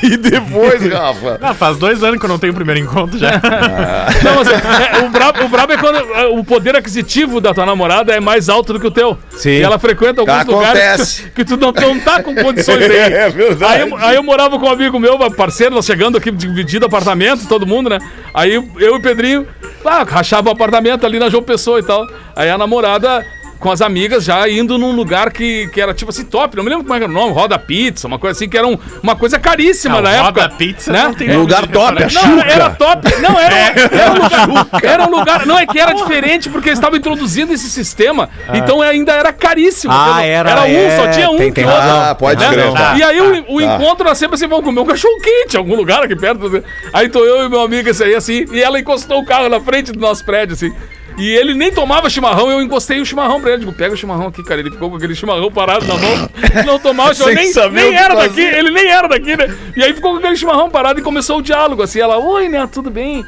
e 0.06 0.16
depois, 0.16 0.82
Rafa? 0.92 1.38
Não, 1.40 1.54
faz 1.54 1.76
dois 1.76 2.02
anos 2.02 2.18
que 2.18 2.24
eu 2.24 2.28
não 2.28 2.35
tenho 2.38 2.52
o 2.52 2.56
primeiro 2.56 2.80
encontro 2.80 3.18
já. 3.18 3.30
Não, 4.22 4.34
mas 4.36 4.48
é, 4.48 4.98
é, 5.00 5.06
o, 5.06 5.10
brabo, 5.10 5.44
o 5.44 5.48
brabo 5.48 5.72
é 5.72 5.76
quando 5.76 5.96
é, 5.98 6.26
o 6.26 6.44
poder 6.44 6.76
aquisitivo 6.76 7.40
da 7.40 7.52
tua 7.54 7.66
namorada 7.66 8.14
é 8.14 8.20
mais 8.20 8.48
alto 8.48 8.72
do 8.72 8.80
que 8.80 8.86
o 8.86 8.90
teu. 8.90 9.16
Sim. 9.30 9.50
E 9.50 9.62
ela 9.62 9.78
frequenta 9.78 10.20
alguns 10.20 10.34
Acontece. 10.34 10.52
lugares 10.72 11.20
que, 11.20 11.30
que 11.30 11.44
tu 11.44 11.56
não, 11.56 11.72
não 11.72 12.00
tá 12.00 12.22
com 12.22 12.34
condições 12.34 12.82
aí. 12.82 12.96
É 13.16 13.28
verdade. 13.30 13.82
Aí, 13.82 13.88
eu- 13.90 13.96
aí 13.98 14.16
eu 14.16 14.22
morava 14.22 14.58
com 14.58 14.66
um 14.66 14.70
amigo 14.70 14.98
meu, 14.98 15.18
parceiro, 15.30 15.74
nós 15.74 15.84
chegando 15.86 16.18
aqui, 16.18 16.30
dividido 16.30 16.86
apartamento, 16.86 17.46
todo 17.46 17.66
mundo, 17.66 17.88
né? 17.90 17.98
Aí 18.34 18.54
eu 18.54 18.64
e 18.78 18.88
o 18.88 19.00
Pedrinho, 19.00 19.46
ah, 19.84 20.04
rachava 20.08 20.48
o 20.48 20.52
apartamento 20.52 21.06
ali 21.06 21.18
na 21.18 21.28
João 21.28 21.42
Pessoa 21.42 21.78
e 21.78 21.82
tal. 21.82 22.06
Aí 22.34 22.50
a 22.50 22.58
namorada 22.58 23.24
com 23.58 23.70
as 23.70 23.80
amigas 23.80 24.22
já 24.24 24.48
indo 24.48 24.76
num 24.78 24.92
lugar 24.92 25.32
que, 25.32 25.66
que 25.68 25.80
era 25.80 25.94
tipo 25.94 26.10
assim, 26.10 26.24
top, 26.24 26.56
não 26.56 26.62
me 26.64 26.70
lembro 26.70 26.84
como 26.84 26.94
era 26.96 27.06
o 27.06 27.08
nome, 27.08 27.32
Roda 27.32 27.58
Pizza, 27.58 28.06
uma 28.06 28.18
coisa 28.18 28.36
assim, 28.36 28.48
que 28.48 28.56
era 28.56 28.66
um- 28.66 28.78
uma 29.02 29.16
coisa 29.16 29.38
caríssima 29.38 29.96
Não, 29.96 30.02
na 30.02 30.22
Roda 30.22 30.40
época. 30.42 30.56
Pizza 30.56 30.92
né? 30.92 31.02
não 31.04 31.14
tem 31.14 31.30
Um 31.36 31.40
lugar 31.40 31.66
top, 31.66 32.02
é 32.02 32.08
Não, 32.12 32.40
era, 32.40 32.70
top. 32.70 33.20
Não, 33.20 33.38
era, 33.38 33.54
era, 33.56 34.10
um 34.12 34.14
lugar, 34.14 34.68
era 34.84 35.06
um 35.06 35.10
lugar. 35.10 35.46
Não, 35.46 35.58
é 35.58 35.66
que 35.66 35.78
era 35.78 35.92
diferente 35.94 36.48
porque 36.50 36.68
eles 36.68 36.78
estavam 36.78 36.98
introduzindo 36.98 37.52
esse 37.52 37.68
sistema. 37.70 38.28
Então 38.54 38.80
ainda 38.82 39.12
era 39.12 39.32
caríssimo. 39.32 39.92
Ah, 39.94 40.22
era, 40.22 40.50
Era 40.50 40.62
um, 40.62 40.66
é, 40.66 40.96
só 40.96 41.08
tinha 41.10 41.30
um 41.30 41.36
tem- 41.36 41.48
que 41.48 41.54
tem 41.54 41.64
outro. 41.64 41.80
Ah, 41.80 42.14
pode 42.14 42.40
né? 42.40 42.48
crer. 42.50 42.72
Tá. 42.72 42.94
E 42.96 43.02
aí 43.02 43.20
o, 43.20 43.54
o 43.56 43.60
Tá. 43.60 43.74
encontro 43.76 44.06
era 44.06 44.14
sempre 44.14 44.34
assim, 44.36 44.46
vamos 44.46 44.64
comer 44.64 44.80
um 44.80 44.86
cachorro 44.86 45.18
quente 45.20 45.54
em 45.54 45.58
algum 45.58 45.74
lugar 45.76 46.02
aqui 46.02 46.14
perto. 46.14 46.62
Aí 46.92 47.08
tô 47.08 47.24
eu 47.24 47.46
e 47.46 47.48
meu 47.48 47.60
amigo 47.60 47.88
esse 47.88 48.02
aí 48.04 48.14
assim, 48.14 48.44
e 48.52 48.62
ela 48.62 48.78
encostou 48.78 49.20
o 49.20 49.24
carro 49.24 49.48
na 49.48 49.60
frente 49.60 49.92
do 49.92 49.98
nosso 49.98 50.24
prédio 50.24 50.54
assim. 50.54 50.72
E 51.18 51.30
ele 51.30 51.54
nem 51.54 51.72
tomava 51.72 52.10
chimarrão, 52.10 52.50
eu 52.50 52.60
encostei 52.60 53.00
o 53.00 53.06
chimarrão 53.06 53.40
pra 53.40 53.50
ele. 53.50 53.60
Digo, 53.60 53.72
pega 53.72 53.94
o 53.94 53.96
chimarrão 53.96 54.26
aqui, 54.26 54.42
cara. 54.42 54.60
Ele 54.60 54.70
ficou 54.70 54.90
com 54.90 54.96
aquele 54.96 55.14
chimarrão 55.14 55.50
parado 55.50 55.86
na 55.86 55.94
mão. 55.94 56.30
Não 56.66 56.78
tomava, 56.78 57.14
Sem 57.14 57.34
nem, 57.34 57.52
nem 57.72 57.96
era 57.96 58.14
daqui, 58.14 58.42
ele 58.42 58.70
nem 58.70 58.86
era 58.88 59.08
daqui, 59.08 59.36
né? 59.36 59.56
E 59.74 59.82
aí 59.82 59.94
ficou 59.94 60.12
com 60.12 60.18
aquele 60.18 60.36
chimarrão 60.36 60.68
parado 60.68 61.00
e 61.00 61.02
começou 61.02 61.38
o 61.38 61.42
diálogo, 61.42 61.82
assim. 61.82 62.00
Ela, 62.00 62.18
oi, 62.18 62.48
né, 62.48 62.68
tudo 62.70 62.90
bem? 62.90 63.24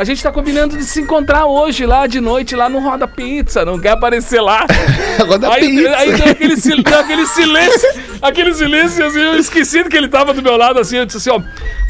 A 0.00 0.04
gente 0.04 0.22
tá 0.22 0.32
combinando 0.32 0.78
de 0.78 0.84
se 0.84 0.98
encontrar 0.98 1.44
hoje, 1.44 1.84
lá 1.84 2.06
de 2.06 2.22
noite, 2.22 2.56
lá 2.56 2.70
no 2.70 2.78
Roda 2.78 3.06
Pizza. 3.06 3.66
Não 3.66 3.78
quer 3.78 3.90
aparecer 3.90 4.40
lá. 4.40 4.64
Roda 5.28 5.52
aí, 5.52 5.60
Pizza. 5.76 5.94
aí 5.98 6.12
deu 6.14 6.26
aquele, 6.30 6.56
sil- 6.56 6.82
deu 6.82 6.98
aquele 7.00 7.26
silêncio, 7.26 7.88
aquele 8.22 8.54
silêncio, 8.54 9.04
assim, 9.06 9.20
eu 9.20 9.36
esqueci 9.36 9.84
que 9.84 9.94
ele 9.94 10.08
tava 10.08 10.32
do 10.32 10.40
meu 10.42 10.56
lado, 10.56 10.80
assim, 10.80 10.96
eu 10.96 11.04
disse 11.04 11.18
assim, 11.18 11.28
ó, 11.28 11.38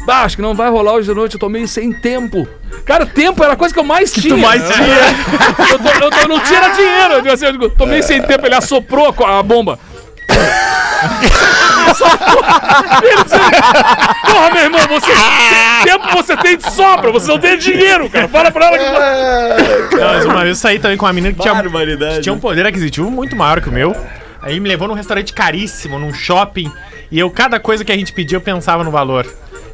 "Bah, 0.05 0.23
acho 0.23 0.35
que 0.35 0.41
não 0.41 0.53
vai 0.53 0.69
rolar 0.69 0.91
hoje 0.95 1.07
de 1.07 1.15
noite, 1.15 1.35
eu 1.35 1.39
tô 1.39 1.47
meio 1.47 1.69
sem 1.69 1.93
tempo. 1.93 2.45
Cara, 2.85 3.05
tempo 3.05 3.41
era 3.45 3.53
a 3.53 3.55
coisa 3.55 3.73
que 3.73 3.79
eu 3.79 3.83
mais 3.85 4.11
tinha. 4.11 4.35
mais 4.35 4.61
tinha. 4.61 5.71
eu, 5.71 5.79
tô- 5.79 6.05
eu 6.05 6.09
tô- 6.11 6.17
eu 6.17 6.27
não 6.27 6.39
tinha 6.41 6.59
era 6.59 6.67
dinheiro. 6.73 7.13
Eu 7.13 7.21
digo 7.21 7.33
assim, 7.33 7.45
eu 7.45 7.51
digo, 7.53 7.69
tô 7.69 7.85
meio 7.85 8.03
sem 8.03 8.21
tempo, 8.21 8.45
ele 8.45 8.55
assoprou 8.55 9.07
a, 9.25 9.39
a 9.39 9.41
bomba. 9.41 9.79
Disse, 13.01 13.37
Porra, 14.25 14.51
meu 14.53 14.63
irmão, 14.63 14.81
você. 14.87 15.11
Tempo 15.83 16.07
você 16.15 16.37
tem 16.37 16.57
de 16.57 16.71
sobra, 16.71 17.11
você 17.11 17.27
não 17.27 17.39
tem 17.39 17.57
dinheiro, 17.57 18.09
cara. 18.09 18.27
Fala 18.27 18.51
pra 18.51 18.67
ela 18.67 18.77
que. 18.77 19.95
Não, 19.95 20.07
mas 20.13 20.25
uma 20.25 20.43
vez 20.43 20.49
eu 20.49 20.55
saí 20.55 20.79
também 20.79 20.97
com 20.97 21.05
uma 21.05 21.13
menina 21.13 21.33
que 21.33 21.41
tinha, 21.41 21.55
que 21.55 22.21
tinha 22.21 22.33
um 22.33 22.39
poder 22.39 22.65
aquisitivo 22.65 23.09
muito 23.09 23.35
maior 23.35 23.61
que 23.61 23.69
o 23.69 23.71
meu. 23.71 23.95
Aí 24.41 24.59
me 24.59 24.67
levou 24.67 24.87
num 24.87 24.95
restaurante 24.95 25.33
caríssimo, 25.33 25.99
num 25.99 26.13
shopping. 26.13 26.71
E 27.11 27.19
eu, 27.19 27.29
cada 27.29 27.59
coisa 27.59 27.85
que 27.85 27.91
a 27.91 27.95
gente 27.95 28.11
pedia, 28.11 28.37
eu 28.37 28.41
pensava 28.41 28.83
no 28.83 28.89
valor. 28.89 29.27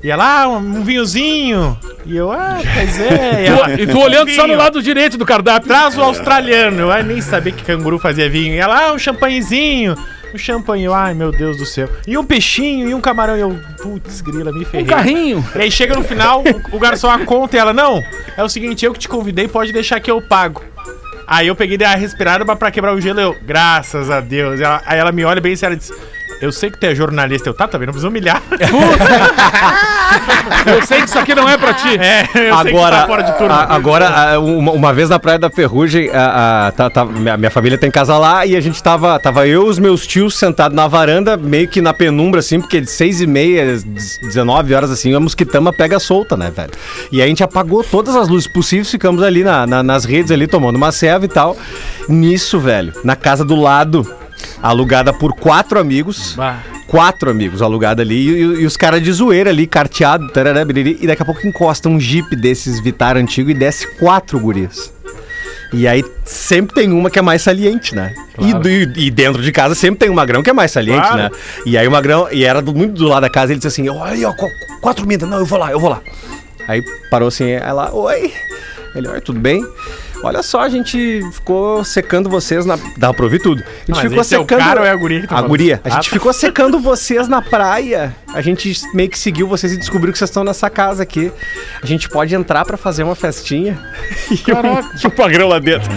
E 0.04 0.12
ela, 0.12 0.44
ah, 0.44 0.48
um 0.48 0.84
vinhozinho. 0.84 1.78
E 2.06 2.16
eu, 2.16 2.32
ah, 2.32 2.60
pois 2.74 3.00
é. 3.00 3.44
E, 3.44 3.48
ela, 3.48 3.82
E 3.82 3.88
tu 3.88 4.00
olhando 4.00 4.30
só 4.32 4.46
no 4.46 4.56
lado 4.56 4.82
direito 4.82 5.18
do 5.18 5.26
cardápio. 5.26 5.68
Traz 5.68 5.98
o 5.98 6.02
australiano. 6.02 6.82
Eu 6.82 6.92
ah, 6.92 7.02
nem 7.02 7.22
sabia 7.22 7.52
que 7.52 7.64
canguru 7.64 7.98
fazia 7.98 8.30
vinho. 8.30 8.54
E 8.54 8.58
ela, 8.58 8.90
ah, 8.90 8.94
um 8.94 9.00
champanhezinho. 9.00 9.96
Um 10.38 10.40
champanhe, 10.40 10.84
eu, 10.84 10.94
ai 10.94 11.16
meu 11.16 11.32
Deus 11.32 11.58
do 11.58 11.66
céu. 11.66 11.90
E 12.06 12.16
um 12.16 12.24
peixinho 12.24 12.88
e 12.88 12.94
um 12.94 13.02
camarão. 13.02 13.36
E 13.36 13.40
eu, 13.42 13.60
putz, 13.82 14.22
grila, 14.22 14.52
me 14.52 14.64
ferrei. 14.64 14.84
Um 14.86 14.88
carrinho. 14.88 15.46
E 15.56 15.62
aí 15.64 15.72
chega 15.72 15.96
no 15.96 16.04
final, 16.04 16.44
o, 16.72 16.76
o 16.76 16.80
garçom 16.80 17.10
a 17.10 17.20
conta 17.26 17.56
e 17.58 17.60
ela, 17.60 17.74
não, 17.74 18.04
é 18.38 18.44
o 18.44 18.48
seguinte, 18.50 18.86
eu 18.86 18.94
que 18.94 19.00
te 19.00 19.10
convidei, 19.10 19.48
pode 19.48 19.74
deixar 19.74 20.00
que 20.00 20.12
eu 20.12 20.22
pago. 20.22 20.64
Aí 21.26 21.48
eu 21.48 21.56
peguei 21.56 21.78
dei 21.78 21.88
a 21.88 21.96
respirada 21.96 22.46
pra- 22.46 22.56
pra 22.56 22.72
quebrar 22.72 22.94
o 22.94 23.02
gelo, 23.02 23.20
eu, 23.20 23.36
graças 23.46 24.10
a 24.12 24.22
Deus. 24.22 24.62
Ela- 24.62 24.82
aí 24.86 24.98
ela 25.00 25.12
me 25.12 25.26
olha 25.26 25.42
bem 25.42 25.56
sério 25.56 25.74
e 25.76 25.78
diz, 25.78 25.92
eu 26.42 26.52
sei 26.52 26.70
que 26.72 26.78
tu 26.78 26.86
é 26.86 26.94
jornalista. 26.96 27.50
Eu, 27.50 27.54
tá, 27.54 27.68
também, 27.68 27.86
não 27.88 27.94
precisa 27.94 28.08
humilhar. 28.10 28.42
Eu 30.66 30.86
sei 30.86 31.02
que 31.02 31.08
isso 31.10 31.20
aqui 31.20 31.34
não 31.36 31.48
é 31.48 31.58
pra 31.58 31.74
ti. 31.74 31.98
é, 31.98 32.22
eu 32.24 32.28
sei 32.58 32.72
que 32.72 32.78
Agora, 32.78 32.96
tá 32.98 33.08
fora 33.08 33.24
de 33.24 33.38
turma. 33.38 33.56
a- 33.56 33.76
agora 33.76 34.08
a- 34.34 34.40
uma, 34.40 34.72
uma 34.72 34.94
vez 34.94 35.10
na 35.10 35.20
Praia 35.20 35.40
da 35.40 35.50
Ferrugem, 35.50 36.10
a, 36.10 36.68
a- 36.68 36.72
tá- 36.72 36.90
tá- 36.90 37.06
minha, 37.06 37.38
minha 37.38 37.52
família 37.52 37.78
tem 37.78 37.90
casa 37.92 38.18
lá 38.18 38.46
e 38.46 38.56
a 38.56 38.62
gente 38.62 38.82
tava, 38.82 39.18
tava 39.20 39.48
eu 39.48 39.66
e 39.68 39.70
os 39.70 39.80
meus 39.80 40.06
tios 40.06 40.38
sentados 40.38 40.76
na 40.76 40.88
varanda, 40.88 41.38
meio 41.38 41.68
que 41.68 41.82
na 41.82 41.94
penumbra, 41.94 42.40
assim, 42.40 42.60
porque 42.60 42.82
de 42.82 42.90
seis 42.90 43.22
e 43.22 43.28
meia, 43.28 43.78
19 44.22 44.74
horas, 44.74 44.92
assim, 44.92 45.14
a 45.14 45.20
mosquitama 45.20 45.72
pega 45.72 46.00
solta, 46.00 46.36
né, 46.36 46.52
velho? 46.54 46.72
E 47.12 47.22
a 47.22 47.28
gente 47.28 47.44
apagou 47.44 47.84
todas 47.84 48.16
as 48.16 48.28
luzes 48.28 48.48
possíveis, 48.48 48.90
ficamos 48.90 49.22
ali 49.24 49.44
na- 49.44 49.66
na- 49.66 49.84
nas 49.84 50.04
redes 50.06 50.32
ali, 50.32 50.48
tomando 50.48 50.76
uma 50.76 50.92
ceva 50.92 51.26
e 51.26 51.30
tal. 51.30 51.56
Nisso, 52.10 52.60
velho, 52.60 52.94
na 53.04 53.16
casa 53.16 53.46
do 53.46 53.56
lado, 53.56 54.10
alugada 54.62 55.14
por 55.14 55.34
quatro 55.34 55.80
amigos 55.80 56.34
Bah. 56.36 56.60
quatro 56.88 57.30
amigos 57.30 57.62
alugados 57.62 58.02
ali 58.02 58.16
e, 58.30 58.32
e- 58.32 58.62
e 58.62 58.66
os 58.66 58.76
caras 58.78 59.02
de 59.04 59.12
zoeira 59.12 59.50
ali, 59.50 59.68
carteado, 59.68 60.28
tarará, 60.30 60.64
biriri, 60.66 60.98
e 61.02 61.08
daqui 61.08 61.22
a 61.22 61.26
pouco 61.26 61.46
encosta 61.46 61.88
um 61.90 62.00
jeep 62.00 62.36
desses 62.36 62.80
Vitar 62.80 63.18
antigo 63.18 63.50
e 63.50 63.54
desce 63.54 63.88
quatro 63.98 64.40
gurias. 64.40 64.92
E 65.74 65.86
aí 65.86 66.02
sempre 66.24 66.74
tem 66.76 66.90
uma 66.94 67.10
que 67.10 67.20
é 67.20 67.22
mais 67.22 67.42
saliente, 67.42 67.94
né? 67.94 68.14
E, 68.40 68.54
do- 68.54 68.70
e 68.70 69.12
dentro 69.12 69.42
de 69.44 69.52
casa 69.52 69.76
sempre 69.76 70.00
tem 70.00 70.10
um 70.10 70.14
magrão 70.14 70.42
que 70.42 70.50
é 70.50 70.54
mais 70.54 70.72
saliente, 70.72 71.02
Claro. 71.02 71.18
né? 71.24 71.30
E 71.66 71.78
aí 71.78 71.86
o 71.86 71.92
magrão, 71.92 72.30
e 72.32 72.46
era 72.46 72.62
do- 72.62 72.74
muito 72.74 72.94
do 72.94 73.08
lado 73.10 73.24
da 73.24 73.30
casa, 73.30 73.52
ele 73.52 73.60
disse 73.60 73.68
assim: 73.68 73.90
Olha 73.90 74.14
aí, 74.14 74.24
ó, 74.24 74.32
qu- 74.32 74.48
quatro 74.80 75.06
minas, 75.06 75.30
não, 75.30 75.40
eu 75.40 75.46
vou 75.46 75.60
lá, 75.60 75.70
eu 75.72 75.80
vou 75.80 75.90
lá. 75.90 76.02
Aí 76.70 76.82
parou 77.12 77.28
assim, 77.28 77.50
ela, 77.52 77.94
oi. 77.94 78.32
Ele, 78.96 79.08
tudo 79.22 79.40
bem? 79.42 79.62
Olha 80.24 80.42
só, 80.42 80.62
a 80.62 80.70
gente 80.70 81.22
ficou 81.32 81.84
secando 81.84 82.30
vocês 82.30 82.66
na. 82.66 82.78
Dava 82.98 83.14
pra 83.14 83.24
ouvir 83.26 83.40
tudo. 83.40 83.64
A 83.64 83.68
gente 83.80 83.90
Mas 83.90 84.00
ficou 84.02 84.22
esse 84.22 84.36
é 84.36 84.40
o 84.40 84.42
secando. 84.42 84.60
cara 84.60 84.80
ou 84.82 84.86
é 84.86 84.90
a 84.90 84.96
guria 84.96 85.22
que 85.22 85.28
tá 85.28 85.34
A 85.34 85.38
falando? 85.38 85.50
guria. 85.50 85.82
A 85.84 85.88
Ah, 85.88 85.92
gente 85.92 86.10
tá. 86.10 86.14
ficou 86.16 86.34
secando 86.34 86.80
vocês 86.80 87.28
na 87.28 87.42
praia. 87.42 88.16
A 88.34 88.42
gente 88.42 88.74
meio 88.94 89.10
que 89.10 89.18
seguiu 89.18 89.48
vocês 89.48 89.72
e 89.74 89.78
descobriu 89.78 90.12
que 90.12 90.18
vocês 90.18 90.30
estão 90.30 90.44
nessa 90.44 90.70
casa 90.70 91.04
aqui. 91.04 91.32
A 91.82 91.86
gente 91.86 92.10
pode 92.10 92.34
entrar 92.36 92.66
pra 92.66 92.78
fazer 92.78 93.04
uma 93.04 93.16
festinha. 93.16 93.80
Caraca. 94.46 94.90
E 95.04 95.08
o 95.08 95.14
magrão 95.18 95.48
lá 95.48 95.60
dentro. 95.60 95.90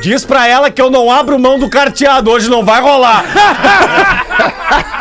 Diz 0.00 0.24
pra 0.24 0.46
ela 0.48 0.70
que 0.70 0.80
eu 0.80 0.90
não 0.90 1.10
abro 1.10 1.38
mão 1.38 1.58
do 1.58 1.68
carteado. 1.68 2.30
Hoje 2.30 2.48
não 2.48 2.64
vai 2.64 2.80
rolar. 2.80 3.24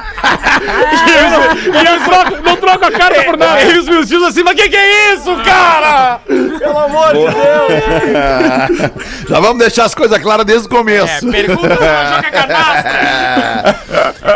E 1.67 1.83
não 1.83 1.99
troca, 2.03 2.41
não 2.41 2.55
troca 2.57 2.87
a 2.87 2.91
cara 2.91 3.23
por 3.23 3.37
nada. 3.37 3.61
E 3.63 3.77
os 3.77 3.87
meus 3.87 4.07
tios 4.07 4.23
assim, 4.23 4.43
mas 4.43 4.55
que 4.55 4.69
que 4.69 4.75
é 4.75 5.13
isso, 5.13 5.35
cara? 5.43 6.19
Pelo 6.27 6.77
amor 6.79 7.07
de 7.13 7.19
Deus. 7.19 8.91
Já 9.29 9.39
vamos 9.39 9.59
deixar 9.59 9.85
as 9.85 9.93
coisas 9.95 10.17
claras 10.19 10.45
desde 10.45 10.67
o 10.67 10.71
É, 10.71 10.77
começo. 10.77 11.27
pergunta 11.31 11.75
se 11.77 11.83
ela 11.83 12.15
joga 12.15 12.31
cadastro. 12.31 12.91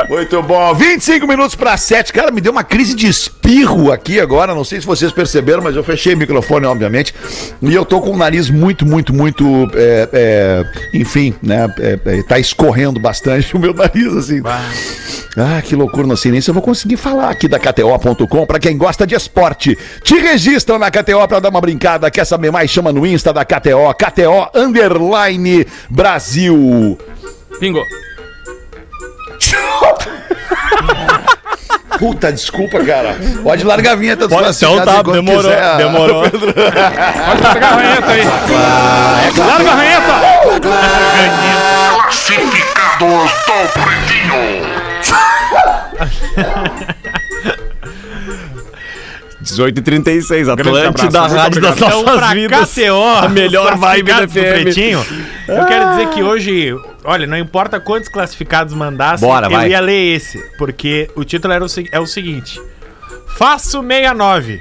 Muito 0.10 0.41
bom. 0.44 0.74
25 0.76 1.28
minutos 1.28 1.56
para 1.56 1.76
7. 1.78 2.13
Cara, 2.13 2.32
me 2.32 2.41
deu 2.41 2.52
uma 2.52 2.63
crise 2.63 2.96
de 2.96 3.08
espirro 3.08 3.91
aqui 3.91 4.20
agora. 4.20 4.54
Não 4.54 4.63
sei 4.63 4.80
se 4.80 4.86
vocês 4.88 5.12
perceberam, 5.12 5.62
mas 5.63 5.76
eu 5.76 5.84
fechei 5.84 6.13
o 6.13 6.17
microfone, 6.17 6.65
obviamente. 6.65 7.13
E 7.62 7.74
eu 7.74 7.86
tô 7.86 8.02
com 8.02 8.12
o 8.12 8.17
nariz 8.17 8.50
muito, 8.50 8.86
muito, 8.86 9.13
muito. 9.13 9.70
é, 9.76 10.10
é, 10.13 10.63
enfim, 10.94 11.34
né? 11.41 11.74
é, 11.80 12.00
é, 12.06 12.24
tá 12.24 12.39
escorrendo 12.39 13.00
bastante 13.00 13.56
o 13.56 13.60
meu 13.60 13.74
nariz, 13.74 14.15
assim. 14.15 14.41
Ah, 15.38 15.62
que 15.62 15.76
loucura, 15.82 16.08
nem 16.26 16.41
se 16.41 16.50
eu 16.50 16.54
vou 16.54 16.63
conseguir 16.63 16.98
falar 16.98 17.30
aqui 17.30 17.48
da 17.48 17.60
KTO.com 17.60 18.46
pra 18.46 18.60
quem 18.60 18.78
gosta 18.78 19.06
de 19.06 19.15
esporte. 19.15 19.78
Te 20.04 20.15
registra 20.20 20.78
na 20.78 20.89
KTO 20.91 21.28
pra 21.28 21.39
dar 21.39 21.50
uma 21.50 21.62
brincada. 21.62 22.10
Quer 22.12 22.26
saber 22.26 22.52
mais? 22.52 22.70
Chama 22.70 22.91
no 22.91 23.06
Insta 23.06 23.34
da 23.34 23.44
KTO, 23.44 23.94
KTO 23.94 24.50
Underline 24.56 25.65
Brasil. 25.89 26.98
Bingo. 27.60 27.82
Puta, 32.00 32.32
desculpa, 32.32 32.84
cara. 32.84 33.15
Pode 33.44 33.63
largar 33.63 33.91
a 33.91 33.96
vinheta 33.96 34.28
dos 34.28 34.36
Pode, 34.36 34.44
classificados 34.44 34.82
então 34.82 35.04
tá, 35.04 35.12
demorou, 35.12 35.52
quiser. 35.52 35.78
demorou. 35.78 36.24
Pode 36.32 37.44
largar 37.44 37.74
a 37.74 37.76
ranheta 37.76 38.12
aí. 38.12 38.24
Larga 39.38 39.70
a 39.70 39.76
ranheta. 39.76 40.13
Classificados 42.02 43.32
do 43.46 43.70
Pretinho. 43.74 44.81
18h36, 49.44 50.52
Atlântida, 50.52 51.20
abraço, 51.20 51.36
Rádio 51.36 51.62
das 51.62 51.76
Então, 51.76 52.04
Nossas 52.04 52.20
pra 52.20 52.34
Vidas. 52.34 52.74
KTO, 52.74 53.04
a 53.26 53.28
melhor 53.30 53.76
vibe 53.78 54.12
da 54.12 54.22
do 54.26 54.32
FM. 54.32 54.34
Pretinho, 54.34 55.06
eu 55.48 55.66
quero 55.66 55.90
dizer 55.92 56.10
que 56.10 56.22
hoje, 56.22 56.76
olha, 57.04 57.26
não 57.26 57.38
importa 57.38 57.80
quantos 57.80 58.08
classificados 58.10 58.74
mandassem, 58.74 59.28
Bora, 59.28 59.48
eu 59.48 59.52
vai. 59.52 59.70
ia 59.70 59.80
ler 59.80 60.16
esse, 60.16 60.38
porque 60.58 61.10
o 61.16 61.24
título 61.24 61.54
era 61.54 61.66
o, 61.66 61.68
é 61.92 62.00
o 62.00 62.06
seguinte: 62.06 62.62
Faço 63.38 63.82
69. 63.82 64.60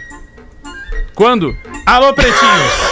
Quando? 1.14 1.54
Alô, 1.84 2.14
pretinhos! 2.14 2.89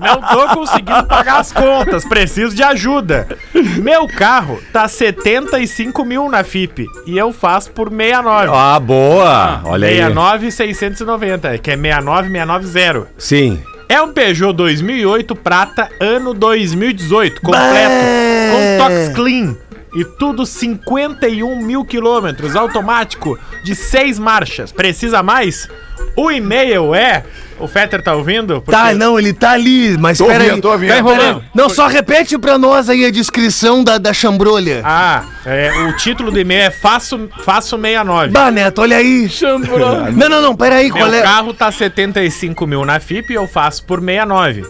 Não 0.00 0.20
tô 0.22 0.48
conseguindo 0.54 1.04
pagar 1.04 1.40
as 1.40 1.52
contas, 1.52 2.04
preciso 2.04 2.54
de 2.54 2.62
ajuda. 2.62 3.28
Meu 3.76 4.06
carro 4.06 4.60
tá 4.72 4.88
75 4.88 6.04
mil 6.04 6.28
na 6.28 6.42
FIP 6.42 6.86
e 7.06 7.18
eu 7.18 7.32
faço 7.32 7.70
por 7.72 7.90
69. 7.90 8.50
Ah, 8.52 8.80
boa. 8.80 9.60
Olha 9.64 9.88
aí. 9.88 9.96
69,690, 9.96 11.58
que 11.58 11.70
é 11.70 11.76
69690. 11.76 13.08
Sim. 13.18 13.62
É 13.88 14.00
um 14.00 14.12
Peugeot 14.12 14.52
2008 14.52 15.34
prata, 15.34 15.88
ano 15.98 16.32
2018, 16.32 17.40
completo, 17.40 18.04
com 18.52 18.78
Tox 18.78 19.08
Clean. 19.16 19.56
E 19.94 20.04
tudo 20.04 20.46
51 20.46 21.56
mil 21.64 21.84
quilômetros, 21.84 22.54
automático, 22.54 23.38
de 23.64 23.74
seis 23.74 24.18
marchas. 24.18 24.70
Precisa 24.70 25.22
mais? 25.22 25.68
O 26.16 26.30
e-mail 26.30 26.94
é... 26.94 27.24
O 27.58 27.68
Fetter 27.68 28.00
tá 28.02 28.14
ouvindo? 28.14 28.62
Porque- 28.62 28.70
Tá, 28.70 28.94
não, 28.94 29.18
ele 29.18 29.34
tá 29.34 29.50
ali, 29.50 29.98
mas 29.98 30.16
Tô 30.16 30.24
pera 30.26 30.44
ouvindo, 30.44 30.62
tô 30.62 30.72
ouvindo. 30.72 30.88
Tá 30.90 30.98
enrolando. 30.98 31.44
Não, 31.54 31.68
só 31.68 31.88
repete 31.88 32.38
pra 32.38 32.56
nós 32.56 32.88
aí 32.88 33.04
a 33.04 33.10
descrição 33.10 33.84
da, 33.84 33.98
da 33.98 34.14
chambrolha. 34.14 34.80
Ah, 34.82 35.24
é, 35.44 35.70
o 35.86 35.94
título 35.96 36.30
do 36.30 36.40
e-mail 36.40 36.62
é 36.62 36.70
Faço, 36.70 37.28
Faço 37.44 37.76
69. 37.76 38.28
Bah, 38.32 38.50
Neto, 38.50 38.80
olha 38.80 38.96
aí. 38.96 39.28
Chambrou. 39.28 40.10
Não, 40.10 40.28
não, 40.30 40.40
não, 40.40 40.56
pera 40.56 40.76
aí, 40.76 40.86
Meu 40.90 40.96
qual 41.04 41.12
é? 41.12 41.20
carro 41.20 41.52
tá 41.52 41.70
75 41.70 42.66
mil 42.66 42.82
na 42.86 42.98
FIP 42.98 43.32
e 43.32 43.36
eu 43.36 43.46
faço 43.46 43.84
por 43.84 44.00
69. 44.00 44.64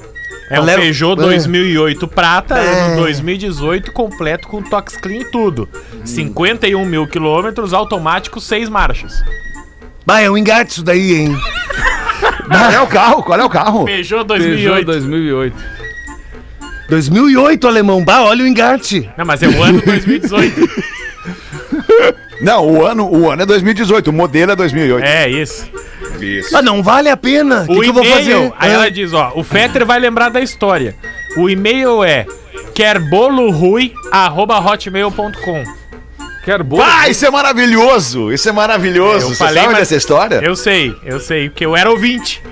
É 0.51 0.59
um 0.59 0.65
Qual 0.65 0.69
é 0.71 0.77
o- 0.77 0.81
Peugeot 0.81 1.13
Ah. 1.13 1.23
2008 1.23 2.09
prata, 2.09 2.59
É. 2.59 2.81
ano 2.87 2.97
2018, 3.03 3.93
completo 3.93 4.49
com 4.49 4.61
Tox 4.63 4.97
Clean 4.97 5.21
e 5.21 5.25
tudo. 5.31 5.69
51 6.05 6.85
mil 6.85 7.07
quilômetros, 7.07 7.73
automático, 7.73 8.41
6 8.41 8.69
marchas. 8.69 9.23
Bah, 10.05 10.21
é 10.21 10.29
um 10.31 10.37
engate 10.37 10.73
isso 10.73 10.83
daí, 10.83 11.13
hein? 11.15 11.37
Qual 12.51 12.71
é 12.73 12.81
o 12.81 12.87
carro? 12.89 13.23
Qual 13.23 13.39
é 13.41 13.45
o 13.45 13.49
carro? 13.49 13.85
Peugeot 13.85 14.25
Peugeot 14.25 14.25
2008. 14.27 14.87
2008. 14.87 15.57
2008, 16.89 17.69
alemão. 17.69 18.05
Bah, 18.05 18.23
olha 18.23 18.43
o 18.43 18.47
engate. 18.49 19.09
Não, 19.17 19.25
mas 19.25 19.41
é 19.45 19.49
o 19.49 19.63
ano 19.63 19.81
2018. 19.81 20.69
Não, 22.43 22.67
o 22.67 22.85
ano, 22.87 23.07
o 23.09 23.31
ano 23.31 23.43
é 23.43 23.47
2018, 23.47 24.09
o 24.09 24.13
modelo 24.13 24.53
é 24.53 24.57
2008. 24.57 25.05
é, 25.05 25.29
isso. 25.29 25.71
Isso. 26.23 26.57
Ah, 26.57 26.63
não 26.63 26.83
vale 26.83 27.09
a 27.09 27.17
pena. 27.17 27.65
O 27.69 27.75
que, 27.75 27.81
que 27.81 27.89
eu 27.89 27.93
vou 27.93 28.03
e-mail, 28.05 28.17
fazer? 28.19 28.35
aí 28.59 28.71
Ah, 28.71 28.75
ela 28.75 28.91
diz, 28.91 29.13
ó, 29.13 29.33
o 29.35 29.43
Fetter 29.45 29.85
vai 29.87 29.99
lembrar 29.99 30.29
da 30.31 30.41
história. 30.41 30.95
O 31.37 31.49
e-mail 31.49 32.03
é 32.05 32.27
querbolohui@hotmail.com. 32.75 35.65
Quero 36.45 36.65
bolo. 36.65 36.83
Ah, 36.85 37.09
isso 37.09 37.25
é 37.27 37.31
maravilhoso! 37.31 38.33
Isso 38.33 38.49
é 38.49 38.53
maravilhoso! 38.53 39.27
Eu 39.27 39.31
Você 39.31 39.37
falei, 39.37 39.63
sabe 39.63 39.75
dessa 39.75 39.95
história? 39.95 40.41
Eu 40.43 40.57
sei, 40.57 40.97
eu 41.05 41.21
sei, 41.21 41.51
porque 41.51 41.67
eu 41.67 41.77
era 41.77 41.91
ouvinte. 41.91 42.43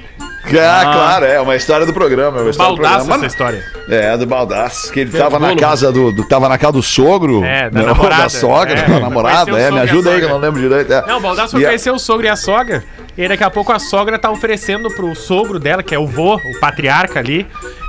Ah, 0.45 0.91
claro, 0.95 1.25
é 1.27 1.39
uma 1.41 1.57
história 1.57 1.85
do 1.85 1.93
programa. 1.93 2.39
É 2.39 2.43
uma 2.43 2.51
história 2.51 2.75
do 2.77 2.81
Baldaço 2.81 3.05
programa. 3.07 3.27
essa 3.27 3.35
história. 3.35 3.63
É, 3.89 4.17
do 4.17 4.27
Baldaço, 4.27 4.93
que 4.93 5.01
ele 5.01 5.11
tava 5.11 5.39
na 5.39 5.55
casa 5.57 5.91
do, 5.93 6.11
do- 6.13 6.25
Tava 6.27 6.49
na 6.49 6.57
casa 6.57 6.73
do 6.73 6.83
sogro. 6.83 7.45
É, 7.45 7.69
da 7.69 7.81
não, 7.81 7.87
namorada. 7.93 8.23
Da 8.23 8.29
sogra, 8.31 8.79
É, 8.79 8.89
da 8.89 9.01
namorada. 9.01 9.59
É, 9.61 9.71
me 9.71 9.81
ajuda 9.81 10.11
aí 10.11 10.21
que 10.21 10.25
eu 10.25 10.29
não 10.31 10.39
lembro 10.39 10.59
direito. 10.61 10.91
é. 10.93 11.05
Não, 11.07 11.19
o 11.19 11.21
Baldasso 11.21 11.51
foi 11.53 11.61
E 11.63 11.65
a- 11.65 11.69
conhecer 11.69 11.91
o 11.91 11.99
sogro 11.99 12.25
e 12.27 12.29
a 12.31 12.37
sogra. 12.37 12.83
E 13.19 13.27
daqui 13.27 13.43
a 13.43 13.51
pouco 13.51 13.73
a 13.73 13.81
sogra 13.81 14.17
tá 14.17 14.31
oferecendo 14.31 14.89
pro 14.95 15.13
sogro 15.17 15.59
dela, 15.59 15.83
que 15.83 15.93
é 15.93 15.99
o 15.99 16.07
vô, 16.07 16.37
o 16.37 16.61
patriarca 16.61 17.19
ali, 17.19 17.45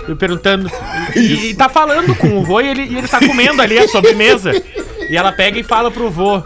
e 0.08 0.16
perguntando. 0.16 0.72
E, 1.16 1.52
e 1.52 1.54
tá 1.54 1.70
falando 1.70 2.16
com 2.16 2.40
o 2.40 2.44
vô 2.44 2.60
e 2.60 2.68
ele, 2.68 2.86
e 2.86 2.98
ele 2.98 3.08
tá 3.08 3.20
comendo 3.20 3.62
ali 3.62 3.78
a 3.78 3.88
sobremesa. 3.88 4.52
E 5.08 5.16
ela 5.16 5.32
pega 5.32 5.60
e 5.60 5.64
fala 5.64 5.92
pro 5.92 6.10
vô: 6.10 6.42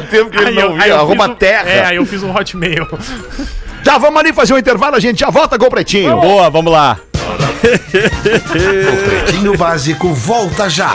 Fazia 0.00 0.08
tempo 0.10 0.30
que 0.30 0.38
ele 0.38 0.48
Aí 0.48 0.54
não 0.54 0.62
eu- 0.62 0.76
via. 0.76 0.94
Arroba 0.96 1.24
fiz 1.24 1.32
um- 1.32 1.36
terra. 1.36 1.68
É, 1.68 1.84
aí 1.86 1.96
eu 1.96 2.06
fiz 2.06 2.22
um 2.22 2.34
Hotmail. 2.34 2.86
Tá, 3.84 3.98
vamos 3.98 4.18
ali 4.20 4.32
fazer 4.32 4.52
um 4.54 4.58
intervalo, 4.58 4.96
a 4.96 5.00
gente 5.00 5.20
já 5.20 5.30
volta 5.30 5.58
com 5.58 5.66
o 5.66 5.70
Pretinho. 5.70 6.20
Boa, 6.20 6.50
vamos 6.50 6.72
lá. 6.72 6.98
O 7.24 9.08
Pretinho 9.08 9.56
Básico 9.56 10.12
volta 10.12 10.68
já. 10.68 10.94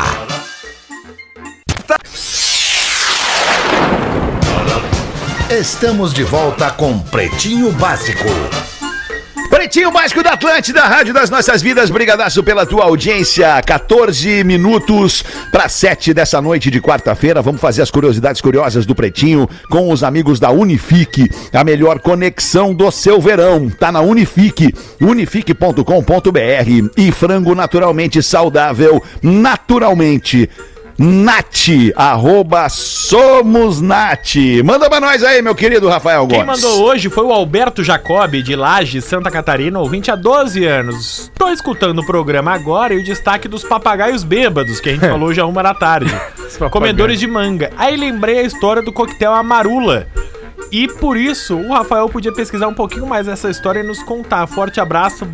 Estamos 5.49 6.13
de 6.13 6.23
volta 6.23 6.71
com 6.71 6.97
Pretinho 6.99 7.71
Básico. 7.73 8.25
Pretinho 9.61 9.91
Básico 9.91 10.23
da 10.23 10.31
Atlântida, 10.31 10.81
Rádio 10.81 11.13
das 11.13 11.29
Nossas 11.29 11.61
Vidas, 11.61 11.91
brigadaço 11.91 12.43
pela 12.43 12.65
tua 12.65 12.85
audiência. 12.85 13.61
14 13.61 14.43
minutos 14.43 15.23
para 15.51 15.69
7 15.69 16.15
dessa 16.15 16.41
noite 16.41 16.71
de 16.71 16.81
quarta-feira. 16.81 17.43
Vamos 17.43 17.61
fazer 17.61 17.83
as 17.83 17.91
curiosidades 17.91 18.41
curiosas 18.41 18.87
do 18.87 18.95
Pretinho 18.95 19.47
com 19.69 19.91
os 19.91 20.03
amigos 20.03 20.39
da 20.39 20.49
Unifique, 20.49 21.29
a 21.53 21.63
melhor 21.63 21.99
conexão 21.99 22.73
do 22.73 22.89
seu 22.89 23.21
verão. 23.21 23.69
Tá 23.69 23.91
na 23.91 24.01
Unifique, 24.01 24.73
unifique.com.br 24.99 26.89
e 26.97 27.11
frango 27.11 27.53
naturalmente 27.53 28.23
saudável, 28.23 28.99
naturalmente. 29.21 30.49
Nat, 30.97 31.67
arroba 31.95 32.69
somos. 32.69 33.81
Manda 34.63 34.89
pra 34.89 34.99
nós 34.99 35.23
aí, 35.23 35.41
meu 35.41 35.55
querido 35.55 35.89
Rafael 35.89 36.27
Gomes. 36.27 36.37
Quem 36.37 36.45
mandou 36.45 36.83
hoje 36.83 37.09
foi 37.09 37.23
o 37.23 37.31
Alberto 37.31 37.83
Jacobi, 37.83 38.43
de 38.43 38.55
Lages, 38.55 39.05
Santa 39.05 39.31
Catarina, 39.31 39.79
ouvinte 39.79 40.11
há 40.11 40.15
12 40.15 40.65
anos. 40.65 41.31
Tô 41.37 41.49
escutando 41.49 41.99
o 41.99 42.05
programa 42.05 42.51
agora 42.53 42.93
e 42.93 42.97
o 42.97 43.03
destaque 43.03 43.47
dos 43.47 43.63
papagaios 43.63 44.23
bêbados, 44.23 44.79
que 44.79 44.89
a 44.89 44.93
gente 44.93 45.07
falou 45.09 45.33
já 45.33 45.45
uma 45.45 45.63
da 45.63 45.73
tarde. 45.73 46.13
Comedores 46.69 47.19
de 47.19 47.27
manga. 47.27 47.71
Aí 47.77 47.95
lembrei 47.97 48.39
a 48.39 48.43
história 48.43 48.81
do 48.81 48.93
coquetel 48.93 49.33
Amarula. 49.33 50.07
E 50.71 50.87
por 50.87 51.17
isso, 51.17 51.57
o 51.57 51.73
Rafael 51.73 52.07
podia 52.07 52.31
pesquisar 52.31 52.67
um 52.67 52.73
pouquinho 52.73 53.05
mais 53.05 53.27
essa 53.27 53.49
história 53.49 53.81
e 53.81 53.83
nos 53.83 54.01
contar. 54.03 54.47
Forte 54.47 54.79
abraço. 54.79 55.27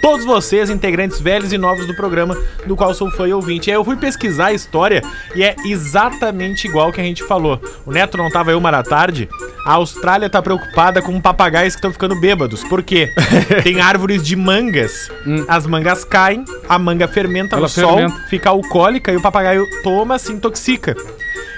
Todos 0.00 0.24
vocês, 0.24 0.70
integrantes 0.70 1.20
velhos 1.20 1.52
e 1.52 1.58
novos 1.58 1.86
do 1.86 1.94
programa, 1.94 2.36
do 2.66 2.76
qual 2.76 2.94
sou 2.94 3.10
fã 3.10 3.28
e 3.28 3.32
ouvinte. 3.32 3.68
E 3.68 3.72
aí 3.72 3.76
eu 3.76 3.84
fui 3.84 3.96
pesquisar 3.96 4.46
a 4.46 4.52
história 4.52 5.02
e 5.34 5.42
é 5.42 5.54
exatamente 5.64 6.66
igual 6.66 6.92
que 6.92 7.00
a 7.00 7.04
gente 7.04 7.22
falou. 7.24 7.60
O 7.84 7.92
Neto 7.92 8.16
não 8.16 8.30
tava 8.30 8.50
aí 8.50 8.56
uma 8.56 8.70
da 8.70 8.82
tarde. 8.82 9.28
A 9.66 9.74
Austrália 9.74 10.30
tá 10.30 10.40
preocupada 10.40 11.02
com 11.02 11.20
papagaios 11.20 11.74
que 11.74 11.78
estão 11.78 11.92
ficando 11.92 12.18
bêbados. 12.18 12.64
Por 12.64 12.82
quê? 12.82 13.12
Tem 13.62 13.80
árvores 13.80 14.22
de 14.22 14.34
mangas. 14.36 15.10
As 15.46 15.66
mangas 15.66 16.04
caem, 16.04 16.44
a 16.68 16.78
manga 16.78 17.06
fermenta 17.06 17.56
Ela 17.56 17.62
no 17.62 17.68
sol, 17.68 17.98
fermenta. 17.98 18.24
fica 18.28 18.50
alcoólica 18.50 19.12
e 19.12 19.16
o 19.16 19.22
papagaio 19.22 19.66
toma, 19.82 20.18
se 20.18 20.32
intoxica. 20.32 20.96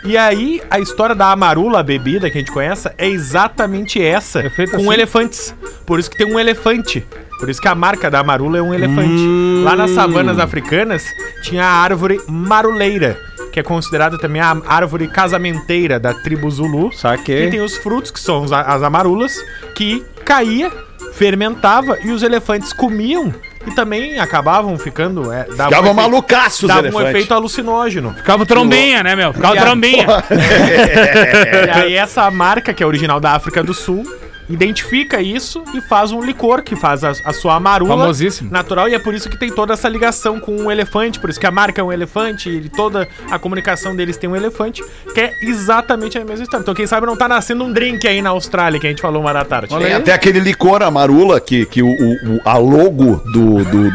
E 0.04 0.16
aí, 0.18 0.60
a 0.68 0.80
história 0.80 1.14
da 1.14 1.30
amarula, 1.30 1.78
a 1.78 1.82
bebida 1.82 2.28
que 2.28 2.36
a 2.36 2.40
gente 2.40 2.50
conhece, 2.50 2.90
é 2.98 3.08
exatamente 3.08 4.02
essa, 4.02 4.40
É 4.40 4.50
com 4.50 4.62
assim? 4.76 4.92
elefantes. 4.92 5.54
Por 5.86 6.00
isso 6.00 6.10
que 6.10 6.16
tem 6.16 6.26
um 6.26 6.38
elefante. 6.40 7.06
Por 7.38 7.48
isso 7.48 7.60
que 7.60 7.68
a 7.68 7.74
marca 7.74 8.10
da 8.10 8.18
amarula 8.20 8.58
é 8.58 8.62
um 8.62 8.74
elefante. 8.74 9.22
Lá 9.64 9.76
nas 9.76 9.92
savanas 9.92 10.38
africanas, 10.38 11.04
tinha 11.42 11.64
a 11.64 11.72
árvore 11.72 12.20
maruleira, 12.28 13.16
que 13.52 13.60
é 13.60 13.62
considerada 13.62 14.18
também 14.18 14.40
a 14.42 14.56
árvore 14.66 15.06
casamenteira 15.08 16.00
da 16.00 16.12
tribo 16.14 16.50
Zulu. 16.50 16.92
Saquei. 16.92 17.46
E 17.46 17.50
tem 17.50 17.60
os 17.60 17.76
frutos, 17.76 18.10
que 18.10 18.18
são 18.20 18.44
as 18.44 18.82
amarulas, 18.82 19.34
que 19.74 20.04
caía, 20.24 20.70
fermentava 21.14 21.98
e 22.02 22.10
os 22.10 22.22
elefantes 22.22 22.72
comiam 22.72 23.32
e 23.66 23.70
também 23.74 24.18
acabavam 24.18 24.76
ficando... 24.78 25.32
É, 25.32 25.44
dava 25.44 25.64
Ficava 25.70 25.72
um 25.88 25.90
efeito- 25.92 25.94
malucaço 25.94 26.66
os 26.66 26.68
Dava 26.68 26.88
um 26.88 27.00
efeito 27.08 27.32
alucinógeno. 27.34 28.14
Ficava 28.14 28.42
o 28.42 28.46
trombinha, 28.46 29.02
né, 29.02 29.14
meu? 29.16 29.32
Ficava 29.32 29.52
o 29.54 29.56
E 29.56 29.58
a- 29.58 29.62
trombinha. 29.62 30.06
E 31.66 31.70
aí 31.70 31.94
essa 31.94 32.30
marca, 32.30 32.72
que 32.74 32.82
é 32.82 32.86
original 32.86 33.20
da 33.20 33.32
África 33.32 33.62
do 33.62 33.72
Sul, 33.74 34.04
identifica 34.52 35.20
isso 35.20 35.62
e 35.74 35.80
faz 35.80 36.12
um 36.12 36.20
licor 36.22 36.62
que 36.62 36.76
faz 36.76 37.02
a, 37.02 37.10
a 37.24 37.32
sua 37.32 37.56
amarula 37.56 37.96
Famosíssimo. 37.96 38.50
natural 38.50 38.88
e 38.88 38.94
é 38.94 38.98
por 38.98 39.14
isso 39.14 39.28
que 39.30 39.36
tem 39.38 39.50
toda 39.50 39.72
essa 39.72 39.88
ligação 39.88 40.38
com 40.38 40.54
o 40.66 40.70
elefante, 40.70 41.18
por 41.18 41.30
isso 41.30 41.40
que 41.40 41.46
a 41.46 41.50
marca 41.50 41.80
é 41.80 41.84
um 41.84 41.92
elefante 41.92 42.48
e 42.50 42.68
toda 42.68 43.08
a 43.30 43.38
comunicação 43.38 43.94
deles 43.96 44.16
tem 44.16 44.28
um 44.28 44.36
elefante, 44.36 44.82
que 45.14 45.20
é 45.20 45.32
exatamente 45.42 46.18
a 46.18 46.24
mesma 46.24 46.42
história. 46.44 46.62
Então 46.62 46.74
quem 46.74 46.86
sabe 46.86 47.06
não 47.06 47.16
tá 47.16 47.26
nascendo 47.28 47.64
um 47.64 47.72
drink 47.72 48.06
aí 48.06 48.20
na 48.20 48.30
Austrália, 48.30 48.78
que 48.78 48.86
a 48.86 48.90
gente 48.90 49.02
falou 49.02 49.20
uma 49.22 49.32
da 49.32 49.44
tarde. 49.44 49.76
Tem 49.78 49.92
até 49.94 50.12
aquele 50.12 50.40
licor 50.40 50.82
amarula 50.82 51.40
que, 51.40 51.64
que 51.66 51.82
o, 51.82 51.86
o- 51.88 52.34
o- 52.36 52.40
a 52.44 52.56
logo 52.58 53.16
do, 53.32 53.64
do, 53.64 53.90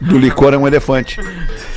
do 0.00 0.18
licor 0.18 0.52
é 0.54 0.58
um 0.58 0.66
elefante. 0.66 1.18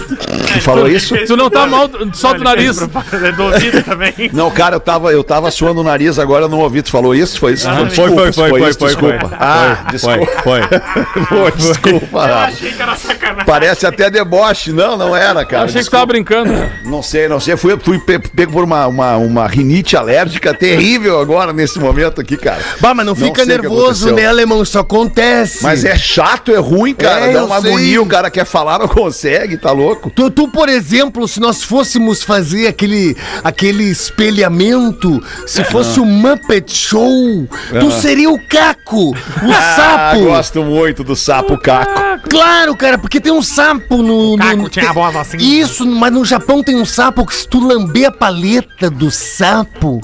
Tu 0.54 0.62
falou 0.62 0.88
isso? 0.90 1.16
Tu 1.28 1.38
não 1.38 1.50
tá 1.50 1.68
mal, 1.68 1.90
solta 2.14 2.42
o 2.42 2.44
nariz. 2.44 2.78
É 2.82 3.32
do 3.32 3.44
ouvido 3.44 3.84
também. 3.84 4.14
Não, 4.34 4.50
cara, 4.50 4.76
eu 4.76 4.80
tava, 4.80 5.12
eu 5.12 5.24
tava 5.24 5.52
suando 5.52 5.82
o 5.82 5.84
nariz 5.84 6.18
agora, 6.18 6.46
eu 6.46 6.50
não 6.50 6.60
ouvi. 6.60 6.82
Tu 6.82 6.90
falou 6.92 7.14
isso? 7.14 7.40
Foi 7.40 7.54
isso? 7.54 7.68
Ah, 7.70 7.84
Desculpa, 7.84 8.14
foi, 8.16 8.32
foi, 8.34 8.50
foi, 8.50 8.70
isso, 8.70 8.80
foi, 8.80 8.88
desculpa. 8.90 9.20
foi. 9.30 9.38
Ah, 9.40 9.86
desculpa. 9.92 10.42
Foi. 10.44 10.62
Pô, 11.30 11.52
desculpa. 11.56 12.28
Eu 12.28 12.36
achei 12.36 12.72
que 12.72 12.82
era 12.82 12.96
sacanagem. 12.96 13.46
Parece 13.46 13.86
até 13.86 14.10
deboche. 14.10 14.72
Não, 14.72 14.98
não 14.98 15.16
era, 15.16 15.46
cara. 15.46 15.66
Achei 15.66 15.82
que 15.82 15.88
tu 15.88 15.92
tava 15.92 16.06
brincando. 16.08 16.52
Não 16.84 17.02
sei, 17.04 17.28
não 17.28 17.40
sei. 17.40 17.56
Fui, 17.58 17.78
fui 17.82 18.00
pe- 18.00 18.20
pego 18.20 18.52
por 18.54 18.64
uma, 18.64 18.88
uma, 18.88 19.18
uma 19.18 19.48
rinite 19.48 19.96
alérgica 19.96 20.54
terrível 20.54 21.20
agora, 21.20 21.54
nesse 21.54 21.80
momento 21.80 22.20
aqui, 22.22 22.38
cara. 22.38 22.60
Bah, 22.80 22.94
mas 22.94 23.06
não 23.06 23.14
Não 23.14 23.16
fica 23.16 23.46
nervoso, 23.46 24.14
né, 24.14 24.26
alemão? 24.28 24.62
Isso 24.64 24.80
acontece. 24.80 25.64
Mas 25.64 25.86
é 25.86 25.96
chato, 25.98 26.52
é 26.54 26.58
ruim, 26.58 26.94
cara. 26.96 27.28
É, 27.28 27.34
Dá 27.34 27.40
eu 27.40 27.46
uma 27.46 27.62
sei. 27.62 27.70
agonia, 27.72 28.02
o 28.02 28.06
cara 28.06 28.30
quer 28.30 28.46
falar, 28.46 28.80
não 28.80 28.88
consegue, 28.88 29.58
tá 29.58 29.72
louco? 29.72 29.99
Tu, 30.16 30.32
tu, 30.32 30.48
por 30.48 30.70
exemplo, 30.70 31.28
se 31.28 31.40
nós 31.40 31.64
fôssemos 31.64 32.24
fazer 32.24 32.68
aquele, 32.68 33.18
aquele 33.44 33.84
espelhamento, 33.84 35.22
se 35.46 35.64
fosse 35.66 36.00
o 36.00 36.06
Muppet 36.06 36.72
Show, 36.74 37.48
tu 37.80 37.92
seria 37.92 38.30
o 38.30 38.40
Caco, 38.48 39.10
o 39.12 39.16
Ah, 39.52 39.76
sapo. 39.76 40.26
gosto 40.26 40.64
muito 40.64 41.04
do 41.04 41.16
sapo 41.16 41.58
caco. 41.58 42.30
Claro, 42.30 42.76
cara, 42.76 42.98
porque 42.98 43.20
tem 43.20 43.32
um 43.32 43.42
sapo 43.42 43.98
no. 43.98 44.32
no 44.32 44.38
Caco 44.38 44.70
tinha 44.70 44.90
a 44.90 44.94
voz 44.94 45.16
assim. 45.16 45.38
Isso, 45.38 45.86
mas 45.86 46.12
no 46.14 46.24
Japão 46.24 46.64
tem 46.64 46.76
um 46.76 46.86
sapo 46.86 47.26
que 47.26 47.36
se 47.36 47.48
tu 47.48 47.60
lamber 47.60 48.08
a 48.08 48.12
paleta 48.12 48.90
do 48.90 49.10
sapo, 49.12 50.00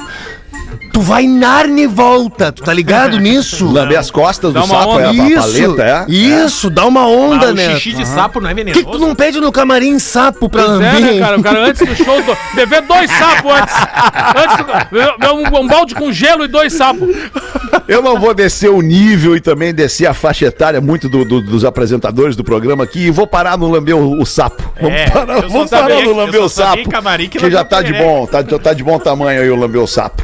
tu 0.95 1.01
vai 1.01 1.27
Narnia 1.27 1.83
e 1.83 1.87
volta. 1.87 2.53
Tu 2.53 2.63
tá 2.63 2.73
ligado 2.73 3.19
nisso? 3.19 3.69
Lamber 3.69 3.99
as 3.99 4.09
costas 4.09 4.53
Dá 4.53 4.61
do 4.61 4.67
sapo 4.67 4.91
onda. 4.91 5.01
é 5.01 5.05
a 5.07 5.11
Isso, 5.13 5.75
paleta, 5.75 5.83
é? 5.83 6.11
isso, 6.13 6.69
dá 6.69 6.85
uma 6.85 7.01
Ah, 7.01 7.07
onda, 7.07 7.47
o 7.51 7.53
né? 7.53 7.73
xixi 7.73 7.91
de 7.91 8.07
sapo 8.07 8.39
não 8.39 8.49
é 8.49 8.53
Por 8.53 8.57
venenoso? 8.63 8.79
que, 8.85 8.91
que 8.91 8.97
tu 8.97 9.05
não 9.05 9.13
pede 9.13 9.41
no 9.41 9.51
camarim 9.51 9.99
sapo 9.99 10.47
pra 10.49 10.63
Pois 10.63 10.79
é, 10.79 10.91
lamber? 10.93 11.01
né, 11.01 11.19
cara? 11.19 11.37
O 11.37 11.43
cara 11.43 11.59
antes 11.67 11.85
do 11.85 11.95
show, 11.97 12.23
do... 12.23 12.37
dever 12.55 12.81
dois 12.83 13.11
sapos 13.11 13.51
antes. 13.51 13.75
antes 14.37 15.17
do... 15.27 15.57
um, 15.57 15.63
um 15.63 15.67
balde 15.67 15.93
com 15.95 16.13
gelo 16.13 16.45
e 16.45 16.47
dois 16.47 16.71
sapos. 16.71 17.09
Eu 17.89 18.01
não 18.01 18.17
vou 18.17 18.33
descer 18.33 18.69
o 18.69 18.81
nível 18.81 19.35
e 19.35 19.41
também 19.41 19.73
descer 19.73 20.07
a 20.07 20.13
faixa 20.13 20.45
etária 20.45 20.79
muito 20.79 21.09
do- 21.09 21.25
do- 21.25 21.41
dos 21.41 21.65
apresentadores 21.65 22.37
do 22.37 22.43
programa 22.43 22.85
aqui 22.85 23.07
e 23.07 23.11
vou 23.11 23.27
parar 23.27 23.57
no 23.57 23.69
lamber 23.69 23.97
o, 23.97 24.21
o 24.21 24.25
sapo. 24.25 24.63
Vamos 24.81 24.97
É, 24.97 25.09
parar, 25.09 25.35
eu 25.35 25.41
só 25.41 25.47
vamos 25.49 25.69
parar 25.69 26.01
no 26.01 26.15
lamber 26.15 26.41
o 26.41 26.47
sapo. 26.47 26.89
que 26.89 27.27
Que 27.37 27.51
já 27.51 27.65
tá 27.65 27.81
de 27.81 27.91
bom, 27.93 28.25
tá, 28.25 28.41
já 28.49 28.57
tá 28.57 28.73
de 28.73 28.81
bom 28.83 28.97
tamanho 28.97 29.41
aí 29.41 29.49
o 29.49 29.55
lamber 29.57 29.81
o 29.81 29.87
sapo. 29.87 30.23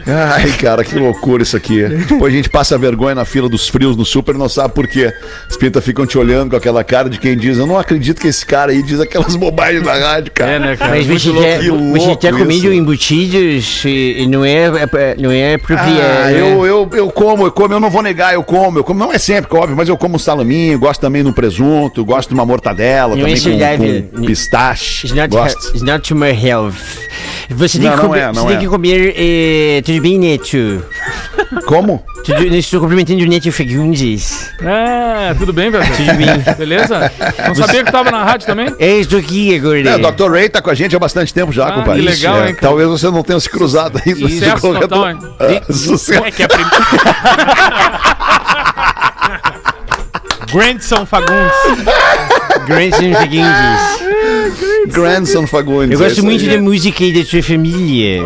Ai, 0.07 0.51
cara, 0.53 0.83
que 0.83 0.95
loucura 0.95 1.43
isso 1.43 1.55
aqui. 1.57 1.83
Depois 1.83 2.33
a 2.33 2.35
gente 2.35 2.49
passa 2.49 2.77
vergonha 2.77 3.15
na 3.15 3.25
fila 3.25 3.47
dos 3.49 3.67
frios 3.67 3.95
no 3.95 4.05
super 4.05 4.35
e 4.35 4.37
não 4.37 4.49
sabe 4.49 4.73
por 4.73 4.87
quê. 4.87 5.11
Os 5.49 5.57
pintas 5.57 5.83
ficam 5.83 6.05
te 6.05 6.17
olhando 6.17 6.51
com 6.51 6.55
aquela 6.55 6.83
cara 6.83 7.09
de 7.09 7.17
quem 7.19 7.35
diz: 7.37 7.57
Eu 7.57 7.65
não 7.67 7.77
acredito 7.77 8.19
que 8.21 8.27
esse 8.27 8.45
cara 8.45 8.71
aí 8.71 8.81
diz 8.83 8.99
aquelas 8.99 9.35
bobagens 9.35 9.83
na 9.85 9.93
rádio, 9.93 10.31
cara. 10.33 10.51
É, 10.51 10.59
né, 10.59 10.75
cara? 10.75 10.91
Mas 10.95 11.07
Muito 11.07 11.21
você 11.21 11.69
louco. 11.69 11.99
já, 12.21 12.29
já 12.31 12.37
comendo 12.37 12.73
embutidos 12.73 13.83
e 13.85 14.11
e 14.21 14.27
não 14.27 14.43
é, 14.43 14.65
é- 14.65 15.15
não 15.17 15.31
é 15.31 15.55
apropriado. 15.55 15.91
Ah, 15.91 16.29
né? 16.31 16.39
eu, 16.41 16.65
eu, 16.65 16.89
eu 16.93 17.09
como, 17.11 17.45
eu 17.45 17.51
como, 17.51 17.73
eu 17.73 17.79
não 17.79 17.89
vou 17.89 18.01
negar, 18.01 18.33
eu 18.33 18.43
como, 18.43 18.79
eu 18.79 18.83
como, 18.83 18.99
não 18.99 19.11
é 19.13 19.17
sempre, 19.17 19.55
óbvio, 19.57 19.75
mas 19.75 19.87
eu 19.87 19.97
como 19.97 20.15
um 20.15 20.19
salaminho, 20.19 20.77
gosto 20.79 20.99
também 21.01 21.23
no 21.23 21.33
presunto, 21.33 22.03
gosto 22.03 22.29
de 22.29 22.33
uma 22.35 22.45
mortadela, 22.45 23.15
Não 23.15 23.25
é 23.27 23.33
também 23.35 24.01
com, 24.09 24.17
com 24.19 24.25
pistache, 24.25 25.07
It's 25.07 25.15
not, 25.15 25.29
gosto. 25.29 25.69
it's 25.69 25.81
not 25.81 26.07
to 26.07 26.15
my 26.15 26.31
health. 26.31 26.75
Você 27.49 27.79
tem, 27.79 27.87
Não, 27.89 27.95
que, 27.97 28.01
não 28.01 28.09
comer, 28.09 28.19
é, 28.21 28.25
não 28.27 28.33
você 28.33 28.47
tem 28.47 28.55
é. 28.57 28.59
que 28.59 28.67
comer. 28.67 29.13
eh, 29.17 29.81
tudo 29.91 30.01
bem, 30.03 30.17
Neto? 30.17 30.83
Como? 31.65 32.03
Tudo, 32.23 32.43
estou 32.55 32.79
cumprimentando 32.79 33.23
o 33.23 33.27
Neto 33.27 33.51
Fagundes. 33.51 34.49
É, 34.61 35.33
tudo 35.33 35.51
bem, 35.51 35.69
velho? 35.71 35.83
Tudo 35.95 36.13
bem. 36.13 36.55
Beleza? 36.57 37.11
Não 37.47 37.55
sabia 37.55 37.83
que 37.83 37.91
tava 37.91 38.09
na 38.11 38.23
rádio 38.23 38.47
também? 38.47 38.73
Eu 38.79 39.01
estou 39.01 39.19
aqui 39.19 39.55
agora. 39.55 39.79
É, 39.89 39.95
o 39.95 40.11
Dr. 40.11 40.31
Ray 40.31 40.49
tá 40.49 40.61
com 40.61 40.69
a 40.69 40.73
gente 40.73 40.95
há 40.95 40.99
bastante 40.99 41.33
tempo 41.33 41.51
já, 41.51 41.67
Ah, 41.67 41.71
compadre. 41.73 42.01
que 42.03 42.07
legal, 42.09 42.35
É, 42.37 42.39
hein, 42.49 42.55
cara? 42.55 42.67
Talvez 42.67 42.87
você 42.89 43.09
não 43.09 43.23
tenha 43.23 43.39
se 43.39 43.49
cruzado 43.49 43.99
aí 44.05 44.13
no 44.13 44.29
Sucesso 44.29 44.61
corredor. 44.61 44.87
total, 44.89 45.09
hein? 45.09 45.17
Ah, 45.39 45.73
sucesso. 45.73 46.23
É 46.25 46.31
que 46.31 46.43
a 46.43 46.47
primeira. 46.47 46.71
Grandson 50.53 51.05
Fagundes. 51.05 51.53
Grandson 52.67 53.13
Fagundes. 53.13 54.93
Grandson 54.93 55.47
Fagundes. 55.47 55.91
Eu 55.99 56.05
é 56.05 56.09
gosto 56.09 56.17
isso 56.17 56.25
muito 56.25 56.43
aí. 56.43 56.49
da 56.55 56.61
música 56.61 57.03
aí 57.03 57.13
da 57.13 57.25
sua 57.29 57.41
família. 57.41 58.21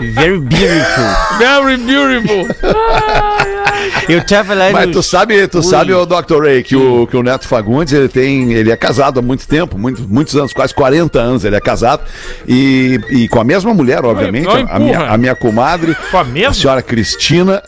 Very 0.00 0.38
beautiful. 0.40 1.38
Very 1.38 1.76
beautiful. 1.76 2.46
Eu 4.08 4.24
tava 4.24 4.54
lá 4.54 4.70
Mas 4.70 4.86
no... 4.86 4.92
tu 4.94 5.02
sabe, 5.02 5.46
tu 5.48 5.62
sabe, 5.62 5.92
o 5.94 6.04
Dr. 6.06 6.42
Ray, 6.42 6.62
que 6.62 6.74
o, 6.76 7.06
que 7.06 7.16
o 7.16 7.22
Neto 7.22 7.46
Fagundes, 7.46 7.92
ele 7.92 8.08
tem, 8.08 8.52
ele 8.52 8.70
é 8.70 8.76
casado 8.76 9.20
há 9.20 9.22
muito 9.22 9.46
tempo, 9.46 9.78
muito, 9.78 10.02
muitos 10.08 10.34
anos, 10.36 10.52
quase 10.52 10.74
40 10.74 11.18
anos 11.18 11.44
ele 11.44 11.56
é 11.56 11.60
casado, 11.60 12.02
e, 12.46 12.98
e 13.10 13.28
com 13.28 13.40
a 13.40 13.44
mesma 13.44 13.72
mulher, 13.74 14.04
obviamente, 14.04 14.46
não 14.46 14.54
a, 14.54 14.60
empurra. 14.60 14.78
minha, 14.78 15.00
a 15.00 15.16
minha 15.16 15.34
comadre, 15.34 15.96
Com 16.10 16.18
a 16.18 16.24
mesma? 16.24 16.54
senhora 16.54 16.82
Cristina. 16.82 17.62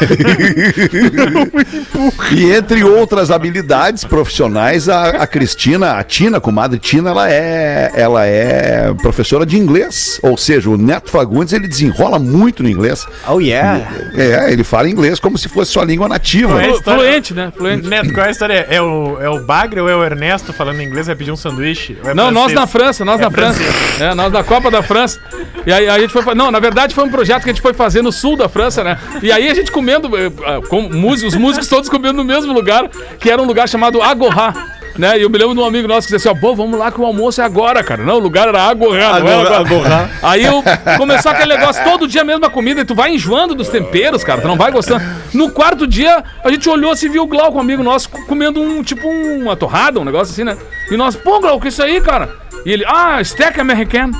e 2.32 2.52
entre 2.52 2.84
outras 2.84 3.30
habilidades 3.30 4.04
profissionais, 4.04 4.88
a, 4.88 5.08
a 5.10 5.26
Cristina, 5.26 5.98
a 5.98 6.04
Tina, 6.04 6.38
a 6.38 6.40
comadre 6.40 6.78
Tina, 6.78 7.10
ela 7.10 7.30
é, 7.30 7.90
ela 7.94 8.26
é 8.26 8.92
professora 8.94 9.44
de 9.46 9.58
inglês. 9.58 10.18
Ou 10.22 10.36
seja, 10.36 10.70
o 10.70 10.76
Neto 10.76 11.10
Fagundes, 11.10 11.52
ele 11.52 11.68
desenrola 11.68 12.18
muito 12.18 12.62
no 12.62 12.68
inglês. 12.68 13.06
Oh, 13.28 13.40
yeah. 13.40 13.80
É, 14.14 14.52
ele 14.52 14.64
fala 14.64 14.88
inglês 14.88 15.18
como 15.18 15.36
se 15.38 15.48
fosse 15.48 15.72
sua 15.72 15.84
língua 15.84 16.08
nativa. 16.08 16.62
É, 16.62 16.70
história- 16.70 17.02
Fluente, 17.02 17.34
né? 17.34 17.52
Fluente. 17.56 17.88
Neto, 17.88 18.12
qual 18.12 18.26
é 18.26 18.28
a 18.28 18.32
história? 18.32 18.66
É 18.68 18.80
o, 18.80 19.18
é 19.20 19.28
o 19.28 19.44
Bagre 19.44 19.80
ou 19.80 19.88
é 19.88 19.96
o 19.96 20.04
Ernesto 20.04 20.52
falando 20.52 20.80
inglês? 20.82 21.06
Vai 21.06 21.16
pedir 21.16 21.32
um 21.32 21.36
sanduíche? 21.36 21.96
É 22.04 22.14
Não, 22.14 22.30
nós 22.30 22.52
na 22.52 22.66
França, 22.66 23.04
nós 23.04 23.20
É 23.20 23.24
na 23.24 23.30
França. 23.30 23.60
É, 24.00 24.14
nós 24.14 24.32
da 24.32 24.42
Copa 24.42 24.70
da 24.70 24.82
França. 24.82 25.20
E 25.66 25.72
aí 25.72 25.88
a 25.88 25.98
gente 25.98 26.12
foi. 26.12 26.34
Não, 26.34 26.50
na 26.50 26.60
verdade 26.60 26.94
foi 26.94 27.04
um 27.04 27.10
projeto 27.10 27.42
que 27.44 27.50
a 27.50 27.52
gente 27.52 27.62
foi 27.62 27.72
fazer 27.72 28.02
no 28.02 28.12
sul 28.12 28.36
da 28.36 28.48
França, 28.48 28.82
né? 28.82 28.98
E 29.22 29.30
aí 29.30 29.48
a 29.48 29.54
gente 29.54 29.70
comendo, 29.82 30.16
eh, 30.16 30.30
ah, 30.46 30.60
com 30.68 30.82
músicos, 30.82 31.34
os 31.34 31.40
músicos 31.40 31.68
todos 31.68 31.88
comendo 31.88 32.14
no 32.18 32.24
mesmo 32.24 32.52
lugar, 32.52 32.88
que 33.18 33.28
era 33.28 33.42
um 33.42 33.44
lugar 33.44 33.68
chamado 33.68 34.00
Agorá. 34.00 34.54
Né? 34.96 35.18
E 35.18 35.22
eu 35.22 35.30
me 35.30 35.38
lembro 35.38 35.54
de 35.54 35.60
um 35.60 35.64
amigo 35.64 35.88
nosso 35.88 36.06
que 36.06 36.14
disse 36.14 36.28
assim: 36.28 36.38
ó, 36.38 36.40
pô, 36.40 36.54
vamos 36.54 36.78
lá 36.78 36.92
que 36.92 37.00
o 37.00 37.04
almoço 37.06 37.40
é 37.40 37.44
agora, 37.44 37.82
cara. 37.82 38.02
Não, 38.04 38.16
o 38.16 38.18
lugar 38.18 38.46
era 38.48 38.62
Agorá, 38.62 39.18
não 39.20 39.26
era 39.26 39.58
agora. 39.58 40.10
Aí 40.22 40.44
eu 40.44 40.62
começou 40.98 41.32
aquele 41.32 41.56
negócio, 41.56 41.82
todo 41.82 42.06
dia 42.06 42.20
a 42.20 42.24
mesma 42.24 42.50
comida, 42.50 42.82
e 42.82 42.84
tu 42.84 42.94
vai 42.94 43.14
enjoando 43.14 43.54
dos 43.54 43.68
temperos, 43.70 44.22
cara, 44.22 44.42
tu 44.42 44.46
não 44.48 44.56
vai 44.56 44.70
gostando. 44.70 45.02
No 45.32 45.50
quarto 45.50 45.86
dia, 45.86 46.22
a 46.44 46.50
gente 46.50 46.68
olhou 46.68 46.92
assim, 46.92 47.08
viu 47.08 47.22
o 47.22 47.26
Glauco, 47.26 47.56
um 47.56 47.60
amigo 47.62 47.82
nosso, 47.82 48.10
co- 48.10 48.22
comendo 48.26 48.60
um, 48.60 48.82
tipo, 48.82 49.08
uma 49.08 49.56
torrada, 49.56 49.98
um 49.98 50.04
negócio 50.04 50.30
assim, 50.32 50.44
né? 50.44 50.58
E 50.90 50.96
nós, 50.96 51.16
pô, 51.16 51.40
Glauco, 51.40 51.66
isso 51.66 51.82
aí, 51.82 51.98
cara? 52.02 52.28
E 52.66 52.70
ele, 52.70 52.84
ah, 52.86 53.18
steak 53.24 53.58
americano. 53.58 54.12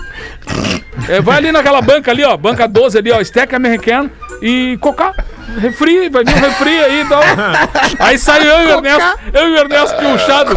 É, 1.09 1.21
vai 1.21 1.37
ali 1.37 1.53
naquela 1.53 1.83
banca 1.83 2.11
ali, 2.11 2.25
ó, 2.25 2.35
banca 2.37 2.67
12 2.67 2.97
ali, 2.97 3.11
ó, 3.13 3.23
steak 3.23 3.55
americano 3.55 4.11
e 4.41 4.79
coca. 4.81 5.13
Refri, 5.61 6.09
vai 6.09 6.25
vir 6.25 6.35
um 6.35 6.41
refri 6.41 6.79
aí 6.79 7.01
e 7.01 7.09
tal. 7.09 7.23
Aí 7.99 8.19
saiu 8.19 8.51
eu 8.51 8.61
e 8.61 8.67
o 8.67 8.71
Ernesto, 8.77 9.19
eu 9.33 9.49
e 9.49 9.53
o 9.53 9.57
Ernesto 9.59 9.99
pilchado. 9.99 10.57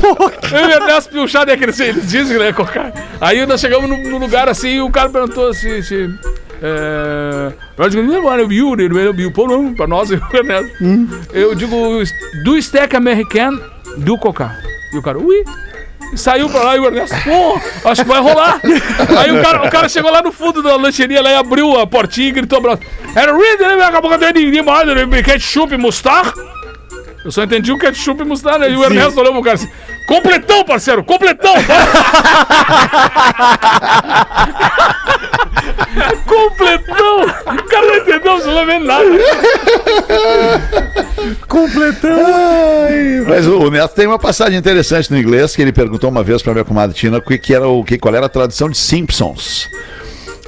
Eu 0.52 0.60
e 0.60 0.66
o 0.66 0.72
Ernesto 0.72 1.12
pilchado, 1.12 1.52
é 1.52 1.54
aquele, 1.54 1.72
eles 1.84 2.10
dizem, 2.10 2.38
né, 2.38 2.54
cocar. 2.54 2.92
Aí 3.20 3.46
nós 3.46 3.62
chegamos 3.62 3.90
no, 3.90 3.98
no 3.98 4.18
lugar 4.18 4.50
assim 4.50 4.76
e 4.76 4.82
o 4.82 4.90
cara 4.90 5.10
perguntou 5.10 5.54
se. 5.54 5.84
se 5.84 6.10
é... 6.62 7.52
Pra 9.76 9.88
nós, 9.88 10.10
eu, 10.10 10.22
Ernesto. 10.34 10.72
Eu 11.34 11.54
digo, 11.54 11.76
do 12.44 12.62
steak 12.62 12.96
americano, 12.96 13.62
do 13.98 14.18
cocar. 14.18 14.58
E 14.94 14.98
o 14.98 15.02
cara, 15.02 15.20
ui. 15.20 15.44
Saiu 16.16 16.50
pra 16.50 16.62
lá 16.62 16.78
e 16.78 16.80
o 16.80 16.86
Ernesto, 16.86 17.16
pô, 17.24 17.90
acho 17.90 18.04
que 18.04 18.08
vai 18.08 18.22
rolar. 18.22 18.62
Aí 19.18 19.32
o 19.38 19.42
cara, 19.42 19.68
o 19.68 19.70
cara 19.70 19.90
chegou 19.90 20.12
lá 20.12 20.22
no 20.22 20.32
fundo 20.32 20.62
da 20.62 20.76
lancheria 20.76 21.22
lá 21.22 21.32
e 21.32 21.36
abriu 21.36 21.78
a 21.80 21.86
portinha 21.86 22.30
e 22.30 22.32
gritou 22.32 22.62
pra 22.62 22.72
nós. 22.72 22.80
Era 23.16 23.34
né? 23.76 23.84
Acabou 23.84 24.10
que 24.10 24.16
eu 24.16 24.20
de 24.52 24.62
mais, 24.62 24.88
ketchup 25.24 25.74
e 25.74 25.78
mostarda. 25.78 26.55
Eu 27.26 27.32
só 27.32 27.44
entendi 27.44 27.72
o 27.72 27.78
ketchup 27.80 28.22
e 28.22 28.26
mostarda. 28.26 28.68
E 28.70 28.76
o 28.78 28.84
Ernesto 28.84 29.20
olhou 29.20 29.34
pro 29.34 29.42
cara 29.42 29.56
assim, 29.56 29.68
completão, 30.08 30.64
parceiro, 30.64 31.04
completão. 31.04 31.56
completão. 36.28 37.22
O 37.24 37.64
cara 37.64 37.88
não 37.88 37.96
entendeu 37.96 38.32
absolutamente 38.34 38.86
nada. 38.86 39.06
Mas 43.28 43.48
o, 43.48 43.58
o 43.60 43.72
Neto 43.72 43.96
tem 43.96 44.06
uma 44.08 44.20
passagem 44.20 44.58
interessante 44.58 45.12
no 45.12 45.18
inglês 45.18 45.56
que 45.56 45.62
ele 45.62 45.72
perguntou 45.72 46.10
uma 46.10 46.24
vez 46.24 46.42
pra 46.42 46.54
minha 46.54 46.66
comadre 46.66 46.96
Tina 46.96 47.20
que, 47.22 47.38
que 47.38 47.54
era 47.54 47.68
o 47.68 47.84
que 47.84 47.98
qual 47.98 48.14
era 48.14 48.26
a 48.28 48.30
tradução 48.30 48.70
de 48.70 48.78
Simpsons. 48.78 49.68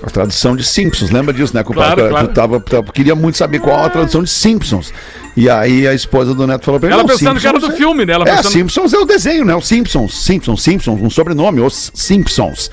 A 0.04 0.12
tradução 0.12 0.56
de 0.56 0.64
Simpsons, 0.64 1.10
lembra 1.10 1.34
disso, 1.34 1.56
né? 1.56 1.64
Claro, 1.64 2.10
claro. 2.10 2.28
Tu 2.28 2.34
tava, 2.36 2.60
tava- 2.60 2.92
queria 2.92 3.16
muito 3.16 3.36
saber 3.36 3.58
qual 3.60 3.84
a 3.84 3.90
tradução 3.90 4.22
de 4.22 4.30
Simpsons. 4.30 4.94
E 5.38 5.48
aí 5.48 5.88
a 5.88 5.94
esposa 5.94 6.34
do 6.34 6.48
Neto 6.48 6.66
falou 6.66 6.80
pra 6.80 6.90
ele: 6.90 6.96
Ela 6.96 7.04
"Não, 7.04 7.10
pensando 7.10 7.40
que 7.40 7.46
era 7.48 7.60
do 7.60 7.68
Simpsons 7.68 7.76
é- 7.76 7.78
filme, 7.78 8.06
né? 8.08 8.14
Ela 8.14 8.28
É, 8.28 8.36
pensando... 8.38 8.52
Simpsons 8.52 8.92
é 8.92 8.98
o 8.98 9.06
desenho, 9.06 9.46
né? 9.46 9.54
O 9.54 9.62
Simpsons, 9.62 10.26
Simpsons, 10.26 10.64
Simpsons, 10.64 11.00
um 11.00 11.12
sobrenome, 11.12 11.62
os 11.62 11.92
Simpsons. 11.94 12.72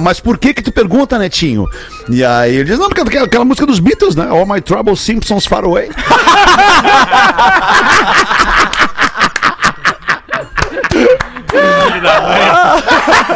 Mas 0.00 0.20
por 0.20 0.38
que 0.38 0.54
que 0.54 0.62
tu 0.62 0.70
pergunta, 0.70 1.18
Netinho? 1.18 1.66
E 2.08 2.24
aí 2.24 2.54
ele 2.54 2.64
diz, 2.70 2.78
não, 2.78 2.88
porque 2.88 3.00
aquela, 3.00 3.26
aquela 3.26 3.44
música 3.44 3.66
dos 3.66 3.80
Beatles, 3.80 4.14
né? 4.14 4.28
All 4.30 4.46
My 4.46 4.60
Trouble 4.60 4.96
Simpsons 4.96 5.46
Far 5.46 5.64
Away. 5.64 5.88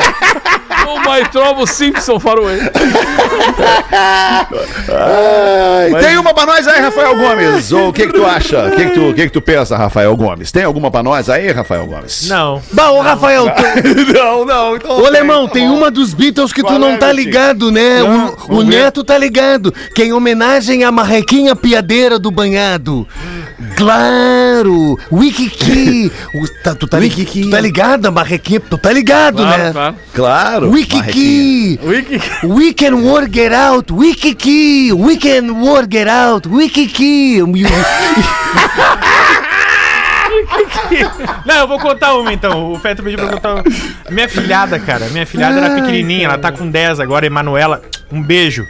O 1.11 1.14
My 1.22 1.28
Trouble 1.28 1.66
Simpson 1.66 2.20
Faroe. 2.20 2.58
Ai, 4.88 6.00
Tem 6.02 6.16
uma 6.18 6.32
pra 6.32 6.46
nós 6.46 6.66
aí, 6.68 6.80
Rafael 6.80 7.16
Gomes. 7.16 7.72
Ou 7.72 7.88
o 7.88 7.92
que 7.92 8.06
que 8.06 8.12
tu 8.12 8.24
acha? 8.24 8.66
O 8.66 8.70
que 8.72 8.84
que 8.86 8.90
tu, 8.94 9.14
que 9.14 9.22
que 9.26 9.30
tu 9.32 9.40
pensa, 9.40 9.76
Rafael 9.76 10.16
Gomes? 10.16 10.52
Tem 10.52 10.62
alguma 10.64 10.90
pra 10.90 11.02
nós 11.02 11.28
aí, 11.28 11.50
Rafael 11.50 11.86
Gomes? 11.86 12.28
Não. 12.28 12.62
Bah, 12.72 12.90
ô 12.90 13.00
Rafael, 13.00 13.46
tu- 13.50 14.12
não, 14.14 14.44
não. 14.44 14.76
Então 14.76 15.00
ô 15.02 15.06
Alemão, 15.06 15.48
tem 15.48 15.68
uma 15.68 15.90
dos 15.90 16.14
Beatles 16.14 16.52
que 16.52 16.62
tu 16.62 16.78
não 16.78 16.90
é, 16.92 16.96
tá 16.96 17.12
ligado, 17.12 17.70
né? 17.70 18.00
Não, 18.02 18.34
O, 18.48 18.58
o. 18.58 18.62
Neto 18.62 19.02
tá 19.02 19.18
ligado, 19.18 19.72
que 19.94 20.02
é 20.02 20.06
em 20.06 20.12
homenagem 20.12 20.84
à 20.84 20.92
marrequinha 20.92 21.56
piadeira 21.56 22.18
do 22.18 22.30
banhado. 22.30 23.06
Claro! 23.76 24.96
Wikiki! 25.11 26.11
O- 26.34 26.62
tá- 26.62 26.74
tu, 26.74 26.86
tá 26.86 26.98
li- 26.98 27.11
tu 27.11 27.50
tá 27.50 27.61
ligado, 27.61 28.06
a 28.06 28.11
marrequinha? 28.11 28.61
Tu 28.61 28.78
tá 28.78 28.92
ligado, 28.92 29.38
Claro, 29.42 29.62
né? 29.62 29.72
claro. 29.72 29.96
Claro. 30.14 30.70
Wikiki! 30.70 30.99
Wiki. 31.07 31.78
We 32.44 32.74
can 32.74 33.03
work 33.05 33.36
it 33.36 33.53
out, 33.53 33.92
Wikiki! 33.92 34.92
We 34.92 35.16
can 35.16 35.61
work 35.61 35.94
it 35.94 36.09
out, 36.09 36.48
Wikiki! 36.48 37.40
Não, 41.44 41.55
eu 41.57 41.68
vou 41.68 41.78
contar 41.78 42.14
uma 42.16 42.32
então. 42.32 42.72
O 42.72 42.78
Feto 42.78 43.03
pediu 43.03 43.18
pra 43.18 43.26
eu 43.26 43.32
contar 43.32 43.55
uma. 43.55 43.64
Minha 44.11 44.28
filhada, 44.28 44.78
cara. 44.78 45.09
Minha 45.09 45.26
filhada 45.26 45.59
era 45.59 45.74
pequenininha, 45.74 46.26
ela 46.26 46.38
tá 46.38 46.53
com 46.53 46.70
10 46.70 47.01
agora. 47.01 47.26
Emanuela, 47.26 47.82
um 48.11 48.22
beijo. 48.22 48.66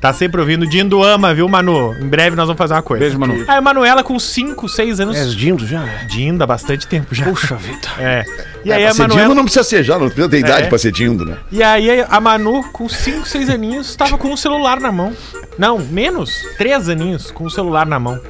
Tá 0.00 0.12
sempre 0.12 0.40
ouvindo. 0.40 0.66
Dindo 0.66 1.02
ama, 1.02 1.34
viu, 1.34 1.48
Manu? 1.48 1.94
Em 1.98 2.06
breve 2.06 2.36
nós 2.36 2.46
vamos 2.46 2.58
fazer 2.58 2.74
uma 2.74 2.82
coisa. 2.82 3.00
Beijo, 3.04 3.18
Manu. 3.18 3.44
A 3.48 3.56
Emanuela 3.56 4.02
com 4.04 4.18
5, 4.18 4.68
6 4.68 5.00
anos. 5.00 5.16
És 5.16 5.34
dindo 5.34 5.66
já? 5.66 5.82
Dindo 6.08 6.42
há 6.42 6.46
bastante 6.46 6.86
tempo 6.86 7.14
já. 7.14 7.24
Puxa 7.24 7.56
vida. 7.56 7.88
É. 7.98 8.24
E 8.64 8.70
É, 8.70 8.74
aí 8.74 8.82
pra 8.82 8.90
a 8.90 8.94
ser 8.94 9.08
dindo 9.08 9.34
não 9.34 9.44
precisa 9.44 9.64
ser 9.64 9.82
já, 9.82 9.94
não 9.98 10.06
precisa 10.06 10.28
ter 10.28 10.38
idade 10.40 10.66
É. 10.66 10.68
pra 10.68 10.78
ser 10.78 10.92
dindo, 10.92 11.24
né? 11.24 11.36
E 11.50 11.62
aí 11.62 12.02
a 12.08 12.20
Manu, 12.20 12.62
com 12.70 12.88
5, 12.88 13.26
6 13.26 13.48
aninhos, 13.48 13.96
tava 13.96 14.18
com 14.18 14.28
um 14.28 14.36
celular 14.36 14.78
na 14.78 14.92
mão. 14.92 15.12
Não, 15.58 15.78
menos. 15.78 16.30
3 16.58 16.88
aninhos 16.88 17.30
com 17.30 17.44
o 17.44 17.50
celular 17.50 17.86
na 17.86 17.98
mão. 17.98 18.20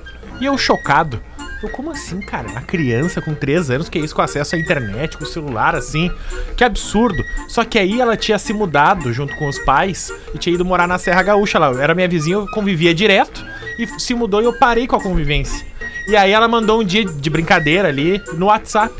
E 0.40 0.44
eu 0.46 0.56
chocado. 0.56 1.20
Eu, 1.64 1.70
como 1.70 1.90
assim, 1.90 2.20
cara? 2.20 2.46
Uma 2.50 2.60
criança 2.60 3.22
com 3.22 3.34
3 3.34 3.70
anos, 3.70 3.88
que 3.88 3.98
é 3.98 4.02
isso, 4.02 4.14
com 4.14 4.20
acesso 4.20 4.54
à 4.54 4.58
internet, 4.58 5.16
com 5.16 5.24
celular, 5.24 5.74
assim. 5.74 6.10
Que 6.54 6.62
absurdo. 6.62 7.24
Só 7.48 7.64
que 7.64 7.78
aí 7.78 8.02
ela 8.02 8.18
tinha 8.18 8.38
se 8.38 8.52
mudado 8.52 9.10
junto 9.14 9.34
com 9.36 9.48
os 9.48 9.58
pais 9.60 10.12
e 10.34 10.38
tinha 10.38 10.54
ido 10.54 10.64
morar 10.64 10.86
na 10.86 10.98
Serra 10.98 11.22
Gaúcha 11.22 11.58
lá. 11.58 11.70
Era 11.82 11.94
minha 11.94 12.06
vizinha, 12.06 12.36
eu 12.36 12.46
convivia 12.48 12.94
direto. 12.94 13.42
E 13.78 13.86
se 13.98 14.12
mudou 14.14 14.42
e 14.42 14.44
eu 14.44 14.58
parei 14.58 14.86
com 14.86 14.94
a 14.94 15.00
convivência. 15.00 15.66
E 16.06 16.14
aí 16.14 16.32
ela 16.32 16.46
mandou 16.46 16.82
um 16.82 16.84
dia 16.84 17.02
de 17.02 17.30
brincadeira 17.30 17.88
ali 17.88 18.22
no 18.34 18.46
WhatsApp. 18.46 18.94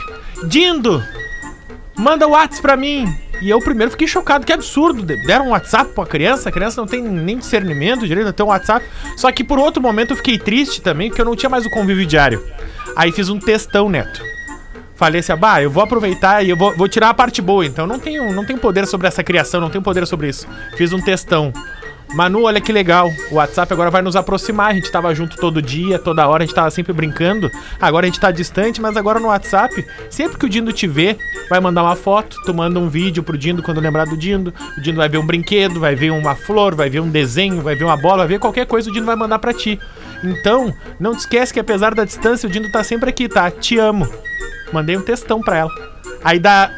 Dindo, 0.44 1.04
manda 1.94 2.26
o 2.26 2.30
WhatsApp 2.30 2.62
pra 2.62 2.78
mim. 2.78 3.14
E 3.44 3.50
eu 3.50 3.58
primeiro 3.58 3.90
fiquei 3.90 4.08
chocado, 4.08 4.46
que 4.46 4.52
absurdo. 4.54 5.02
Deram 5.02 5.48
um 5.48 5.50
WhatsApp 5.50 5.92
pra 5.92 6.06
criança, 6.06 6.48
a 6.48 6.52
criança 6.52 6.80
não 6.80 6.88
tem 6.88 7.02
nem 7.02 7.36
discernimento 7.36 8.08
direito 8.08 8.28
de 8.28 8.32
ter 8.32 8.42
um 8.42 8.46
WhatsApp. 8.46 8.86
Só 9.18 9.30
que 9.30 9.44
por 9.44 9.58
outro 9.58 9.82
momento 9.82 10.12
eu 10.12 10.16
fiquei 10.16 10.38
triste 10.38 10.80
também, 10.80 11.10
porque 11.10 11.20
eu 11.20 11.26
não 11.26 11.36
tinha 11.36 11.50
mais 11.50 11.66
o 11.66 11.70
convívio 11.70 12.06
diário. 12.06 12.42
Aí 12.96 13.12
fiz 13.12 13.28
um 13.28 13.38
textão, 13.38 13.90
Neto. 13.90 14.22
Falei 14.96 15.20
assim, 15.20 15.32
ah, 15.32 15.36
bah, 15.36 15.62
eu 15.62 15.70
vou 15.70 15.82
aproveitar 15.82 16.42
e 16.42 16.48
eu 16.48 16.56
vou, 16.56 16.74
vou 16.74 16.88
tirar 16.88 17.10
a 17.10 17.14
parte 17.14 17.42
boa. 17.42 17.66
Então 17.66 17.86
não 17.86 17.98
tenho, 17.98 18.32
não 18.32 18.46
tenho 18.46 18.58
poder 18.58 18.86
sobre 18.86 19.08
essa 19.08 19.22
criação, 19.22 19.60
não 19.60 19.68
tenho 19.68 19.84
poder 19.84 20.06
sobre 20.06 20.30
isso. 20.30 20.48
Fiz 20.78 20.94
um 20.94 21.00
textão. 21.02 21.52
Manu, 22.14 22.44
olha 22.44 22.60
que 22.60 22.72
legal. 22.72 23.12
O 23.30 23.36
WhatsApp 23.36 23.72
agora 23.72 23.90
vai 23.90 24.02
nos 24.02 24.16
aproximar. 24.16 24.70
A 24.70 24.74
gente 24.74 24.90
tava 24.90 25.14
junto 25.14 25.36
todo 25.36 25.60
dia, 25.62 25.98
toda 25.98 26.26
hora, 26.28 26.44
a 26.44 26.46
gente 26.46 26.54
tava 26.54 26.70
sempre 26.70 26.92
brincando. 26.92 27.50
Agora 27.80 28.06
a 28.06 28.08
gente 28.08 28.20
tá 28.20 28.30
distante, 28.30 28.80
mas 28.80 28.96
agora 28.96 29.18
no 29.18 29.28
WhatsApp, 29.28 29.84
sempre 30.10 30.38
que 30.38 30.46
o 30.46 30.48
Dindo 30.48 30.72
te 30.72 30.86
vê, 30.86 31.16
vai 31.48 31.60
mandar 31.60 31.82
uma 31.82 31.96
foto, 31.96 32.36
tu 32.44 32.54
manda 32.54 32.78
um 32.78 32.88
vídeo 32.88 33.22
pro 33.22 33.36
Dindo 33.36 33.62
quando 33.62 33.80
lembrar 33.80 34.06
do 34.06 34.16
Dindo. 34.16 34.54
O 34.76 34.80
Dindo 34.80 34.96
vai 34.96 35.08
ver 35.08 35.18
um 35.18 35.26
brinquedo, 35.26 35.80
vai 35.80 35.94
ver 35.94 36.10
uma 36.10 36.36
flor, 36.36 36.74
vai 36.74 36.88
ver 36.88 37.00
um 37.00 37.08
desenho, 37.08 37.62
vai 37.62 37.74
ver 37.74 37.84
uma 37.84 37.96
bola, 37.96 38.18
vai 38.18 38.28
ver 38.28 38.38
qualquer 38.38 38.66
coisa, 38.66 38.90
o 38.90 38.92
Dindo 38.92 39.06
vai 39.06 39.16
mandar 39.16 39.38
pra 39.38 39.52
ti. 39.52 39.78
Então, 40.22 40.72
não 41.00 41.12
te 41.12 41.20
esquece 41.20 41.52
que 41.52 41.60
apesar 41.60 41.94
da 41.94 42.04
distância, 42.04 42.48
o 42.48 42.52
Dindo 42.52 42.70
tá 42.70 42.84
sempre 42.84 43.10
aqui, 43.10 43.28
tá? 43.28 43.50
Te 43.50 43.78
amo. 43.78 44.08
Mandei 44.72 44.96
um 44.96 45.02
textão 45.02 45.40
pra 45.40 45.58
ela. 45.58 45.70
Aí 46.22 46.38
dá 46.38 46.70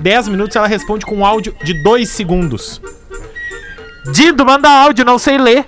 10 0.00 0.28
minutos 0.28 0.56
ela 0.56 0.66
responde 0.66 1.06
com 1.06 1.16
um 1.16 1.24
áudio 1.24 1.54
de 1.62 1.82
2 1.82 2.08
segundos. 2.08 2.80
Dindo, 4.10 4.44
manda 4.44 4.68
áudio, 4.68 5.04
não 5.04 5.16
sei 5.18 5.38
ler. 5.38 5.64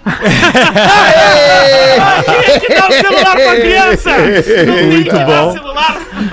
Quem 2.34 2.54
é 2.54 2.60
que 2.60 2.74
dá 2.74 2.88
o 2.88 2.92
celular 2.92 3.36
pra 3.36 3.56
criança? 3.60 4.10
Muito 4.86 5.16
bom. 5.20 5.54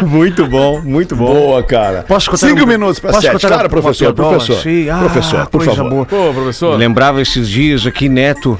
Muito 0.08 0.47
bom, 0.47 0.82
muito 0.82 1.16
bom. 1.16 1.34
Boa, 1.34 1.64
cara. 1.64 2.04
Posso 2.08 2.30
contar 2.32 2.47
Cinco 2.47 2.64
um- 2.64 2.68
minutos 2.68 2.99
para 2.99 3.12
posso 3.12 3.22
sete. 3.22 3.34
contar 3.34 3.47
Claro, 3.49 3.70
professor, 3.70 4.14
professor. 4.14 4.56
Sim, 4.62 4.89
ah, 4.89 4.97
professor, 4.99 5.47
por 5.47 5.64
favor. 5.64 5.89
boa. 5.89 6.06
Pô, 6.06 6.34
professor. 6.34 6.76
Lembrava 6.78 7.22
esses 7.22 7.47
dias 7.47 7.86
aqui, 7.86 8.10
Neto, 8.10 8.60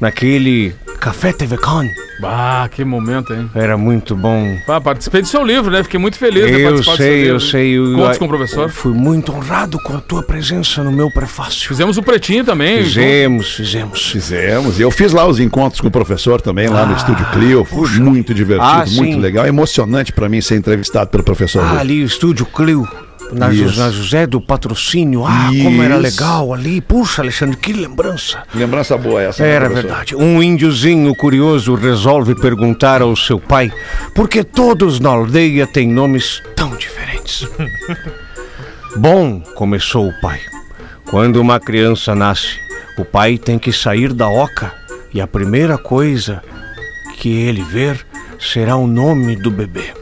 naquele 0.00 0.74
Café 1.00 1.32
TV 1.32 1.56
Con. 1.56 1.88
Ah, 2.22 2.68
que 2.70 2.84
momento, 2.84 3.32
hein? 3.32 3.50
Era 3.54 3.78
muito 3.78 4.14
bom. 4.14 4.58
Ah, 4.68 4.78
participei 4.80 5.22
do 5.22 5.26
seu 5.28 5.42
livro, 5.42 5.70
né? 5.70 5.82
Fiquei 5.82 5.98
muito 5.98 6.18
feliz 6.18 6.44
de 6.46 6.60
Eu 6.60 6.68
participar 6.68 6.92
do 6.92 6.96
seu 6.98 7.06
sei, 7.06 7.16
livro. 7.22 7.34
eu 7.36 7.40
sei. 7.40 7.70
Eu, 7.78 7.94
Contos 7.96 8.18
com 8.18 8.24
o 8.26 8.28
professor. 8.28 8.68
Fui 8.70 8.92
muito 8.92 9.32
honrado 9.32 9.78
com 9.82 9.96
a 9.96 10.00
tua 10.00 10.22
presença 10.22 10.84
no 10.84 10.92
meu 10.92 11.10
prefácio. 11.10 11.66
Fizemos 11.66 11.96
o 11.96 12.02
pretinho 12.02 12.44
também. 12.44 12.84
Fizemos, 12.84 13.54
fizemos. 13.54 14.10
Fizemos. 14.10 14.78
E 14.78 14.82
eu 14.82 14.90
fiz 14.90 15.12
lá 15.14 15.26
os 15.26 15.40
encontros 15.40 15.80
com 15.80 15.88
o 15.88 15.90
professor 15.90 16.42
também, 16.42 16.68
lá 16.68 16.84
no 16.84 16.94
Estúdio 16.94 17.24
Clio. 17.32 17.64
Foi 17.64 17.88
muito 17.98 18.34
divertido, 18.34 18.70
Ah, 18.70 18.84
muito 18.86 19.18
legal. 19.18 19.46
Emocionante 19.46 20.12
para 20.12 20.28
mim 20.28 20.42
ser 20.42 20.56
entrevistado 20.56 21.08
pelo 21.08 21.24
professor. 21.24 21.64
Ah, 21.64 21.80
ali 21.80 22.02
o 22.02 22.06
estúdio 22.06 22.44
Clio. 22.44 22.86
Na, 23.32 23.52
Isso. 23.52 23.78
na 23.78 23.90
José 23.90 24.26
do 24.26 24.40
Patrocínio. 24.40 25.24
Ah, 25.24 25.48
como 25.62 25.82
era 25.82 25.94
Isso. 25.94 26.02
legal 26.02 26.52
ali. 26.52 26.80
Puxa, 26.80 27.22
Alexandre, 27.22 27.56
que 27.56 27.72
lembrança. 27.72 28.42
Lembrança 28.54 28.96
boa 28.98 29.22
essa. 29.22 29.42
né, 29.42 29.50
Era 29.50 29.68
verdade. 29.68 30.16
Um 30.16 30.42
índiozinho 30.42 31.14
curioso 31.14 31.74
resolve 31.74 32.34
perguntar 32.34 33.02
ao 33.02 33.14
seu 33.14 33.38
pai 33.38 33.70
por 34.14 34.28
que 34.28 34.42
todos 34.42 34.98
na 35.00 35.10
aldeia 35.10 35.66
têm 35.66 35.88
nomes 35.88 36.42
tão 36.56 36.74
diferentes. 36.76 37.46
Bom, 38.96 39.40
começou 39.54 40.08
o 40.08 40.20
pai. 40.20 40.40
Quando 41.08 41.36
uma 41.40 41.58
criança 41.60 42.14
nasce, 42.14 42.58
o 42.98 43.04
pai 43.04 43.38
tem 43.38 43.58
que 43.58 43.72
sair 43.72 44.12
da 44.12 44.28
oca 44.28 44.72
e 45.14 45.20
a 45.20 45.26
primeira 45.26 45.78
coisa 45.78 46.42
que 47.16 47.28
ele 47.28 47.62
ver 47.62 48.04
será 48.38 48.76
o 48.76 48.86
nome 48.86 49.36
do 49.36 49.50
bebê. 49.50 49.92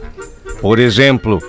Por 0.61 0.79
exemplo, 0.79 1.39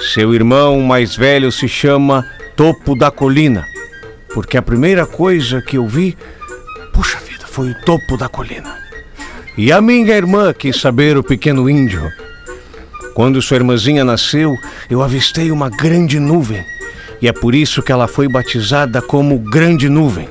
seu 0.00 0.34
irmão 0.34 0.80
mais 0.80 1.14
velho 1.14 1.52
se 1.52 1.68
chama 1.68 2.26
Topo 2.56 2.94
da 2.94 3.10
Colina, 3.10 3.66
porque 4.34 4.56
a 4.56 4.62
primeira 4.62 5.06
coisa 5.06 5.60
que 5.62 5.76
eu 5.76 5.86
vi 5.86 6.16
Puxa 6.92 7.18
vida, 7.20 7.46
foi 7.46 7.70
o 7.70 7.74
topo 7.86 8.16
da 8.16 8.28
colina. 8.28 8.76
E 9.56 9.72
a 9.72 9.80
minha 9.80 10.14
irmã 10.14 10.52
quis 10.52 10.80
saber 10.80 11.16
o 11.16 11.22
pequeno 11.22 11.68
índio. 11.68 12.02
Quando 13.14 13.40
sua 13.40 13.56
irmãzinha 13.56 14.04
nasceu, 14.04 14.54
eu 14.88 15.02
avistei 15.02 15.50
uma 15.50 15.68
grande 15.68 16.18
nuvem. 16.18 16.64
E 17.22 17.28
é 17.28 17.32
por 17.32 17.54
isso 17.54 17.82
que 17.82 17.92
ela 17.92 18.06
foi 18.06 18.28
batizada 18.28 19.00
como 19.02 19.38
Grande 19.38 19.88
Nuvem. 19.88 20.28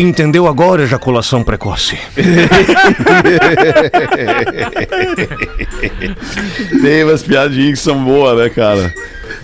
Entendeu 0.00 0.46
agora, 0.46 0.84
ejaculação 0.84 1.42
precoce? 1.42 1.98
Tem 6.82 7.04
umas 7.04 7.22
piadinhas 7.22 7.78
que 7.78 7.84
são 7.84 8.02
boas, 8.02 8.38
né, 8.38 8.48
cara? 8.48 8.92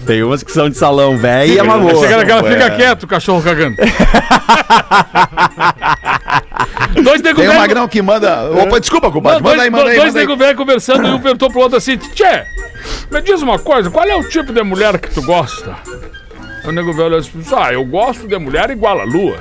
Tem 0.07 0.23
umas 0.23 0.43
que 0.43 0.51
são 0.53 0.71
de 0.71 0.77
salão, 0.79 1.17
velho, 1.19 1.53
e 1.53 1.59
é 1.59 1.63
uma 1.63 1.79
boa. 1.79 2.01
Chega 2.01 2.17
naquela, 2.19 2.43
fica 2.51 2.71
quieto, 2.71 3.07
cachorro 3.07 3.43
cagando. 3.43 3.77
dois 7.03 7.21
nego 7.23 7.37
Tem 7.41 7.49
um 7.49 7.51
velho- 7.51 7.61
magrão 7.61 7.87
que 7.89 8.01
manda. 8.01 8.51
Opa, 8.51 8.81
desculpa, 8.81 9.11
compadre. 9.11 9.43
dois, 9.43 9.57
Manda 9.57 9.65
aí, 9.65 9.71
manda 9.71 9.91
aí. 9.91 9.97
dois 9.99 10.15
nego 10.15 10.37
velho 10.37 10.57
conversando 10.57 11.07
e 11.07 11.11
um 11.11 11.21
perguntou 11.21 11.51
pro 11.51 11.61
outro 11.61 11.77
assim: 11.77 11.97
Tchê, 11.99 12.45
me 13.11 13.21
diz 13.21 13.43
uma 13.43 13.59
coisa, 13.59 13.91
qual 13.91 14.07
é 14.07 14.15
o 14.17 14.27
tipo 14.29 14.53
de 14.53 14.63
mulher 14.63 14.99
que 14.99 15.11
tu 15.11 15.21
gosta? 15.23 15.77
O 16.65 16.73
nego 16.73 16.93
velho 16.95 17.21
disse: 17.21 17.33
Ah, 17.55 17.73
eu 17.73 17.85
gosto 17.85 18.27
de 18.27 18.39
mulher 18.39 18.71
igual 18.71 18.99
a 19.01 19.05
lua. 19.05 19.37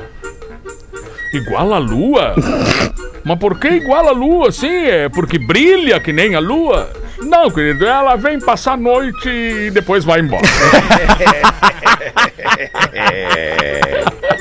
Igual 1.34 1.74
a 1.74 1.80
lua? 1.80 2.36
Mas 3.24 3.40
por 3.40 3.60
que 3.60 3.70
igual 3.70 4.08
a 4.08 4.12
lua, 4.12 4.50
assim? 4.50 4.86
É 4.86 5.10
porque 5.10 5.40
brilha 5.40 6.00
que 6.00 6.14
nem 6.14 6.36
a 6.36 6.40
lua? 6.40 6.92
Não, 7.22 7.50
querido, 7.50 7.86
ela 7.86 8.16
vem 8.16 8.40
passar 8.40 8.74
a 8.74 8.78
noite 8.78 9.28
e 9.28 9.72
depois 9.72 10.06
vai 10.06 10.20
embora. 10.20 10.46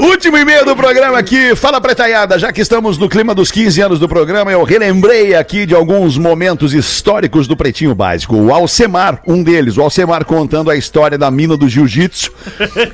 Último 0.00 0.38
e-mail 0.38 0.64
do 0.64 0.74
programa 0.74 1.18
aqui. 1.18 1.54
Fala, 1.54 1.78
pretaiada. 1.78 2.38
Já 2.38 2.50
que 2.50 2.62
estamos 2.62 2.96
no 2.96 3.06
clima 3.06 3.34
dos 3.34 3.50
15 3.50 3.82
anos 3.82 3.98
do 3.98 4.08
programa, 4.08 4.50
eu 4.50 4.64
relembrei 4.64 5.34
aqui 5.34 5.66
de 5.66 5.74
alguns 5.74 6.16
momentos 6.16 6.72
históricos 6.72 7.46
do 7.46 7.54
Pretinho 7.54 7.94
Básico. 7.94 8.34
O 8.34 8.50
Alcemar, 8.50 9.20
um 9.26 9.42
deles, 9.42 9.76
o 9.76 9.82
Alcemar 9.82 10.24
contando 10.24 10.70
a 10.70 10.76
história 10.76 11.18
da 11.18 11.30
mina 11.30 11.54
do 11.54 11.68
jiu-jitsu, 11.68 12.32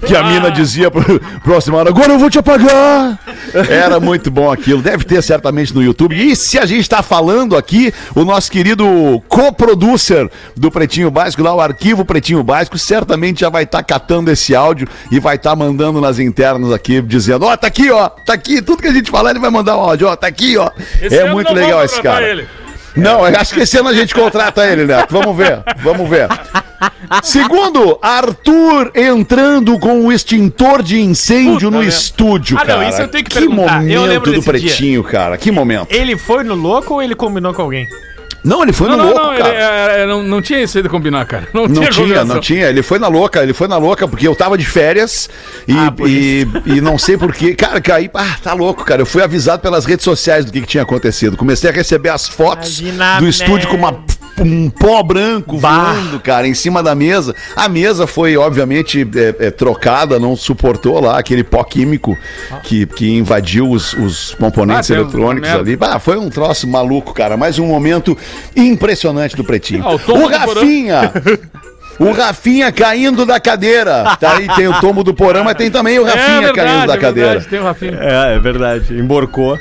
que 0.04 0.16
a 0.16 0.24
mina 0.24 0.50
dizia 0.50 0.90
pro, 0.90 1.20
pro 1.44 1.54
Alcemar: 1.54 1.86
agora 1.86 2.12
eu 2.12 2.18
vou 2.18 2.28
te 2.28 2.40
apagar. 2.40 3.20
Era 3.70 4.00
muito 4.00 4.28
bom 4.28 4.50
aquilo. 4.50 4.82
Deve 4.82 5.04
ter 5.04 5.22
certamente 5.22 5.72
no 5.72 5.84
YouTube. 5.84 6.16
E 6.16 6.34
se 6.34 6.58
a 6.58 6.66
gente 6.66 6.80
está 6.80 7.04
falando 7.04 7.56
aqui, 7.56 7.94
o 8.16 8.24
nosso 8.24 8.50
querido 8.50 9.22
co-producer 9.28 10.28
do 10.56 10.72
Pretinho 10.72 11.10
Básico, 11.12 11.40
lá 11.40 11.54
o 11.54 11.60
arquivo 11.60 12.04
Pretinho 12.04 12.42
Básico, 12.42 12.76
certamente 12.76 13.42
já 13.42 13.48
vai 13.48 13.62
estar 13.62 13.84
catando 13.84 14.28
esse 14.28 14.56
áudio 14.56 14.88
e 15.12 15.20
vai 15.20 15.36
estar 15.36 15.54
mandando 15.54 16.00
nas 16.00 16.18
internas 16.18 16.72
aqui, 16.72 16.95
dizendo: 17.02 17.46
Ó, 17.46 17.56
tá 17.56 17.66
aqui, 17.66 17.90
ó, 17.90 18.08
tá 18.08 18.32
aqui, 18.34 18.60
tudo 18.62 18.82
que 18.82 18.88
a 18.88 18.92
gente 18.92 19.10
falar, 19.10 19.30
ele 19.30 19.38
vai 19.40 19.50
mandar 19.50 19.76
um 19.76 19.80
áudio, 19.80 20.08
ó, 20.08 20.16
tá 20.16 20.26
aqui, 20.26 20.56
ó. 20.56 20.70
Esse 21.00 21.16
é 21.18 21.30
muito 21.32 21.48
não 21.48 21.54
legal 21.60 21.84
esse 21.84 22.00
cara. 22.02 22.26
ele. 22.28 22.46
Não, 22.94 23.22
acho 23.24 23.52
que 23.52 23.60
esse 23.60 23.76
ano 23.76 23.90
a 23.90 23.94
gente 23.94 24.14
contrata 24.14 24.64
ele, 24.66 24.86
Neto. 24.86 25.12
Vamos 25.12 25.36
ver, 25.36 25.60
vamos 25.82 26.08
ver. 26.08 26.28
Segundo, 27.22 27.98
Arthur 28.00 28.90
entrando 28.94 29.78
com 29.78 30.06
o 30.06 30.12
extintor 30.12 30.82
de 30.82 31.00
incêndio 31.00 31.70
no 31.70 31.78
merda. 31.78 31.94
estúdio, 31.94 32.56
Ah, 32.58 32.64
não, 32.64 32.74
cara. 32.76 32.88
isso 32.88 33.02
eu 33.02 33.08
tenho 33.08 33.24
que 33.24 33.34
perguntar. 33.34 33.84
Eu 33.86 34.00
momento 34.00 34.06
lembro 34.06 34.32
do 34.32 34.36
desse 34.40 34.50
dia. 34.52 34.60
pretinho, 34.70 35.04
cara. 35.04 35.36
Que 35.36 35.50
momento. 35.50 35.92
Ele 35.92 36.16
foi 36.16 36.42
no 36.42 36.54
louco 36.54 36.94
ou 36.94 37.02
ele 37.02 37.14
combinou 37.14 37.52
com 37.52 37.62
alguém? 37.62 37.86
Não, 38.46 38.62
ele 38.62 38.72
foi 38.72 38.88
Não, 38.88 38.96
no 38.96 39.02
não, 39.04 39.10
louco, 39.10 39.26
não, 39.26 39.34
ele, 39.34 39.42
cara. 39.42 39.54
é, 39.92 40.02
é, 40.02 40.06
não, 40.06 40.22
não 40.22 40.40
tinha 40.40 40.62
isso 40.62 40.78
aí 40.78 40.82
de 40.82 40.88
combinar, 40.88 41.26
cara. 41.26 41.48
Não, 41.52 41.66
Não 41.66 41.74
tinha, 41.74 41.90
combinação. 41.92 42.34
não 42.36 42.40
tinha. 42.40 42.68
Ele 42.68 42.82
foi 42.82 42.98
na 42.98 43.08
louca, 43.08 43.42
ele 43.42 43.52
foi 43.52 43.66
na 43.66 43.76
louca, 43.76 44.06
porque 44.06 44.26
eu 44.26 44.36
tava 44.36 44.56
de 44.56 44.64
férias 44.64 45.28
e, 45.66 45.72
Ah, 45.72 45.92
e, 46.06 46.46
e 46.76 46.80
não 46.80 46.96
sei 46.96 47.18
porquê. 47.18 47.54
Cara, 47.56 47.80
caí. 47.80 48.08
Ah, 48.14 48.36
tá 48.42 48.52
louco, 48.54 48.84
cara. 48.84 49.02
Eu 49.02 49.06
fui 49.06 49.22
avisado 49.22 49.60
pelas 49.60 49.84
redes 49.84 50.04
sociais 50.04 50.44
do 50.44 50.52
que, 50.52 50.60
que 50.60 50.66
tinha 50.66 50.84
acontecido. 50.84 51.36
Comecei 51.36 51.68
a 51.68 51.72
receber 51.72 52.10
as 52.10 52.28
fotos 52.28 52.78
Imagina, 52.80 53.18
do 53.18 53.28
estúdio 53.28 53.66
né? 53.68 53.70
com 53.70 53.76
uma, 53.76 54.00
um 54.40 54.68
pó 54.70 55.02
branco 55.02 55.58
voando, 55.58 56.20
cara, 56.20 56.46
em 56.46 56.54
cima 56.54 56.82
da 56.82 56.94
mesa. 56.94 57.34
A 57.54 57.68
mesa 57.68 58.06
foi, 58.06 58.36
obviamente, 58.36 59.08
é, 59.14 59.46
é, 59.46 59.50
trocada, 59.50 60.18
não 60.18 60.36
suportou 60.36 61.00
lá 61.00 61.18
aquele 61.18 61.42
pó 61.42 61.64
químico 61.64 62.16
que, 62.62 62.86
que 62.86 63.10
invadiu 63.16 63.70
os, 63.70 63.92
os 63.94 64.34
componentes 64.34 64.90
Ah, 64.90 64.94
eletrônicos 64.94 65.50
ali. 65.50 65.78
Ah, 65.80 65.98
foi 65.98 66.18
um 66.18 66.28
troço 66.28 66.66
maluco, 66.66 67.14
cara. 67.14 67.36
Mais 67.36 67.58
um 67.58 67.66
momento 67.66 68.16
impressionante 68.54 69.36
do 69.36 69.44
Pretinho. 69.44 69.84
Ah, 69.84 69.94
o 69.94 70.24
o. 70.24 70.26
Rafinha. 70.26 71.12
O 71.98 72.12
Rafinha 72.12 72.70
caindo 72.70 73.24
da 73.24 73.40
cadeira. 73.40 74.16
Tá 74.20 74.36
aí, 74.36 74.46
tem 74.54 74.68
o 74.68 74.80
tomo 74.80 75.02
do 75.02 75.14
porão, 75.14 75.44
mas 75.44 75.54
tem 75.54 75.70
também 75.70 75.98
o 75.98 76.04
Rafinha 76.04 76.48
é 76.48 76.52
caindo 76.52 76.86
da 76.86 76.94
é 76.94 76.98
cadeira. 76.98 77.28
verdade, 77.30 77.48
tem 77.48 77.58
o 77.58 77.62
Rafinha. 77.64 77.98
É, 77.98 78.34
é 78.34 78.38
verdade. 78.38 78.92
Emborcou. 78.98 79.56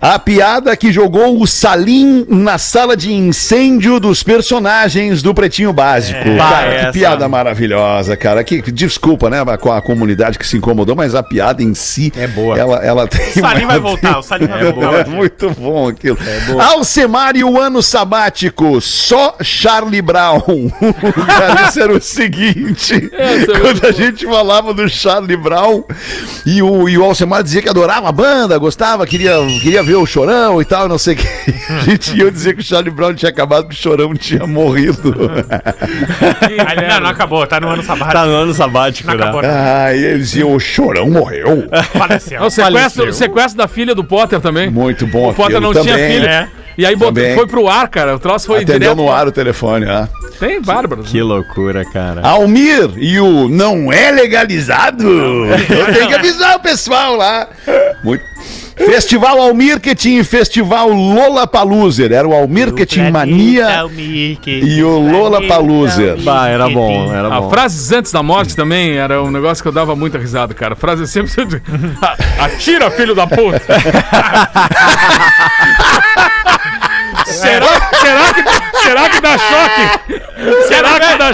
A 0.00 0.18
piada 0.18 0.74
que 0.76 0.90
jogou 0.90 1.42
o 1.42 1.46
Salim 1.46 2.24
na 2.26 2.56
sala 2.56 2.96
de 2.96 3.12
incêndio 3.12 4.00
dos 4.00 4.22
personagens 4.22 5.20
do 5.20 5.34
Pretinho 5.34 5.74
Básico. 5.74 6.18
cara, 6.38 6.86
que 6.86 6.92
piada 6.98 7.28
maravilhosa, 7.28 8.16
cara. 8.16 8.42
Que, 8.42 8.62
desculpa, 8.72 9.28
né, 9.28 9.38
com 9.60 9.70
a 9.70 9.82
comunidade 9.82 10.38
que 10.38 10.46
se 10.46 10.56
incomodou, 10.56 10.96
mas 10.96 11.14
a 11.14 11.22
piada 11.22 11.62
em 11.62 11.74
si. 11.74 12.10
É 12.16 12.26
boa. 12.26 12.58
Ela, 12.58 12.76
ela 12.78 13.06
tem. 13.06 13.28
O 13.28 13.40
Salim 13.40 13.64
uma- 13.64 13.72
vai 13.72 13.78
voltar, 13.80 14.18
o 14.18 14.22
Salim 14.22 14.46
vai 14.46 14.60
É, 14.66 14.72
voltar. 14.72 15.00
é 15.00 15.04
muito 15.04 15.50
bom 15.50 15.88
aquilo. 15.88 16.16
Alcemar 16.58 17.36
e 17.36 17.44
o 17.44 17.60
ano 17.60 17.82
sabático, 17.82 18.80
só 18.80 19.36
Charlie 19.42 20.00
Brown. 20.00 20.40
Cara, 21.26 21.68
Isso 21.68 21.78
era 21.80 21.92
o 21.92 22.00
seguinte: 22.00 23.10
Essa 23.12 23.52
é 23.52 23.58
quando 23.60 23.76
a 23.78 23.80
boa. 23.80 23.92
gente 23.92 24.24
falava 24.24 24.72
do 24.72 24.88
Charlie 24.88 25.36
Brown 25.36 25.84
e 26.46 26.62
o, 26.62 26.88
e 26.88 26.96
o 26.96 27.04
Alcemar 27.04 27.42
dizia 27.42 27.60
que 27.60 27.68
adorava 27.68 28.08
a 28.08 28.12
banda, 28.12 28.56
gostava, 28.56 29.06
queria, 29.06 29.34
queria 29.60 29.82
ver 29.82 29.89
o 29.94 30.06
chorão 30.06 30.60
e 30.60 30.64
tal, 30.64 30.88
não 30.88 30.98
sei 30.98 31.14
o 31.14 31.16
que. 31.16 31.26
A 31.72 31.78
gente 31.80 32.16
ia 32.16 32.30
dizer 32.30 32.54
que 32.54 32.60
o 32.60 32.64
Charlie 32.64 32.90
Brown 32.90 33.14
tinha 33.14 33.30
acabado, 33.30 33.68
que 33.68 33.74
o 33.74 33.78
chorão 33.78 34.14
tinha 34.14 34.46
morrido. 34.46 35.14
Não, 36.88 37.00
não 37.00 37.10
acabou, 37.10 37.46
tá 37.46 37.60
no 37.60 37.68
ano 37.68 37.82
sabático. 37.82 38.12
Tá 38.12 38.26
no 38.26 38.32
ano 38.32 38.54
sabático, 38.54 39.08
Não 39.08 39.16
né? 39.16 39.22
acabou. 39.22 39.40
Ah, 39.44 39.94
e 39.94 40.04
eles 40.04 40.30
diziam: 40.30 40.52
o 40.54 40.60
chorão 40.60 41.08
morreu. 41.10 41.64
Faleceu. 41.92 42.38
É 42.42 42.44
o 42.44 42.50
sequestro, 42.50 42.72
Faleceu. 42.80 43.08
o 43.08 43.12
sequestro 43.12 43.56
da 43.58 43.68
filha 43.68 43.94
do 43.94 44.04
Potter 44.04 44.40
também. 44.40 44.70
Muito 44.70 45.06
bom 45.06 45.30
O 45.30 45.34
Potter 45.34 45.60
não 45.60 45.72
tinha 45.72 45.84
também. 45.94 46.12
filha. 46.12 46.28
É. 46.56 46.60
E 46.78 46.86
aí 46.86 46.94
botou- 46.96 47.12
Também. 47.14 47.34
foi 47.34 47.46
pro 47.46 47.68
ar, 47.68 47.88
cara. 47.88 48.14
O 48.14 48.18
troço 48.18 48.46
foi 48.46 48.58
Atendeu 48.58 48.78
direto. 48.78 48.96
no 48.96 49.12
ar 49.12 49.26
o 49.26 49.32
telefone, 49.32 49.86
ah. 49.86 50.08
Tem 50.38 50.60
bárbaros. 50.62 51.10
Que 51.10 51.20
loucura, 51.20 51.84
cara. 51.84 52.22
Almir 52.26 52.90
e 52.96 53.20
o 53.20 53.48
não 53.48 53.92
é 53.92 54.10
legalizado. 54.10 55.06
Eu 55.06 55.92
tenho 55.92 56.08
que 56.08 56.14
avisar 56.14 56.56
o 56.56 56.60
pessoal 56.60 57.16
lá. 57.16 57.48
Muito. 58.02 58.24
Festival 58.76 59.38
Almirketing 59.40 60.18
e 60.18 60.24
Festival 60.24 60.88
Lola 60.90 61.46
Paluser. 61.46 62.10
Era 62.12 62.26
o 62.26 62.32
Almirketing 62.34 63.10
Mania 63.10 63.84
e 64.46 64.82
o 64.82 64.98
Lola 64.98 65.46
Paluser. 65.46 66.16
Bah, 66.22 66.48
era 66.48 66.68
bom, 66.68 67.12
era 67.14 67.28
Ah, 67.28 67.40
bom. 67.40 67.50
frases 67.50 67.92
antes 67.92 68.10
da 68.12 68.22
morte 68.22 68.56
também 68.56 68.96
era 68.96 69.22
um 69.22 69.30
negócio 69.30 69.62
que 69.62 69.68
eu 69.68 69.72
dava 69.72 69.94
muita 69.94 70.18
risada, 70.18 70.54
cara. 70.54 70.74
Frase 70.74 71.06
sempre. 71.06 71.30
A- 72.00 72.16
Atira, 72.44 72.90
filho 72.90 73.14
da 73.14 73.26
puta! 73.26 73.60
será, 77.26 77.66
será, 78.00 78.34
que, 78.34 78.78
será 78.78 79.08
que 79.10 79.20
dá 79.20 79.36
choque? 79.38 80.22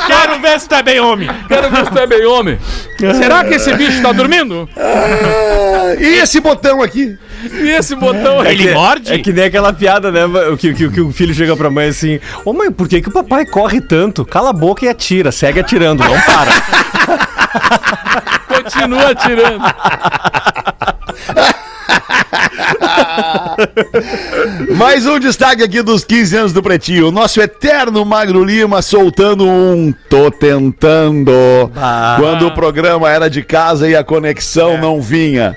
Quero 0.05 0.41
ver 0.41 0.61
se 0.61 0.69
tá 0.69 0.83
bem 0.83 1.01
homem. 1.01 1.29
Quero 1.49 1.71
ver 1.71 1.85
se 1.85 1.91
tu 1.91 1.99
é 1.99 2.07
bem 2.07 2.27
homem. 2.27 2.59
Será 2.99 3.45
que 3.45 3.55
esse 3.55 3.73
bicho 3.75 4.03
tá 4.03 4.13
dormindo? 4.13 4.69
Ah, 4.77 5.95
e 5.99 6.19
esse 6.19 6.41
botão 6.41 6.83
aqui? 6.83 7.17
E 7.53 7.71
esse 7.71 7.95
botão 7.95 8.41
aí? 8.41 8.53
Ele 8.53 8.73
morde? 8.73 9.13
É 9.13 9.19
que 9.19 9.33
nem 9.33 9.45
aquela 9.45 9.73
piada, 9.73 10.11
né? 10.11 10.25
O 10.25 10.57
que, 10.57 10.75
que, 10.75 10.91
que 10.91 11.01
o 11.01 11.13
filho 11.13 11.35
chega 11.35 11.57
pra 11.57 11.71
mãe 11.71 11.89
assim: 11.89 12.19
Ô 12.45 12.53
mãe, 12.53 12.71
por 12.71 12.89
que, 12.89 13.01
que 13.01 13.09
o 13.09 13.13
papai 13.13 13.47
corre 13.47 13.81
tanto? 13.81 14.25
Cala 14.25 14.51
a 14.51 14.53
boca 14.53 14.85
e 14.85 14.89
atira, 14.89 15.31
segue 15.31 15.61
atirando, 15.61 16.03
não 16.03 16.21
para. 16.23 16.51
Continua 18.49 19.11
atirando. 19.11 19.65
Mais 24.77 25.07
um 25.07 25.19
destaque 25.19 25.63
aqui 25.63 25.83
dos 25.83 26.05
15 26.05 26.37
anos 26.37 26.53
do 26.53 26.63
Pretinho. 26.63 27.09
O 27.09 27.13
nosso 27.13 27.41
eterno 27.41 28.05
Magro 28.05 28.45
Lima 28.45 28.83
soltando 28.83 29.47
um 29.47 29.93
tô 30.09 30.31
tentando. 30.31 31.33
Quando 32.19 32.47
o 32.47 32.55
programa 32.55 33.11
era 33.11 33.29
de 33.29 33.43
casa 33.43 33.89
e 33.89 33.97
a 33.97 34.05
conexão 34.05 34.79
não 34.79 35.01
vinha. 35.01 35.57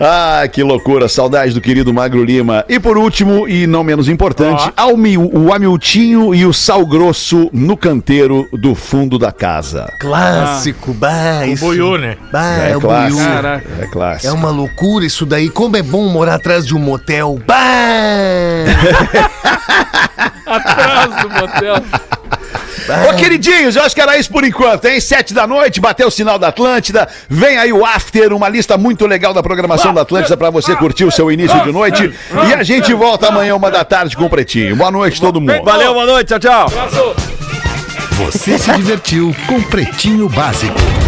Ah, 0.00 0.42
que 0.50 0.62
loucura. 0.62 1.08
Saudade 1.08 1.52
do 1.54 1.60
querido 1.60 1.92
Magro 1.92 2.22
Lima. 2.24 2.64
E 2.68 2.78
por 2.78 2.98
último, 2.98 3.48
e 3.48 3.66
não 3.66 3.82
menos 3.82 4.08
importante, 4.08 4.70
Almi- 4.76 5.18
o 5.18 5.52
Amiltinho 5.52 6.34
e 6.34 6.44
o 6.44 6.52
Sal 6.52 6.84
Grosso 6.86 7.48
no 7.52 7.76
canteiro 7.76 8.46
do 8.52 8.74
fundo 8.74 9.18
da 9.18 9.32
casa. 9.32 9.90
Clássico, 10.00 10.92
bah, 10.92 11.46
isso. 11.46 11.64
Boiú, 11.64 11.96
né? 11.98 12.16
Bah, 12.32 12.58
É 12.58 12.72
é, 12.72 12.76
o 12.76 12.80
clássico. 12.80 13.20
É 13.80 13.86
clássico. 13.86 14.26
É 14.26 14.32
uma 14.32 14.50
loucura 14.50 15.04
isso 15.04 15.24
daí. 15.24 15.48
Como 15.48 15.76
é 15.76 15.82
bom 15.82 16.07
morar 16.08 16.34
atrás 16.34 16.66
de 16.66 16.74
um 16.74 16.78
motel. 16.78 17.40
Bah! 17.46 17.54
Atrás 20.46 21.22
do 21.22 21.30
motel. 21.30 21.74
Ô, 23.10 23.14
queridinhos, 23.16 23.76
eu 23.76 23.82
acho 23.82 23.94
que 23.94 24.00
era 24.00 24.16
isso 24.16 24.30
por 24.30 24.44
enquanto, 24.44 24.86
hein? 24.86 24.98
Sete 25.00 25.34
da 25.34 25.46
noite, 25.46 25.80
bateu 25.80 26.08
o 26.08 26.10
sinal 26.10 26.38
da 26.38 26.48
Atlântida. 26.48 27.06
Vem 27.28 27.58
aí 27.58 27.72
o 27.72 27.84
After, 27.84 28.32
uma 28.32 28.48
lista 28.48 28.78
muito 28.78 29.06
legal 29.06 29.34
da 29.34 29.42
programação 29.42 29.92
da 29.92 30.02
Atlântida 30.02 30.36
pra 30.36 30.48
você 30.48 30.74
curtir 30.74 31.04
o 31.04 31.10
seu 31.10 31.30
início 31.30 31.62
de 31.62 31.70
noite. 31.70 32.12
E 32.48 32.54
a 32.54 32.62
gente 32.62 32.94
volta 32.94 33.28
amanhã, 33.28 33.54
uma 33.54 33.70
da 33.70 33.84
tarde, 33.84 34.16
com 34.16 34.24
o 34.24 34.30
Pretinho. 34.30 34.74
Boa 34.74 34.90
noite, 34.90 35.20
todo 35.20 35.40
mundo. 35.40 35.62
Valeu, 35.64 35.92
boa 35.92 36.06
noite, 36.06 36.28
tchau, 36.28 36.38
tchau. 36.38 37.16
Você 38.12 38.58
se 38.58 38.72
divertiu 38.72 39.36
com 39.46 39.62
Pretinho 39.62 40.28
Básico. 40.28 41.07